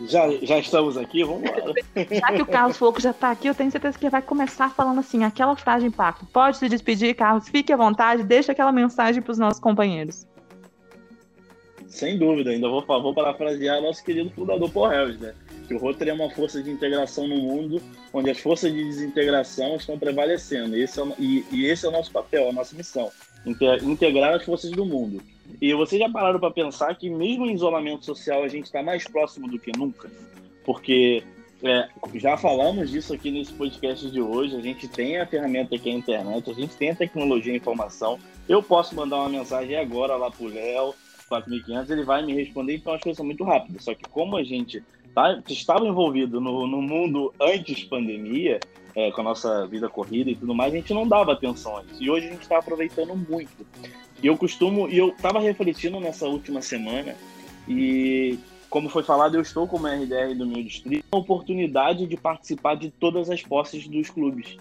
Já, 0.02 0.30
já 0.42 0.58
estamos 0.60 0.98
aqui, 0.98 1.24
vamos 1.24 1.44
embora. 1.44 1.74
Já 2.10 2.28
que 2.32 2.42
o 2.42 2.46
Carlos 2.46 2.78
falou 2.78 2.94
que 2.94 3.02
já 3.02 3.12
tá 3.12 3.32
aqui, 3.32 3.48
eu 3.48 3.56
tenho 3.56 3.70
certeza 3.70 3.98
que 3.98 4.06
ele 4.06 4.12
vai 4.12 4.22
começar 4.22 4.70
falando 4.70 5.00
assim, 5.00 5.24
aquela 5.24 5.56
frase 5.56 5.82
de 5.82 5.88
impacto. 5.88 6.26
Pode 6.28 6.58
se 6.58 6.70
despedir, 6.70 7.14
Carlos, 7.16 7.50
fique 7.50 7.74
à 7.74 7.78
vontade, 7.78 8.24
deixa 8.24 8.54
aquela 8.54 8.72
mensagem 8.72 9.22
para 9.22 9.32
os 9.32 9.38
nossos 9.38 9.60
companheiros. 9.60 10.26
Sem 11.90 12.18
dúvida, 12.18 12.52
ainda 12.52 12.70
vou, 12.70 12.86
vou 12.86 13.14
parafrasear 13.14 13.82
nosso 13.82 14.04
querido 14.04 14.30
fundador 14.30 14.70
Paul 14.72 14.88
Harris, 14.88 15.20
né? 15.20 15.34
Que 15.68 15.74
o 15.74 15.80
Rotary 15.80 16.12
é 16.12 16.14
uma 16.14 16.30
força 16.30 16.62
de 16.62 16.70
integração 16.70 17.28
no 17.28 17.38
mundo 17.38 17.82
onde 18.14 18.30
as 18.30 18.40
forças 18.40 18.72
de 18.72 18.84
desintegração 18.84 19.76
estão 19.76 19.98
prevalecendo. 19.98 20.78
Esse 20.78 21.02
é, 21.02 21.04
e, 21.18 21.46
e 21.52 21.66
esse 21.66 21.86
é 21.86 21.90
o 21.90 21.92
nosso 21.92 22.12
papel, 22.12 22.50
a 22.50 22.54
nossa 22.54 22.76
missão. 22.76 23.12
Integrar 23.84 24.36
as 24.36 24.44
forças 24.44 24.72
do 24.72 24.86
mundo. 24.86 25.22
E 25.60 25.74
vocês 25.74 26.00
já 26.00 26.10
pararam 26.10 26.40
para 26.40 26.52
pensar 26.52 26.96
que 26.96 27.10
mesmo 27.10 27.46
em 27.46 27.56
isolamento 27.56 28.06
social 28.06 28.44
a 28.44 28.48
gente 28.48 28.66
está 28.66 28.84
mais 28.84 29.04
próximo 29.06 29.48
do 29.48 29.58
que 29.58 29.72
nunca? 29.76 30.10
Porque 30.64 31.24
é, 31.64 31.90
já 32.16 32.38
falamos 32.38 32.90
disso 32.90 33.14
aqui 33.14 33.32
nesse 33.32 33.52
podcast 33.54 34.10
de 34.10 34.22
hoje. 34.22 34.56
A 34.56 34.62
gente 34.62 34.88
tem 34.88 35.18
a 35.18 35.26
ferramenta 35.26 35.78
que 35.78 35.90
é 35.90 35.94
a 35.94 35.96
internet, 35.96 36.50
a 36.50 36.54
gente 36.54 36.76
tem 36.76 36.92
a 36.92 36.96
tecnologia 36.96 37.54
e 37.54 37.58
informação. 37.58 38.20
Eu 38.48 38.62
posso 38.62 38.96
mandar 38.96 39.18
uma 39.18 39.30
mensagem 39.30 39.76
agora 39.76 40.16
lá 40.16 40.32
pro 40.32 40.48
Léo, 40.48 40.94
4500, 41.30 41.92
ele 41.92 42.04
vai 42.04 42.26
me 42.26 42.34
responder, 42.34 42.76
então 42.76 42.94
as 42.94 43.02
coisas 43.02 43.18
são 43.18 43.26
muito 43.26 43.44
rápidas. 43.44 43.84
Só 43.84 43.94
que 43.94 44.04
como 44.10 44.36
a 44.36 44.44
gente 44.44 44.84
tá, 45.14 45.42
estava 45.48 45.86
envolvido 45.86 46.42
no, 46.42 46.68
no 46.68 46.82
mundo 46.82 47.34
antes 47.40 47.84
pandemia, 47.84 48.60
é, 48.96 49.12
com 49.12 49.22
a 49.22 49.24
nossa 49.24 49.68
vida 49.68 49.88
corrida 49.88 50.30
e 50.32 50.36
tudo 50.36 50.54
mais, 50.54 50.74
a 50.74 50.78
gente 50.78 50.94
não 50.94 51.08
dava 51.08 51.32
atenção 51.32 51.78
a 51.78 51.84
isso. 51.84 52.04
E 52.04 52.10
hoje 52.10 52.28
a 52.28 52.32
gente 52.32 52.42
está 52.42 52.58
aproveitando 52.58 53.16
muito. 53.16 53.66
E 54.22 54.28
eu 54.28 54.36
costumo, 54.36 54.90
e 54.90 54.98
eu 54.98 55.10
estava 55.10 55.40
refletindo 55.40 56.00
nessa 56.00 56.28
última 56.28 56.62
semana, 56.62 57.16
e 57.68 58.38
como 58.70 58.90
foi 58.90 59.04
falado, 59.04 59.36
eu 59.36 59.42
estou 59.42 59.68
como 59.68 59.88
RDR 59.88 60.36
do 60.36 60.46
meu 60.46 60.64
distrito, 60.64 61.06
a 61.12 61.18
oportunidade 61.18 62.06
de 62.06 62.18
participar 62.18 62.76
de 62.76 62.92
todas 62.92 63.30
as 63.30 63.42
posses 63.42 63.88
dos 63.88 64.10
clubes. 64.10 64.58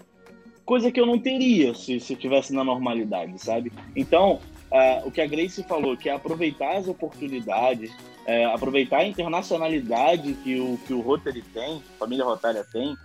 Coisa 0.65 0.91
que 0.91 0.99
eu 0.99 1.05
não 1.05 1.19
teria 1.19 1.73
se, 1.73 1.99
se 1.99 2.15
tivesse 2.15 2.53
na 2.53 2.63
normalidade, 2.63 3.37
sabe? 3.39 3.71
Então, 3.95 4.39
uh, 4.71 5.07
o 5.07 5.11
que 5.11 5.21
a 5.21 5.27
Grace 5.27 5.63
falou, 5.63 5.97
que 5.97 6.09
é 6.09 6.13
aproveitar 6.13 6.77
as 6.77 6.87
oportunidades, 6.87 7.91
é, 8.25 8.45
aproveitar 8.45 8.99
a 8.99 9.07
internacionalidade 9.07 10.33
que 10.43 10.59
o, 10.59 10.77
que 10.85 10.93
o 10.93 11.01
Rotary 11.01 11.41
tem, 11.41 11.77
a 11.95 11.97
família 11.97 12.23
Rotária 12.23 12.63
tem, 12.63 12.95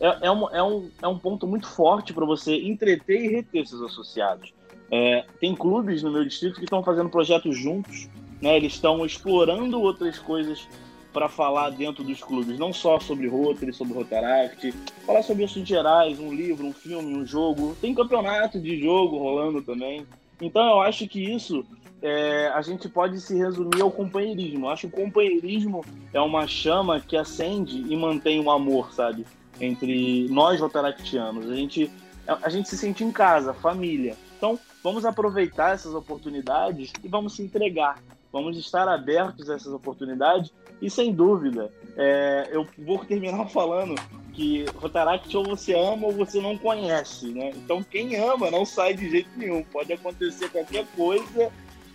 é, 0.00 0.26
é, 0.26 0.30
um, 0.30 0.50
é, 0.50 0.62
um, 0.62 0.90
é 1.02 1.08
um 1.08 1.18
ponto 1.18 1.46
muito 1.46 1.68
forte 1.68 2.12
para 2.12 2.24
você 2.24 2.56
entreter 2.56 3.24
e 3.24 3.28
reter 3.28 3.66
seus 3.66 3.82
associados. 3.82 4.52
É, 4.90 5.24
tem 5.40 5.54
clubes 5.54 6.02
no 6.02 6.10
meu 6.10 6.24
distrito 6.24 6.56
que 6.56 6.64
estão 6.64 6.82
fazendo 6.82 7.08
projetos 7.08 7.56
juntos, 7.56 8.08
né? 8.40 8.56
eles 8.56 8.74
estão 8.74 9.04
explorando 9.04 9.80
outras 9.80 10.18
coisas 10.18 10.68
para 11.12 11.28
falar 11.28 11.70
dentro 11.70 12.02
dos 12.02 12.22
clubes, 12.22 12.58
não 12.58 12.72
só 12.72 12.98
sobre 12.98 13.28
Rotary, 13.28 13.72
sobre 13.72 13.94
Rotaract, 13.94 14.72
falar 15.06 15.22
sobre 15.22 15.44
assuntos 15.44 15.68
gerais, 15.68 16.18
um 16.18 16.34
livro, 16.34 16.66
um 16.66 16.72
filme, 16.72 17.14
um 17.14 17.24
jogo. 17.24 17.76
Tem 17.80 17.94
campeonato 17.94 18.58
de 18.58 18.80
jogo 18.80 19.16
rolando 19.16 19.62
também. 19.62 20.04
Então 20.44 20.62
eu 20.66 20.80
acho 20.80 21.08
que 21.08 21.34
isso 21.34 21.64
é, 22.02 22.48
a 22.48 22.60
gente 22.60 22.86
pode 22.88 23.18
se 23.20 23.34
resumir 23.34 23.80
ao 23.80 23.90
companheirismo. 23.90 24.66
Eu 24.66 24.70
acho 24.70 24.88
que 24.88 25.00
o 25.00 25.04
companheirismo 25.04 25.84
é 26.12 26.20
uma 26.20 26.46
chama 26.46 27.00
que 27.00 27.16
acende 27.16 27.80
e 27.88 27.96
mantém 27.96 28.40
o 28.40 28.50
amor, 28.50 28.92
sabe? 28.92 29.26
Entre 29.58 30.28
nós 30.28 30.60
rotaractianos. 30.60 31.50
A 31.50 31.54
gente, 31.54 31.90
a 32.26 32.48
gente 32.50 32.68
se 32.68 32.76
sente 32.76 33.02
em 33.02 33.10
casa, 33.10 33.54
família. 33.54 34.16
Então, 34.36 34.58
vamos 34.82 35.06
aproveitar 35.06 35.72
essas 35.72 35.94
oportunidades 35.94 36.92
e 37.02 37.08
vamos 37.08 37.36
se 37.36 37.42
entregar. 37.42 37.98
Vamos 38.30 38.58
estar 38.58 38.86
abertos 38.86 39.48
a 39.48 39.54
essas 39.54 39.72
oportunidades 39.72 40.52
e, 40.82 40.90
sem 40.90 41.10
dúvida, 41.14 41.72
é, 41.96 42.50
eu 42.52 42.66
vou 42.78 42.98
terminar 42.98 43.46
falando 43.48 43.94
que 44.34 44.64
Rotaract 44.76 45.36
ou 45.36 45.44
você 45.44 45.74
ama 45.74 46.06
ou 46.06 46.12
você 46.12 46.40
não 46.40 46.58
conhece, 46.58 47.26
né? 47.28 47.52
Então, 47.54 47.82
quem 47.82 48.16
ama 48.16 48.50
não 48.50 48.64
sai 48.64 48.94
de 48.94 49.08
jeito 49.08 49.30
nenhum. 49.36 49.62
Pode 49.64 49.92
acontecer 49.92 50.48
qualquer 50.50 50.86
coisa 50.96 51.52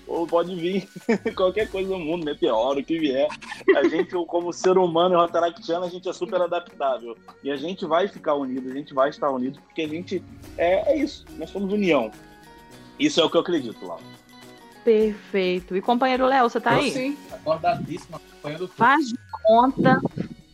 ou 0.07 0.25
pode 0.25 0.55
vir 0.55 0.89
qualquer 1.35 1.69
coisa 1.69 1.89
no 1.89 1.99
mundo, 1.99 2.25
meteoro, 2.25 2.79
o 2.79 2.83
que 2.83 2.97
vier. 2.97 3.27
A 3.75 3.87
gente, 3.87 4.11
como 4.25 4.51
ser 4.51 4.77
humano 4.77 5.15
e 5.15 5.17
rotaractiano, 5.17 5.85
a 5.85 5.89
gente 5.89 6.09
é 6.09 6.13
super 6.13 6.41
adaptável. 6.41 7.15
E 7.43 7.51
a 7.51 7.55
gente 7.55 7.85
vai 7.85 8.07
ficar 8.07 8.33
unido, 8.33 8.69
a 8.69 8.73
gente 8.73 8.93
vai 8.93 9.09
estar 9.09 9.29
unido, 9.29 9.59
porque 9.61 9.83
a 9.83 9.87
gente 9.87 10.23
é, 10.57 10.93
é 10.93 10.97
isso, 10.97 11.25
nós 11.37 11.49
somos 11.49 11.71
união. 11.71 12.09
Isso 12.99 13.21
é 13.21 13.23
o 13.23 13.29
que 13.29 13.37
eu 13.37 13.41
acredito, 13.41 13.85
Laura. 13.85 14.03
Perfeito. 14.83 15.75
E 15.75 15.81
companheiro 15.81 16.25
Léo, 16.25 16.49
você 16.49 16.59
tá 16.59 16.73
eu 16.73 16.79
aí? 16.79 16.91
Sim, 16.91 17.17
acordadíssimo, 17.31 18.15
acompanhando 18.15 18.67
tudo. 18.67 18.75
Faz 18.75 19.09
de 19.09 19.19
conta. 19.43 20.01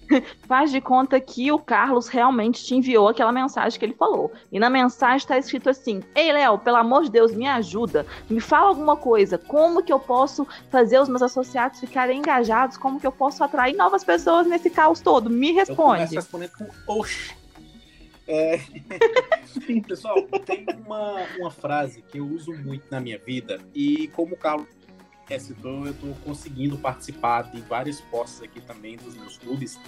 Faz 0.48 0.72
de 0.72 0.80
conta 0.82 1.20
que 1.20 1.52
o 1.52 1.60
Carlos 1.60 2.08
realmente 2.08 2.64
te 2.64 2.76
enviou 2.76 3.08
aquela 3.08 3.32
mensagem 3.32 3.78
que 3.80 3.86
ele 3.86 3.94
falou. 3.94 4.32
E 4.52 4.60
na 4.60 4.70
mensagem 4.70 5.18
está 5.18 5.38
escrito 5.38 5.70
assim: 5.70 6.02
Ei, 6.16 6.32
Léo, 6.32 6.58
pelo 6.60 6.78
amor 6.78 7.04
de 7.04 7.12
Deus, 7.12 7.34
me 7.34 7.48
ajuda. 7.48 8.06
Me 8.30 8.40
fala 8.40 8.70
alguma 8.70 8.96
coisa. 8.96 9.38
Como 9.38 9.84
que 9.84 9.92
eu 9.92 10.00
posso 10.00 10.48
fazer 10.70 11.00
os 11.00 11.10
meus 11.10 11.22
associados 11.22 11.80
ficarem 11.80 12.20
engajados? 12.20 12.78
Como 12.78 13.00
que 13.00 13.08
eu 13.08 13.12
posso 13.12 13.44
atrair 13.44 13.76
novas 13.76 14.04
pessoas 14.04 14.48
nesse 14.48 14.70
caos 14.70 15.00
todo? 15.00 15.30
Me 15.30 15.58
Eu 15.58 15.76
começo 15.76 16.16
responde. 16.16 16.50
com 16.50 16.68
oxi. 16.88 17.34
É... 18.28 18.60
Pessoal, 19.88 20.16
tem 20.46 20.66
uma, 20.86 21.26
uma 21.38 21.52
frase 21.52 22.02
que 22.02 22.18
eu 22.18 22.26
uso 22.26 22.52
muito 22.54 22.86
na 22.90 23.00
minha 23.00 23.20
vida 23.20 23.62
e 23.74 24.08
como 24.10 24.34
o 24.34 24.38
Carlos 24.38 24.68
é, 25.30 25.38
eu 25.38 25.92
estou 25.92 26.16
conseguindo 26.24 26.78
participar 26.78 27.44
de 27.44 27.62
vários 27.62 28.02
postos 28.02 28.44
aqui 28.44 28.62
também 28.62 28.98
dos 28.98 29.16
meus 29.16 29.38
clubes 29.38 29.80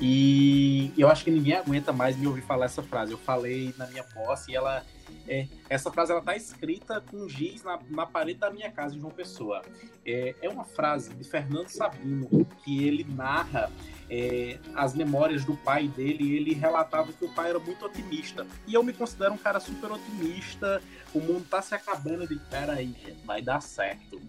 e 0.00 0.92
eu 0.96 1.08
acho 1.08 1.24
que 1.24 1.30
ninguém 1.30 1.54
aguenta 1.54 1.92
mais 1.92 2.16
me 2.16 2.26
ouvir 2.26 2.42
falar 2.42 2.66
essa 2.66 2.82
frase. 2.82 3.12
Eu 3.12 3.18
falei 3.18 3.74
na 3.76 3.86
minha 3.88 4.04
posse 4.04 4.52
e 4.52 4.56
ela 4.56 4.84
é, 5.26 5.46
essa 5.68 5.90
frase 5.90 6.12
ela 6.12 6.20
tá 6.20 6.36
escrita 6.36 7.00
com 7.00 7.28
giz 7.28 7.64
na, 7.64 7.78
na 7.90 8.06
parede 8.06 8.38
da 8.38 8.50
minha 8.50 8.70
casa 8.70 8.94
em 8.94 9.00
João 9.00 9.12
Pessoa. 9.12 9.62
É, 10.06 10.34
é 10.40 10.48
uma 10.48 10.64
frase 10.64 11.14
de 11.14 11.24
Fernando 11.24 11.68
Sabino 11.68 12.46
que 12.64 12.84
ele 12.86 13.04
narra 13.04 13.72
é, 14.08 14.58
as 14.74 14.94
memórias 14.94 15.44
do 15.44 15.56
pai 15.56 15.88
dele 15.88 16.36
ele 16.36 16.54
relatava 16.54 17.12
que 17.12 17.24
o 17.24 17.34
pai 17.34 17.50
era 17.50 17.58
muito 17.58 17.84
otimista. 17.84 18.46
E 18.68 18.74
eu 18.74 18.82
me 18.84 18.92
considero 18.92 19.34
um 19.34 19.38
cara 19.38 19.58
super 19.58 19.90
otimista. 19.90 20.80
O 21.12 21.20
mundo 21.20 21.44
tá 21.48 21.60
se 21.60 21.74
acabando 21.74 22.26
de 22.26 22.36
peraí, 22.36 22.94
vai 23.24 23.42
dar 23.42 23.60
certo. 23.60 24.20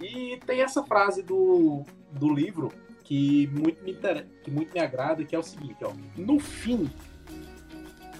E 0.00 0.38
tem 0.46 0.60
essa 0.60 0.82
frase 0.82 1.22
do, 1.22 1.84
do 2.12 2.32
livro 2.32 2.72
que 3.04 3.46
muito, 3.48 3.82
me 3.84 3.94
que 4.42 4.50
muito 4.50 4.72
me 4.72 4.80
agrada, 4.80 5.24
que 5.24 5.34
é 5.34 5.38
o 5.38 5.42
seguinte, 5.42 5.76
ó. 5.82 5.92
No 6.16 6.38
fim, 6.40 6.90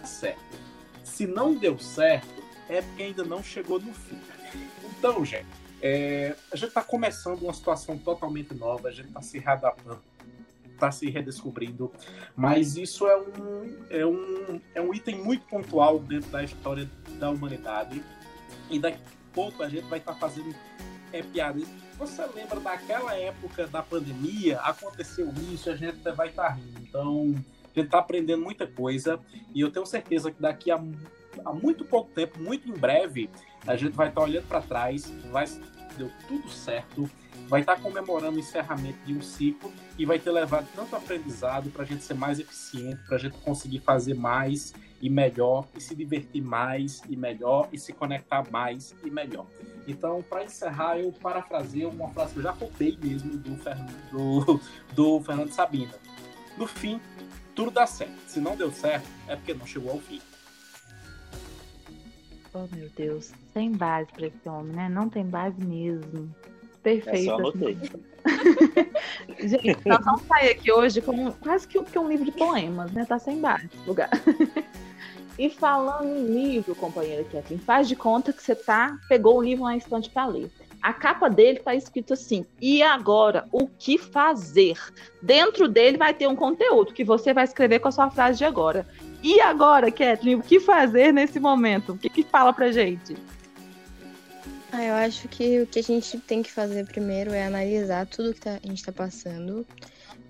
certo. 0.04 0.40
Se 1.02 1.26
não 1.26 1.54
deu 1.54 1.78
certo, 1.78 2.42
é 2.68 2.80
porque 2.80 3.02
ainda 3.02 3.24
não 3.24 3.42
chegou 3.42 3.80
no 3.80 3.92
fim. 3.92 4.18
Então, 4.98 5.24
gente, 5.24 5.46
é, 5.82 6.34
a 6.52 6.56
gente 6.56 6.68
está 6.68 6.82
começando 6.82 7.42
uma 7.42 7.52
situação 7.52 7.98
totalmente 7.98 8.54
nova, 8.54 8.88
a 8.88 8.92
gente 8.92 9.08
está 9.08 9.20
se 9.20 9.38
readaptando, 9.38 10.02
está 10.72 10.90
se 10.90 11.10
redescobrindo, 11.10 11.92
mas 12.34 12.76
isso 12.76 13.06
é 13.06 13.16
um, 13.16 13.76
é, 13.90 14.06
um, 14.06 14.60
é 14.74 14.80
um 14.80 14.94
item 14.94 15.22
muito 15.22 15.46
pontual 15.46 15.98
dentro 15.98 16.30
da 16.30 16.42
história 16.44 16.88
da 17.18 17.30
humanidade. 17.30 18.02
E 18.70 18.78
daqui 18.78 18.98
a 18.98 19.34
pouco 19.34 19.62
a 19.62 19.68
gente 19.68 19.84
vai 19.84 19.98
estar 19.98 20.14
tá 20.14 20.18
fazendo 20.18 20.54
é, 21.12 21.22
piadas. 21.22 21.68
Você 21.98 22.24
lembra 22.34 22.60
daquela 22.60 23.14
época 23.14 23.66
da 23.66 23.82
pandemia? 23.82 24.58
Aconteceu 24.60 25.32
isso, 25.52 25.70
a 25.70 25.76
gente 25.76 25.98
vai 26.12 26.28
estar 26.28 26.48
tá 26.48 26.48
rindo. 26.50 26.80
Então, 26.82 27.34
a 27.64 27.78
gente 27.78 27.86
está 27.86 27.98
aprendendo 27.98 28.42
muita 28.42 28.66
coisa 28.66 29.20
e 29.54 29.60
eu 29.60 29.70
tenho 29.70 29.86
certeza 29.86 30.30
que 30.30 30.40
daqui 30.40 30.70
a, 30.70 30.82
a 31.44 31.52
muito 31.52 31.84
pouco 31.84 32.10
tempo, 32.12 32.40
muito 32.40 32.68
em 32.68 32.72
breve, 32.72 33.30
a 33.66 33.76
gente 33.76 33.94
vai 33.94 34.08
estar 34.08 34.20
tá 34.20 34.26
olhando 34.26 34.46
para 34.46 34.62
trás, 34.62 35.12
vai 35.30 35.46
deu 35.96 36.10
tudo 36.28 36.48
certo, 36.48 37.08
vai 37.48 37.60
estar 37.60 37.76
tá 37.76 37.80
comemorando 37.80 38.36
o 38.36 38.40
encerramento 38.40 38.98
de 39.04 39.14
um 39.14 39.22
ciclo 39.22 39.72
e 39.98 40.04
vai 40.04 40.18
ter 40.18 40.30
levado 40.30 40.66
tanto 40.74 40.94
aprendizado 40.94 41.70
para 41.70 41.82
a 41.82 41.86
gente 41.86 42.02
ser 42.02 42.14
mais 42.14 42.38
eficiente, 42.38 43.00
para 43.06 43.16
a 43.16 43.18
gente 43.18 43.36
conseguir 43.38 43.80
fazer 43.80 44.14
mais 44.14 44.74
e 45.00 45.10
melhor, 45.10 45.66
e 45.76 45.80
se 45.80 45.94
divertir 45.94 46.42
mais 46.42 47.02
e 47.08 47.16
melhor, 47.16 47.68
e 47.72 47.78
se 47.78 47.92
conectar 47.92 48.44
mais 48.50 48.94
e 49.04 49.10
melhor. 49.10 49.46
Então, 49.86 50.22
para 50.22 50.44
encerrar, 50.44 50.98
eu 50.98 51.12
parafraseio 51.12 51.90
uma 51.90 52.08
frase 52.08 52.32
que 52.32 52.38
eu 52.38 52.42
já 52.42 52.50
roubei 52.50 52.98
mesmo 53.00 53.36
do, 53.36 53.56
do, 54.12 54.60
do 54.94 55.20
Fernando 55.20 55.50
Sabina. 55.50 55.94
No 56.56 56.66
fim, 56.66 57.00
tudo 57.54 57.70
dá 57.70 57.86
certo. 57.86 58.16
Se 58.26 58.40
não 58.40 58.56
deu 58.56 58.72
certo, 58.72 59.06
é 59.28 59.36
porque 59.36 59.54
não 59.54 59.66
chegou 59.66 59.92
ao 59.92 60.00
fim. 60.00 60.20
Oh, 62.52 62.66
meu 62.74 62.88
Deus. 62.96 63.32
Sem 63.52 63.72
base 63.72 64.10
pra 64.12 64.26
esse 64.26 64.48
homem, 64.48 64.74
né? 64.74 64.88
Não 64.88 65.08
tem 65.08 65.24
base 65.24 65.62
mesmo. 65.62 66.34
É 66.86 67.00
Perfeito. 67.00 67.24
só 67.26 67.34
anotei. 67.34 67.78
Gente, 69.40 69.78
nós 69.84 70.04
vamos 70.04 70.22
sair 70.22 70.50
aqui 70.50 70.70
hoje 70.72 71.00
com 71.00 71.32
quase 71.32 71.66
que, 71.66 71.82
que 71.82 71.98
um 71.98 72.08
livro 72.08 72.24
de 72.24 72.32
poemas, 72.32 72.92
né? 72.92 73.04
Tá 73.04 73.18
sem 73.18 73.40
base 73.40 73.68
lugar. 73.86 74.10
E 75.38 75.50
falando 75.50 76.08
em 76.08 76.26
livro, 76.26 76.74
companheira 76.74 77.22
Kathleen, 77.24 77.60
faz 77.60 77.86
de 77.86 77.94
conta 77.94 78.32
que 78.32 78.42
você 78.42 78.54
tá, 78.54 78.96
pegou 79.06 79.36
o 79.36 79.42
livro 79.42 79.64
na 79.64 79.76
estante 79.76 80.08
para 80.08 80.24
ler. 80.24 80.50
A 80.80 80.94
capa 80.94 81.28
dele 81.28 81.58
tá 81.58 81.74
escrito 81.74 82.14
assim: 82.14 82.46
"E 82.58 82.82
agora, 82.82 83.46
o 83.52 83.66
que 83.66 83.98
fazer?". 83.98 84.78
Dentro 85.20 85.68
dele 85.68 85.98
vai 85.98 86.14
ter 86.14 86.26
um 86.26 86.34
conteúdo 86.34 86.94
que 86.94 87.04
você 87.04 87.34
vai 87.34 87.44
escrever 87.44 87.80
com 87.80 87.88
a 87.88 87.92
sua 87.92 88.10
frase 88.10 88.38
de 88.38 88.46
agora. 88.46 88.86
E 89.22 89.38
agora, 89.40 89.90
Kathleen, 89.90 90.36
o 90.36 90.42
que 90.42 90.58
fazer 90.58 91.12
nesse 91.12 91.38
momento? 91.38 91.92
O 91.92 91.98
que 91.98 92.08
que 92.08 92.22
fala 92.22 92.52
pra 92.52 92.72
gente? 92.72 93.14
Ah, 94.78 94.84
eu 94.84 94.94
acho 94.94 95.26
que 95.26 95.62
o 95.62 95.66
que 95.66 95.78
a 95.78 95.82
gente 95.82 96.18
tem 96.18 96.42
que 96.42 96.52
fazer 96.52 96.84
primeiro 96.84 97.32
é 97.32 97.46
analisar 97.46 98.04
tudo 98.06 98.34
que 98.34 98.42
tá- 98.42 98.60
a 98.62 98.66
gente 98.66 98.76
está 98.76 98.92
passando, 98.92 99.66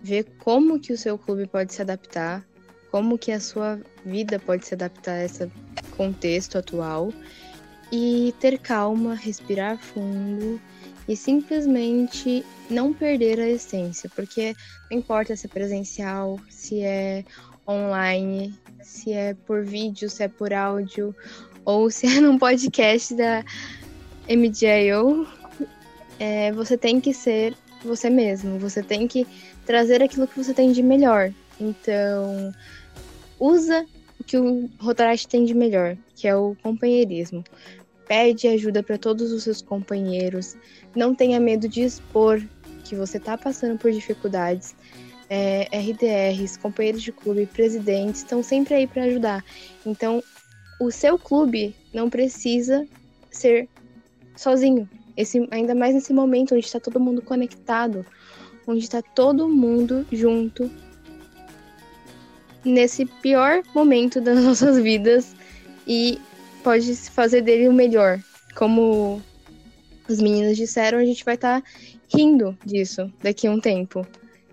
ver 0.00 0.24
como 0.38 0.78
que 0.78 0.92
o 0.92 0.96
seu 0.96 1.18
clube 1.18 1.48
pode 1.48 1.74
se 1.74 1.82
adaptar, 1.82 2.46
como 2.92 3.18
que 3.18 3.32
a 3.32 3.40
sua 3.40 3.80
vida 4.04 4.38
pode 4.38 4.64
se 4.64 4.74
adaptar 4.74 5.14
a 5.14 5.24
esse 5.24 5.50
contexto 5.96 6.58
atual 6.58 7.12
e 7.90 8.32
ter 8.38 8.56
calma, 8.60 9.16
respirar 9.16 9.78
fundo 9.78 10.60
e 11.08 11.16
simplesmente 11.16 12.46
não 12.70 12.92
perder 12.94 13.40
a 13.40 13.48
essência, 13.48 14.08
porque 14.14 14.54
não 14.88 14.98
importa 14.98 15.34
se 15.34 15.46
é 15.46 15.48
presencial, 15.48 16.38
se 16.48 16.82
é 16.82 17.24
online, 17.66 18.54
se 18.80 19.12
é 19.12 19.34
por 19.34 19.64
vídeo, 19.64 20.08
se 20.08 20.22
é 20.22 20.28
por 20.28 20.52
áudio 20.52 21.12
ou 21.64 21.90
se 21.90 22.06
é 22.06 22.20
num 22.22 22.38
podcast 22.38 23.12
da 23.16 23.44
MDIO, 24.28 25.26
é, 26.18 26.52
você 26.52 26.76
tem 26.76 27.00
que 27.00 27.12
ser 27.12 27.54
você 27.84 28.10
mesmo, 28.10 28.58
você 28.58 28.82
tem 28.82 29.06
que 29.06 29.26
trazer 29.64 30.02
aquilo 30.02 30.26
que 30.26 30.36
você 30.36 30.52
tem 30.52 30.72
de 30.72 30.82
melhor. 30.82 31.32
Então, 31.60 32.52
usa 33.38 33.86
o 34.18 34.24
que 34.24 34.36
o 34.36 34.68
Rotaract 34.78 35.28
tem 35.28 35.44
de 35.44 35.54
melhor, 35.54 35.96
que 36.14 36.26
é 36.26 36.34
o 36.34 36.56
companheirismo. 36.62 37.44
Pede 38.08 38.48
ajuda 38.48 38.82
para 38.82 38.98
todos 38.98 39.32
os 39.32 39.42
seus 39.42 39.60
companheiros, 39.60 40.56
não 40.94 41.14
tenha 41.14 41.40
medo 41.40 41.68
de 41.68 41.82
expor 41.82 42.40
que 42.84 42.94
você 42.94 43.18
está 43.18 43.36
passando 43.36 43.78
por 43.78 43.90
dificuldades. 43.90 44.74
É, 45.28 45.68
RDRs, 45.76 46.56
companheiros 46.56 47.02
de 47.02 47.10
clube, 47.10 47.46
presidentes 47.46 48.20
estão 48.20 48.44
sempre 48.44 48.74
aí 48.74 48.86
para 48.86 49.02
ajudar. 49.04 49.44
Então, 49.84 50.22
o 50.80 50.90
seu 50.92 51.18
clube 51.18 51.74
não 51.92 52.08
precisa 52.08 52.86
ser 53.28 53.68
sozinho. 54.36 54.88
Esse, 55.16 55.46
ainda 55.50 55.74
mais 55.74 55.94
nesse 55.94 56.12
momento 56.12 56.54
onde 56.54 56.66
está 56.66 56.78
todo 56.78 57.00
mundo 57.00 57.22
conectado, 57.22 58.04
onde 58.66 58.80
está 58.80 59.00
todo 59.00 59.48
mundo 59.48 60.06
junto, 60.12 60.70
nesse 62.64 63.06
pior 63.06 63.62
momento 63.74 64.20
das 64.20 64.42
nossas 64.44 64.78
vidas 64.78 65.34
e 65.86 66.20
pode 66.62 66.94
se 66.94 67.10
fazer 67.10 67.42
dele 67.42 67.68
o 67.68 67.72
melhor. 67.72 68.20
Como 68.54 69.22
os 70.08 70.20
meninos 70.20 70.56
disseram, 70.56 70.98
a 70.98 71.04
gente 71.04 71.24
vai 71.24 71.34
estar 71.34 71.62
rindo 72.08 72.56
disso 72.64 73.12
daqui 73.22 73.46
a 73.46 73.50
um 73.50 73.60
tempo. 73.60 74.06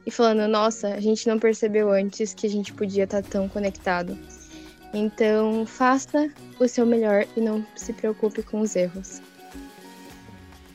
E 0.06 0.12
falando, 0.12 0.48
nossa, 0.50 0.90
a 0.90 1.00
gente 1.00 1.28
não 1.28 1.40
percebeu 1.40 1.90
antes 1.90 2.34
que 2.34 2.46
a 2.46 2.50
gente 2.50 2.74
podia 2.74 3.06
estar 3.06 3.24
tão 3.24 3.48
conectado. 3.48 4.18
Então, 4.94 5.66
faça 5.66 6.30
o 6.60 6.68
seu 6.68 6.86
melhor 6.86 7.26
e 7.36 7.42
não 7.42 7.66
se 7.76 7.94
preocupe 7.94 8.44
com 8.44 8.62
os 8.62 8.76
erros. 8.76 9.22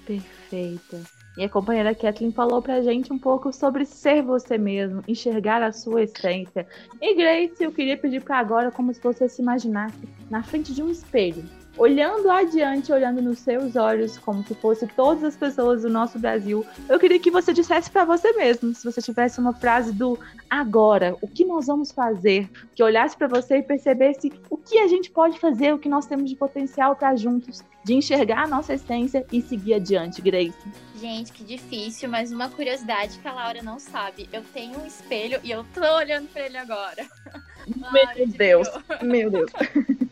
Perfeita. 0.09 1.03
E 1.37 1.45
a 1.45 1.49
companheira 1.49 1.95
Kathleen 1.95 2.33
falou 2.33 2.63
pra 2.63 2.81
gente 2.81 3.13
um 3.13 3.19
pouco 3.19 3.53
sobre 3.53 3.85
ser 3.85 4.23
você 4.23 4.57
mesmo, 4.57 5.05
enxergar 5.07 5.63
a 5.63 5.71
sua 5.71 6.03
essência. 6.03 6.67
E 7.01 7.15
Grace, 7.15 7.63
eu 7.63 7.71
queria 7.71 7.97
pedir 7.97 8.25
para 8.25 8.39
agora 8.39 8.73
como 8.73 8.93
se 8.93 9.01
você 9.01 9.29
se 9.29 9.43
imaginasse 9.43 9.99
na 10.31 10.43
frente 10.43 10.75
de 10.75 10.83
um 10.83 10.91
espelho, 10.91 11.45
olhando 11.79 12.29
adiante, 12.31 12.93
olhando 12.93 13.23
nos 13.23 13.39
seus 13.39 13.77
olhos, 13.77 14.19
como 14.19 14.45
se 14.45 14.55
fosse 14.55 14.87
todas 14.89 15.23
as 15.23 15.37
pessoas 15.37 15.83
do 15.83 15.89
nosso 15.89 16.19
Brasil. 16.19 16.67
Eu 16.89 16.99
queria 16.99 17.19
que 17.19 17.31
você 17.31 17.53
dissesse 17.53 17.91
para 17.91 18.05
você 18.05 18.33
mesmo, 18.33 18.75
se 18.75 18.85
você 18.85 19.01
tivesse 19.01 19.39
uma 19.39 19.55
frase 19.55 19.93
do 19.93 20.19
agora, 20.51 21.17
o 21.23 21.29
que 21.29 21.45
nós 21.45 21.67
vamos 21.67 21.93
fazer, 21.93 22.51
que 22.75 22.83
olhasse 22.83 23.17
para 23.17 23.29
você 23.29 23.59
e 23.59 23.63
percebesse 23.63 24.33
o 24.51 24.57
que 24.57 24.79
a 24.79 24.89
gente 24.89 25.11
pode 25.11 25.39
fazer, 25.39 25.73
o 25.73 25.79
que 25.79 25.89
nós 25.89 26.07
temos 26.07 26.29
de 26.29 26.37
potencial 26.37 26.97
para 26.97 27.15
juntos, 27.15 27.63
de 27.85 27.95
enxergar 27.95 28.45
a 28.45 28.49
nossa 28.49 28.75
essência 28.75 29.25
e 29.33 29.41
seguir 29.41 29.75
adiante, 29.75 30.21
Grace. 30.21 30.53
Gente, 31.01 31.33
que 31.33 31.45
difícil, 31.45 32.09
mas 32.09 32.33
uma 32.33 32.49
curiosidade 32.49 33.19
que 33.19 33.29
a 33.29 33.33
Laura 33.33 33.63
não 33.63 33.79
sabe. 33.79 34.29
Eu 34.33 34.43
tenho 34.53 34.81
um 34.81 34.87
espelho 34.87 35.39
e 35.45 35.51
eu 35.51 35.65
tô 35.73 35.81
olhando 35.81 36.27
pra 36.29 36.45
ele 36.45 36.57
agora. 36.57 37.07
Laura, 37.81 38.15
Meu 38.17 38.27
Deus, 38.27 38.69
meu 39.03 39.31
Deus. 39.31 39.51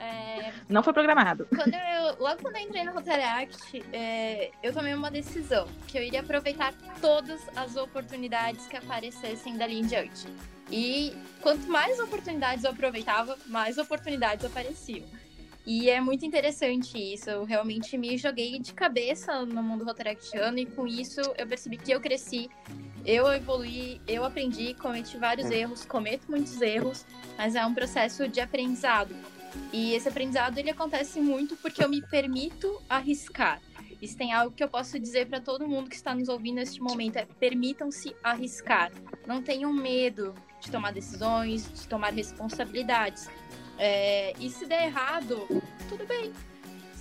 É, 0.00 0.52
Não 0.66 0.82
foi 0.82 0.94
programado. 0.94 1.46
quando 1.54 1.74
eu, 1.74 2.16
logo 2.18 2.40
quando 2.40 2.56
eu 2.56 2.62
entrei 2.62 2.84
no 2.84 2.92
Rotaract, 2.92 3.84
é, 3.92 4.50
eu 4.62 4.72
tomei 4.72 4.94
uma 4.94 5.10
decisão, 5.10 5.68
que 5.86 5.98
eu 5.98 6.02
iria 6.02 6.20
aproveitar 6.20 6.72
todas 7.02 7.40
as 7.54 7.76
oportunidades 7.76 8.66
que 8.66 8.76
aparecessem 8.76 9.58
dali 9.58 9.78
em 9.78 9.84
diante. 9.84 10.26
E 10.70 11.14
quanto 11.42 11.68
mais 11.68 11.98
oportunidades 11.98 12.64
eu 12.64 12.70
aproveitava, 12.70 13.36
mais 13.46 13.76
oportunidades 13.76 14.44
apareciam. 14.44 15.06
E 15.66 15.90
é 15.90 16.00
muito 16.00 16.24
interessante 16.24 16.96
isso. 16.96 17.28
Eu 17.28 17.44
realmente 17.44 17.98
me 17.98 18.16
joguei 18.16 18.58
de 18.58 18.72
cabeça 18.72 19.44
no 19.44 19.62
mundo 19.62 19.84
rotaractiano 19.84 20.58
e 20.58 20.64
com 20.64 20.86
isso 20.86 21.20
eu 21.36 21.46
percebi 21.46 21.76
que 21.76 21.92
eu 21.92 22.00
cresci, 22.00 22.48
eu 23.04 23.30
evoluí, 23.32 24.00
eu 24.08 24.24
aprendi, 24.24 24.74
cometi 24.74 25.18
vários 25.18 25.50
erros, 25.50 25.84
cometo 25.84 26.30
muitos 26.30 26.60
erros, 26.62 27.04
mas 27.36 27.54
é 27.54 27.64
um 27.66 27.74
processo 27.74 28.26
de 28.28 28.40
aprendizado. 28.40 29.14
E 29.72 29.94
esse 29.94 30.08
aprendizado 30.08 30.58
ele 30.58 30.70
acontece 30.70 31.20
muito 31.20 31.56
porque 31.56 31.82
eu 31.82 31.88
me 31.88 32.02
permito 32.02 32.80
arriscar. 32.88 33.60
Isso 34.00 34.16
tem 34.16 34.32
algo 34.32 34.54
que 34.54 34.64
eu 34.64 34.68
posso 34.68 34.98
dizer 34.98 35.26
para 35.26 35.40
todo 35.40 35.68
mundo 35.68 35.90
que 35.90 35.96
está 35.96 36.14
nos 36.14 36.28
ouvindo 36.28 36.56
neste 36.56 36.80
momento: 36.80 37.16
é 37.16 37.26
permitam-se 37.26 38.14
arriscar. 38.22 38.90
Não 39.26 39.42
tenham 39.42 39.72
medo 39.72 40.34
de 40.60 40.70
tomar 40.70 40.92
decisões, 40.92 41.70
de 41.72 41.86
tomar 41.86 42.12
responsabilidades. 42.12 43.28
É, 43.78 44.34
e 44.38 44.50
se 44.50 44.66
der 44.66 44.84
errado, 44.84 45.46
tudo 45.88 46.06
bem. 46.06 46.32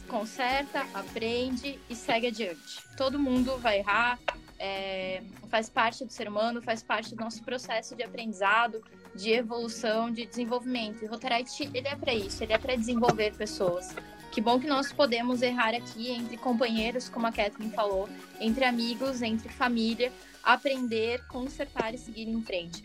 Conserta, 0.08 0.86
aprende 0.93 1.80
e 1.89 1.95
segue 1.95 2.28
adiante. 2.28 2.84
Todo 2.97 3.20
mundo 3.20 3.58
vai 3.58 3.80
errar, 3.80 4.20
é, 4.58 5.22
faz 5.50 5.70
parte 5.70 6.04
do 6.04 6.12
ser 6.12 6.28
humano, 6.28 6.62
faz 6.62 6.82
parte 6.82 7.14
do 7.16 7.24
nosso 7.24 7.43
processo 7.43 7.95
de 7.95 8.04
aprendizado, 8.04 8.84
de 9.16 9.32
evolução, 9.32 10.12
de 10.12 10.26
desenvolvimento. 10.26 11.03
E 11.03 11.07
o 11.07 11.10
Rotaract, 11.10 11.70
ele 11.74 11.88
é 11.88 11.95
para 11.95 12.14
isso, 12.14 12.43
ele 12.43 12.53
é 12.53 12.57
para 12.57 12.76
desenvolver 12.76 13.36
pessoas. 13.36 13.95
Que 14.32 14.41
bom 14.41 14.60
que 14.60 14.68
nós 14.68 14.93
podemos 14.93 15.41
errar 15.41 15.74
aqui 15.74 16.12
entre 16.12 16.38
companheiros, 16.38 17.10
como 17.10 17.26
a 17.26 17.32
Kathleen 17.32 17.72
falou, 17.72 18.07
entre 18.39 18.64
amigos, 18.64 19.22
entre 19.22 19.49
família, 19.49 20.12
aprender, 20.43 21.26
consertar 21.28 21.93
e 21.93 21.97
seguir 21.97 22.28
em 22.28 22.41
frente. 22.43 22.84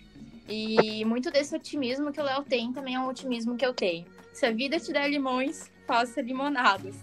E 0.49 1.05
muito 1.05 1.31
desse 1.31 1.55
otimismo 1.55 2.13
que 2.13 2.21
o 2.21 2.25
Léo 2.25 2.43
tem 2.43 2.73
também 2.73 2.95
é 2.95 3.01
um 3.01 3.09
otimismo 3.09 3.57
que 3.57 3.65
eu 3.65 3.75
tenho. 3.75 4.07
Se 4.33 4.47
a 4.47 4.51
vida 4.51 4.81
te 4.81 4.93
der 4.93 5.09
limões, 5.09 5.71
faça 5.87 6.21
limonadas. 6.21 6.97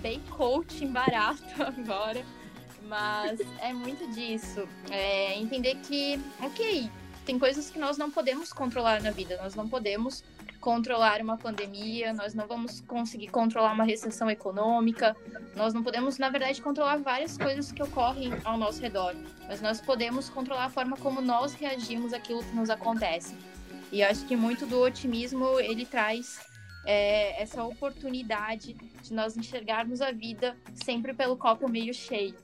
Bem 0.00 0.20
coaching 0.30 0.92
barato 0.92 1.42
agora, 1.62 2.24
mas 2.82 3.40
é 3.60 3.72
muito 3.72 4.08
disso. 4.12 4.68
É 4.90 5.38
entender 5.38 5.74
que, 5.76 6.20
ok, 6.40 6.90
tem 7.26 7.40
coisas 7.40 7.68
que 7.68 7.78
nós 7.78 7.98
não 7.98 8.08
podemos 8.08 8.52
controlar 8.52 9.02
na 9.02 9.10
vida. 9.10 9.36
Nós 9.42 9.56
não 9.56 9.68
podemos 9.68 10.22
controlar 10.60 11.20
uma 11.20 11.36
pandemia, 11.36 12.12
nós 12.12 12.34
não 12.34 12.46
vamos 12.46 12.80
conseguir 12.80 13.28
controlar 13.28 13.72
uma 13.72 13.84
recessão 13.84 14.30
econômica, 14.30 15.14
nós 15.54 15.74
não 15.74 15.82
podemos, 15.82 16.18
na 16.18 16.30
verdade, 16.30 16.62
controlar 16.62 16.96
várias 16.98 17.36
coisas 17.36 17.70
que 17.70 17.82
ocorrem 17.82 18.32
ao 18.44 18.56
nosso 18.56 18.80
redor, 18.80 19.14
mas 19.46 19.60
nós 19.60 19.80
podemos 19.80 20.28
controlar 20.28 20.64
a 20.64 20.70
forma 20.70 20.96
como 20.96 21.20
nós 21.20 21.52
reagimos 21.54 22.12
àquilo 22.12 22.42
que 22.42 22.54
nos 22.54 22.70
acontece. 22.70 23.36
E 23.92 24.00
eu 24.00 24.08
acho 24.08 24.24
que 24.26 24.34
muito 24.34 24.66
do 24.66 24.80
otimismo 24.80 25.60
ele 25.60 25.84
traz 25.84 26.40
é, 26.84 27.40
essa 27.40 27.62
oportunidade 27.62 28.74
de 29.02 29.12
nós 29.12 29.36
enxergarmos 29.36 30.00
a 30.00 30.10
vida 30.10 30.56
sempre 30.74 31.12
pelo 31.12 31.36
copo 31.36 31.68
meio 31.68 31.92
cheio. 31.92 32.34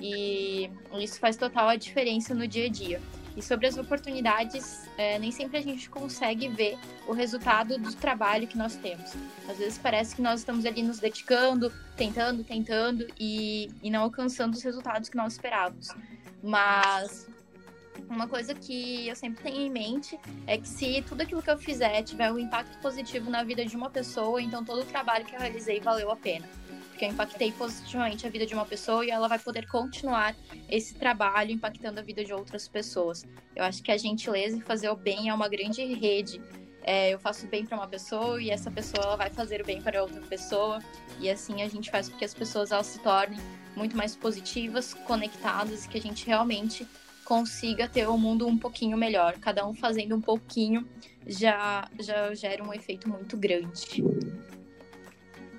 E 0.00 0.70
isso 0.94 1.18
faz 1.18 1.36
total 1.36 1.68
a 1.68 1.76
diferença 1.76 2.34
no 2.34 2.46
dia 2.46 2.66
a 2.66 2.68
dia. 2.68 3.00
E 3.38 3.42
sobre 3.42 3.68
as 3.68 3.78
oportunidades, 3.78 4.88
é, 4.98 5.16
nem 5.16 5.30
sempre 5.30 5.58
a 5.58 5.62
gente 5.62 5.88
consegue 5.88 6.48
ver 6.48 6.76
o 7.06 7.12
resultado 7.12 7.78
do 7.78 7.94
trabalho 7.94 8.48
que 8.48 8.58
nós 8.58 8.74
temos. 8.74 9.12
Às 9.48 9.58
vezes 9.58 9.78
parece 9.78 10.16
que 10.16 10.20
nós 10.20 10.40
estamos 10.40 10.66
ali 10.66 10.82
nos 10.82 10.98
dedicando, 10.98 11.72
tentando, 11.96 12.42
tentando 12.42 13.06
e, 13.16 13.70
e 13.80 13.90
não 13.90 14.02
alcançando 14.02 14.54
os 14.54 14.62
resultados 14.64 15.08
que 15.08 15.16
nós 15.16 15.34
esperávamos. 15.34 15.86
Mas 16.42 17.28
uma 18.10 18.26
coisa 18.26 18.56
que 18.56 19.06
eu 19.06 19.14
sempre 19.14 19.44
tenho 19.44 19.60
em 19.60 19.70
mente 19.70 20.18
é 20.44 20.58
que 20.58 20.68
se 20.68 21.00
tudo 21.02 21.20
aquilo 21.20 21.40
que 21.40 21.50
eu 21.50 21.58
fizer 21.58 22.02
tiver 22.02 22.32
um 22.32 22.40
impacto 22.40 22.76
positivo 22.78 23.30
na 23.30 23.44
vida 23.44 23.64
de 23.64 23.76
uma 23.76 23.88
pessoa, 23.88 24.42
então 24.42 24.64
todo 24.64 24.80
o 24.80 24.84
trabalho 24.84 25.24
que 25.24 25.36
eu 25.36 25.38
realizei 25.38 25.78
valeu 25.78 26.10
a 26.10 26.16
pena. 26.16 26.48
Porque 26.98 27.04
eu 27.04 27.10
impactei 27.10 27.52
positivamente 27.52 28.26
a 28.26 28.30
vida 28.30 28.44
de 28.44 28.54
uma 28.54 28.66
pessoa 28.66 29.06
e 29.06 29.10
ela 29.10 29.28
vai 29.28 29.38
poder 29.38 29.68
continuar 29.68 30.34
esse 30.68 30.96
trabalho 30.96 31.52
impactando 31.52 32.00
a 32.00 32.02
vida 32.02 32.24
de 32.24 32.32
outras 32.32 32.66
pessoas. 32.66 33.24
Eu 33.54 33.62
acho 33.62 33.84
que 33.84 33.92
a 33.92 33.96
gentileza 33.96 34.56
e 34.56 34.60
fazer 34.60 34.88
o 34.88 34.96
bem 34.96 35.28
é 35.28 35.32
uma 35.32 35.48
grande 35.48 35.80
rede. 35.94 36.42
É, 36.82 37.10
eu 37.10 37.20
faço 37.20 37.46
bem 37.46 37.64
para 37.64 37.78
uma 37.78 37.86
pessoa 37.86 38.42
e 38.42 38.50
essa 38.50 38.68
pessoa 38.68 39.04
ela 39.04 39.16
vai 39.16 39.30
fazer 39.30 39.60
o 39.60 39.64
bem 39.64 39.80
para 39.80 40.02
outra 40.02 40.20
pessoa 40.22 40.80
e 41.20 41.30
assim 41.30 41.62
a 41.62 41.68
gente 41.68 41.88
faz 41.88 42.08
com 42.08 42.18
que 42.18 42.24
as 42.24 42.34
pessoas 42.34 42.72
elas 42.72 42.88
se 42.88 42.98
tornem 42.98 43.38
muito 43.76 43.96
mais 43.96 44.16
positivas, 44.16 44.92
conectadas 44.92 45.84
e 45.84 45.88
que 45.88 45.98
a 45.98 46.02
gente 46.02 46.26
realmente 46.26 46.84
consiga 47.24 47.86
ter 47.86 48.08
o 48.08 48.14
um 48.14 48.18
mundo 48.18 48.44
um 48.44 48.58
pouquinho 48.58 48.98
melhor. 48.98 49.34
Cada 49.34 49.64
um 49.64 49.72
fazendo 49.72 50.16
um 50.16 50.20
pouquinho 50.20 50.84
já, 51.24 51.88
já 52.00 52.34
gera 52.34 52.64
um 52.64 52.74
efeito 52.74 53.08
muito 53.08 53.36
grande. 53.36 54.02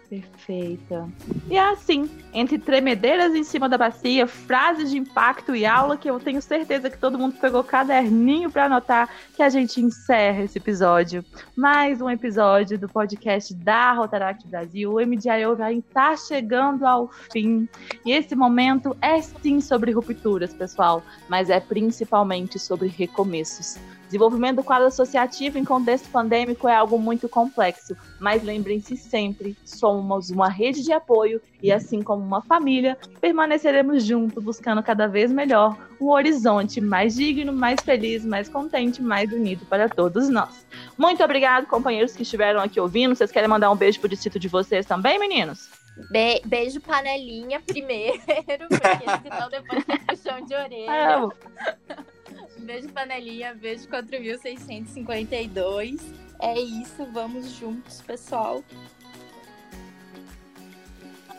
Perfeita. 0.10 1.08
E 1.48 1.56
é 1.56 1.70
assim, 1.70 2.10
entre 2.34 2.58
tremedeiras 2.58 3.36
em 3.36 3.44
cima 3.44 3.70
da 3.70 3.78
bacia, 3.78 4.26
frases 4.26 4.90
de 4.90 4.98
impacto 4.98 5.56
e 5.56 5.68
aula, 5.68 5.98
que 5.98 6.10
eu 6.10 6.20
tenho 6.20 6.42
certeza 6.42 6.90
que 6.90 6.98
todo 6.98 7.18
mundo 7.18 7.38
pegou 7.40 7.64
caderninho 7.64 8.50
para 8.50 8.66
anotar, 8.66 9.08
que 9.36 9.44
a 9.44 9.50
gente 9.50 9.80
encerra 9.80 10.42
esse 10.42 10.58
episódio. 10.58 11.24
Mais 11.56 12.02
um 12.02 12.10
episódio 12.10 12.80
do 12.80 12.90
podcast 12.90 13.54
da 13.54 13.94
Rotaract 13.94 14.48
Brasil. 14.48 14.92
O 14.92 15.00
MDIO 15.00 15.56
vai 15.56 15.76
estar 15.76 16.18
chegando 16.18 16.88
ao 16.88 17.10
fim. 17.32 17.70
E 18.04 18.12
esse 18.12 18.36
momento 18.36 18.98
é 19.04 19.22
sim 19.22 19.62
sobre 19.62 19.92
rupturas, 19.92 20.52
pessoal, 20.56 21.04
mas 21.30 21.52
é 21.52 21.60
principalmente 21.60 22.58
sobre 22.58 22.88
recomeços. 22.88 23.78
Desenvolvimento 24.10 24.56
do 24.56 24.64
quadro 24.64 24.88
associativo 24.88 25.60
em 25.60 25.64
contexto 25.64 26.10
pandêmico 26.10 26.68
é 26.68 26.76
algo 26.76 26.98
muito 26.98 27.30
complexo, 27.30 27.96
mas 28.20 28.42
lembrem-se 28.42 28.98
sempre, 28.98 29.56
somos 29.64 30.32
uma 30.32 30.50
rede 30.50 30.84
de 30.84 30.92
apoio 30.92 31.40
e 31.62 31.72
assim 31.72 32.02
como 32.02 32.26
uma 32.26 32.42
família, 32.42 32.98
permaneceremos 33.22 34.04
juntos 34.04 34.44
buscando 34.44 34.82
cada 34.82 35.06
vez 35.06 35.32
melhor 35.32 35.78
um 36.02 36.08
horizonte 36.08 36.82
mais 36.82 37.14
digno, 37.14 37.54
mais 37.54 37.82
feliz, 37.82 38.26
mais 38.26 38.50
contente, 38.50 39.00
mais 39.00 39.32
unido 39.32 39.64
para 39.68 39.88
todos 39.88 40.28
nós. 40.28 40.66
Muito 40.98 41.24
obrigado, 41.24 41.68
companheiros 41.68 42.16
que 42.16 42.24
estiveram 42.24 42.62
aqui 42.62 42.80
ouvindo. 42.80 43.14
Vocês 43.14 43.32
querem 43.32 43.48
mandar 43.48 43.70
um 43.70 43.76
beijo 43.76 44.00
pro 44.00 44.10
distrito 44.10 44.40
de 44.40 44.48
vocês 44.48 44.88
também, 44.88 45.20
meninos? 45.20 45.70
Be 46.10 46.42
beijo 46.46 46.82
panelinha 46.82 47.60
primeiro, 47.60 48.18
porque 48.26 49.30
senão 49.30 49.50
depois 49.52 49.86
tem 49.86 50.00
puxão 50.00 50.44
de 50.44 50.56
orelha. 50.56 51.30
Beijo 52.70 52.88
panelinha, 52.90 53.56
beijo 53.56 53.88
4652. 53.88 56.00
É 56.40 56.62
isso, 56.62 57.04
vamos 57.12 57.58
juntos, 57.58 58.00
pessoal. 58.06 58.64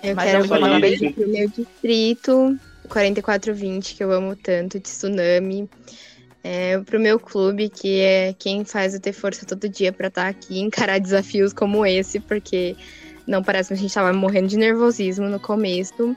Eu 0.02 0.16
Mas 0.16 0.28
quero 0.28 0.48
mandar 0.48 0.72
um 0.72 0.80
beijo 0.80 1.12
pro 1.12 1.28
meu 1.28 1.48
distrito, 1.48 2.58
4420, 2.88 3.94
que 3.94 4.02
eu 4.02 4.10
amo 4.10 4.34
tanto, 4.34 4.80
de 4.80 4.82
tsunami. 4.82 5.70
É, 6.42 6.80
pro 6.80 6.98
meu 6.98 7.20
clube, 7.20 7.68
que 7.68 8.00
é 8.00 8.34
quem 8.36 8.64
faz 8.64 8.94
eu 8.94 9.00
ter 9.00 9.12
força 9.12 9.46
todo 9.46 9.68
dia 9.68 9.92
para 9.92 10.08
estar 10.08 10.24
tá 10.24 10.28
aqui 10.28 10.54
e 10.54 10.60
encarar 10.60 10.98
desafios 10.98 11.52
como 11.52 11.86
esse, 11.86 12.18
porque 12.18 12.74
não 13.24 13.40
parece 13.40 13.68
que 13.68 13.74
a 13.74 13.76
gente 13.76 13.94
tava 13.94 14.12
morrendo 14.12 14.48
de 14.48 14.56
nervosismo 14.56 15.28
no 15.28 15.38
começo. 15.38 16.16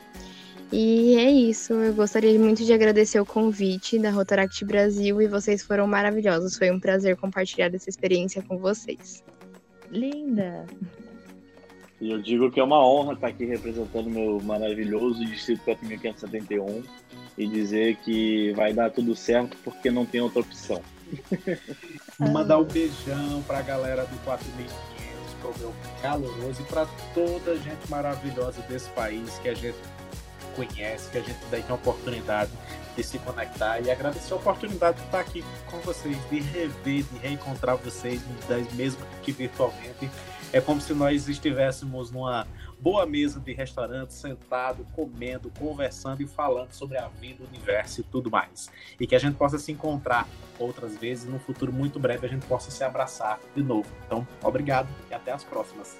E 0.75 1.15
é 1.17 1.29
isso. 1.29 1.71
Eu 1.71 1.93
gostaria 1.93 2.37
muito 2.39 2.65
de 2.65 2.73
agradecer 2.73 3.19
o 3.19 3.25
convite 3.25 3.99
da 3.99 4.09
Rotaract 4.09 4.65
Brasil 4.65 5.21
e 5.21 5.27
vocês 5.27 5.61
foram 5.61 5.85
maravilhosos. 5.85 6.57
Foi 6.57 6.71
um 6.71 6.79
prazer 6.79 7.15
compartilhar 7.15 7.71
essa 7.75 7.91
experiência 7.91 8.41
com 8.41 8.57
vocês. 8.57 9.23
Linda! 9.91 10.65
E 12.01 12.09
eu 12.09 12.19
digo 12.19 12.49
que 12.49 12.59
é 12.59 12.63
uma 12.63 12.83
honra 12.83 13.13
estar 13.13 13.27
aqui 13.27 13.45
representando 13.45 14.09
meu 14.09 14.41
maravilhoso 14.41 15.23
Distrito 15.23 15.61
4571 15.63 16.83
e 17.37 17.45
dizer 17.45 17.97
que 17.97 18.51
vai 18.53 18.73
dar 18.73 18.89
tudo 18.89 19.15
certo 19.15 19.55
porque 19.63 19.91
não 19.91 20.07
tem 20.07 20.21
outra 20.21 20.39
opção. 20.39 20.81
Mandar 22.17 22.57
um 22.57 22.63
beijão 22.63 23.43
para 23.45 23.59
a 23.59 23.61
galera 23.61 24.05
do 24.05 24.17
4500, 24.23 24.73
para 25.39 25.51
o 25.51 25.59
meu 25.59 25.73
caloroso 26.01 26.61
e 26.61 26.65
para 26.65 26.87
toda 27.13 27.51
a 27.51 27.57
gente 27.57 27.91
maravilhosa 27.91 28.59
desse 28.63 28.89
país 28.89 29.37
que 29.37 29.49
a 29.49 29.53
gente 29.53 29.77
conhece, 30.55 31.09
que 31.09 31.17
a 31.17 31.21
gente 31.21 31.39
daí 31.49 31.61
tem 31.61 31.71
a 31.71 31.75
oportunidade 31.75 32.51
de 32.95 33.03
se 33.03 33.17
conectar 33.19 33.79
e 33.79 33.89
agradecer 33.89 34.33
a 34.33 34.37
oportunidade 34.37 34.97
de 34.97 35.05
estar 35.05 35.19
aqui 35.19 35.43
com 35.69 35.79
vocês, 35.79 36.17
de 36.29 36.39
rever, 36.39 37.03
de 37.03 37.17
reencontrar 37.19 37.75
vocês, 37.77 38.21
mesmo 38.73 39.01
que 39.21 39.31
virtualmente. 39.31 40.09
É 40.51 40.61
como 40.61 40.79
se 40.79 40.93
nós 40.93 41.27
estivéssemos 41.27 42.11
numa 42.11 42.45
boa 42.79 43.07
mesa 43.07 43.39
de 43.39 43.53
restaurante, 43.53 44.13
sentado, 44.13 44.85
comendo, 44.93 45.51
conversando 45.57 46.21
e 46.21 46.27
falando 46.27 46.73
sobre 46.73 46.97
a 46.97 47.07
vida, 47.07 47.43
o 47.43 47.47
universo 47.47 48.01
e 48.01 48.03
tudo 48.03 48.29
mais. 48.29 48.69
E 48.99 49.07
que 49.07 49.15
a 49.15 49.19
gente 49.19 49.35
possa 49.35 49.57
se 49.57 49.71
encontrar 49.71 50.27
outras 50.59 50.95
vezes, 50.95 51.25
no 51.25 51.39
futuro 51.39 51.73
muito 51.73 51.99
breve 51.99 52.27
a 52.27 52.29
gente 52.29 52.45
possa 52.45 52.69
se 52.69 52.83
abraçar 52.83 53.39
de 53.55 53.63
novo. 53.63 53.89
Então, 54.05 54.27
obrigado 54.43 54.87
e 55.09 55.13
até 55.13 55.31
as 55.31 55.43
próximas. 55.43 55.97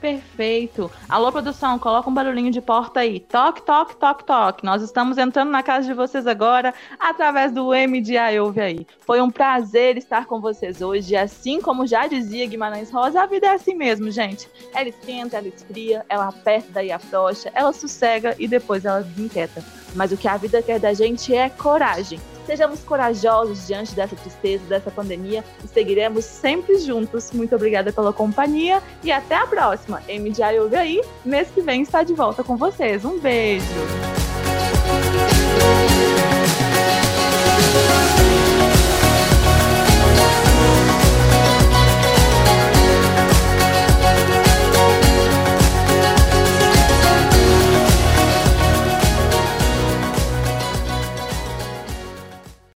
Perfeito. 0.00 0.90
Alô, 1.08 1.32
produção, 1.32 1.78
coloca 1.78 2.08
um 2.08 2.14
barulhinho 2.14 2.50
de 2.50 2.60
porta 2.60 3.00
aí. 3.00 3.20
Toque, 3.20 3.62
toque, 3.62 3.96
toque, 3.96 4.24
toque. 4.24 4.64
Nós 4.64 4.82
estamos 4.82 5.16
entrando 5.16 5.50
na 5.50 5.62
casa 5.62 5.86
de 5.86 5.94
vocês 5.94 6.26
agora 6.26 6.74
através 7.00 7.50
do 7.50 7.70
MDI 7.70 8.38
Ouve 8.40 8.60
Aí. 8.60 8.86
Foi 9.00 9.20
um 9.20 9.30
prazer 9.30 9.96
estar 9.96 10.26
com 10.26 10.40
vocês 10.40 10.82
hoje. 10.82 11.16
Assim 11.16 11.60
como 11.60 11.86
já 11.86 12.06
dizia 12.06 12.46
Guimarães 12.46 12.90
Rosa, 12.90 13.22
a 13.22 13.26
vida 13.26 13.46
é 13.46 13.54
assim 13.54 13.74
mesmo, 13.74 14.10
gente. 14.10 14.48
Ela 14.74 14.88
esquenta, 14.88 15.38
ela 15.38 15.48
esfria, 15.48 16.04
ela 16.08 16.28
aperta, 16.28 16.68
daí 16.74 16.92
afrouxa, 16.92 17.50
ela 17.54 17.72
sossega 17.72 18.36
e 18.38 18.46
depois 18.46 18.84
ela 18.84 19.00
desinquieta. 19.00 19.64
Mas 19.94 20.12
o 20.12 20.16
que 20.16 20.28
a 20.28 20.36
vida 20.36 20.62
quer 20.62 20.78
da 20.78 20.92
gente 20.92 21.34
é 21.34 21.48
coragem. 21.48 22.20
Sejamos 22.46 22.80
corajosos 22.80 23.66
diante 23.66 23.94
dessa 23.94 24.14
tristeza, 24.14 24.64
dessa 24.66 24.90
pandemia 24.90 25.44
e 25.64 25.68
seguiremos 25.68 26.24
sempre 26.24 26.78
juntos. 26.78 27.32
Muito 27.32 27.54
obrigada 27.54 27.92
pela 27.92 28.12
companhia 28.12 28.82
e 29.02 29.10
até 29.10 29.34
a 29.34 29.46
próxima. 29.46 30.00
MDI 30.08 30.60
Ouve 30.60 30.76
aí, 30.76 31.02
mês 31.24 31.48
que 31.50 31.60
vem 31.60 31.82
está 31.82 32.02
de 32.02 32.14
volta 32.14 32.44
com 32.44 32.56
vocês. 32.56 33.04
Um 33.04 33.18
beijo! 33.18 34.25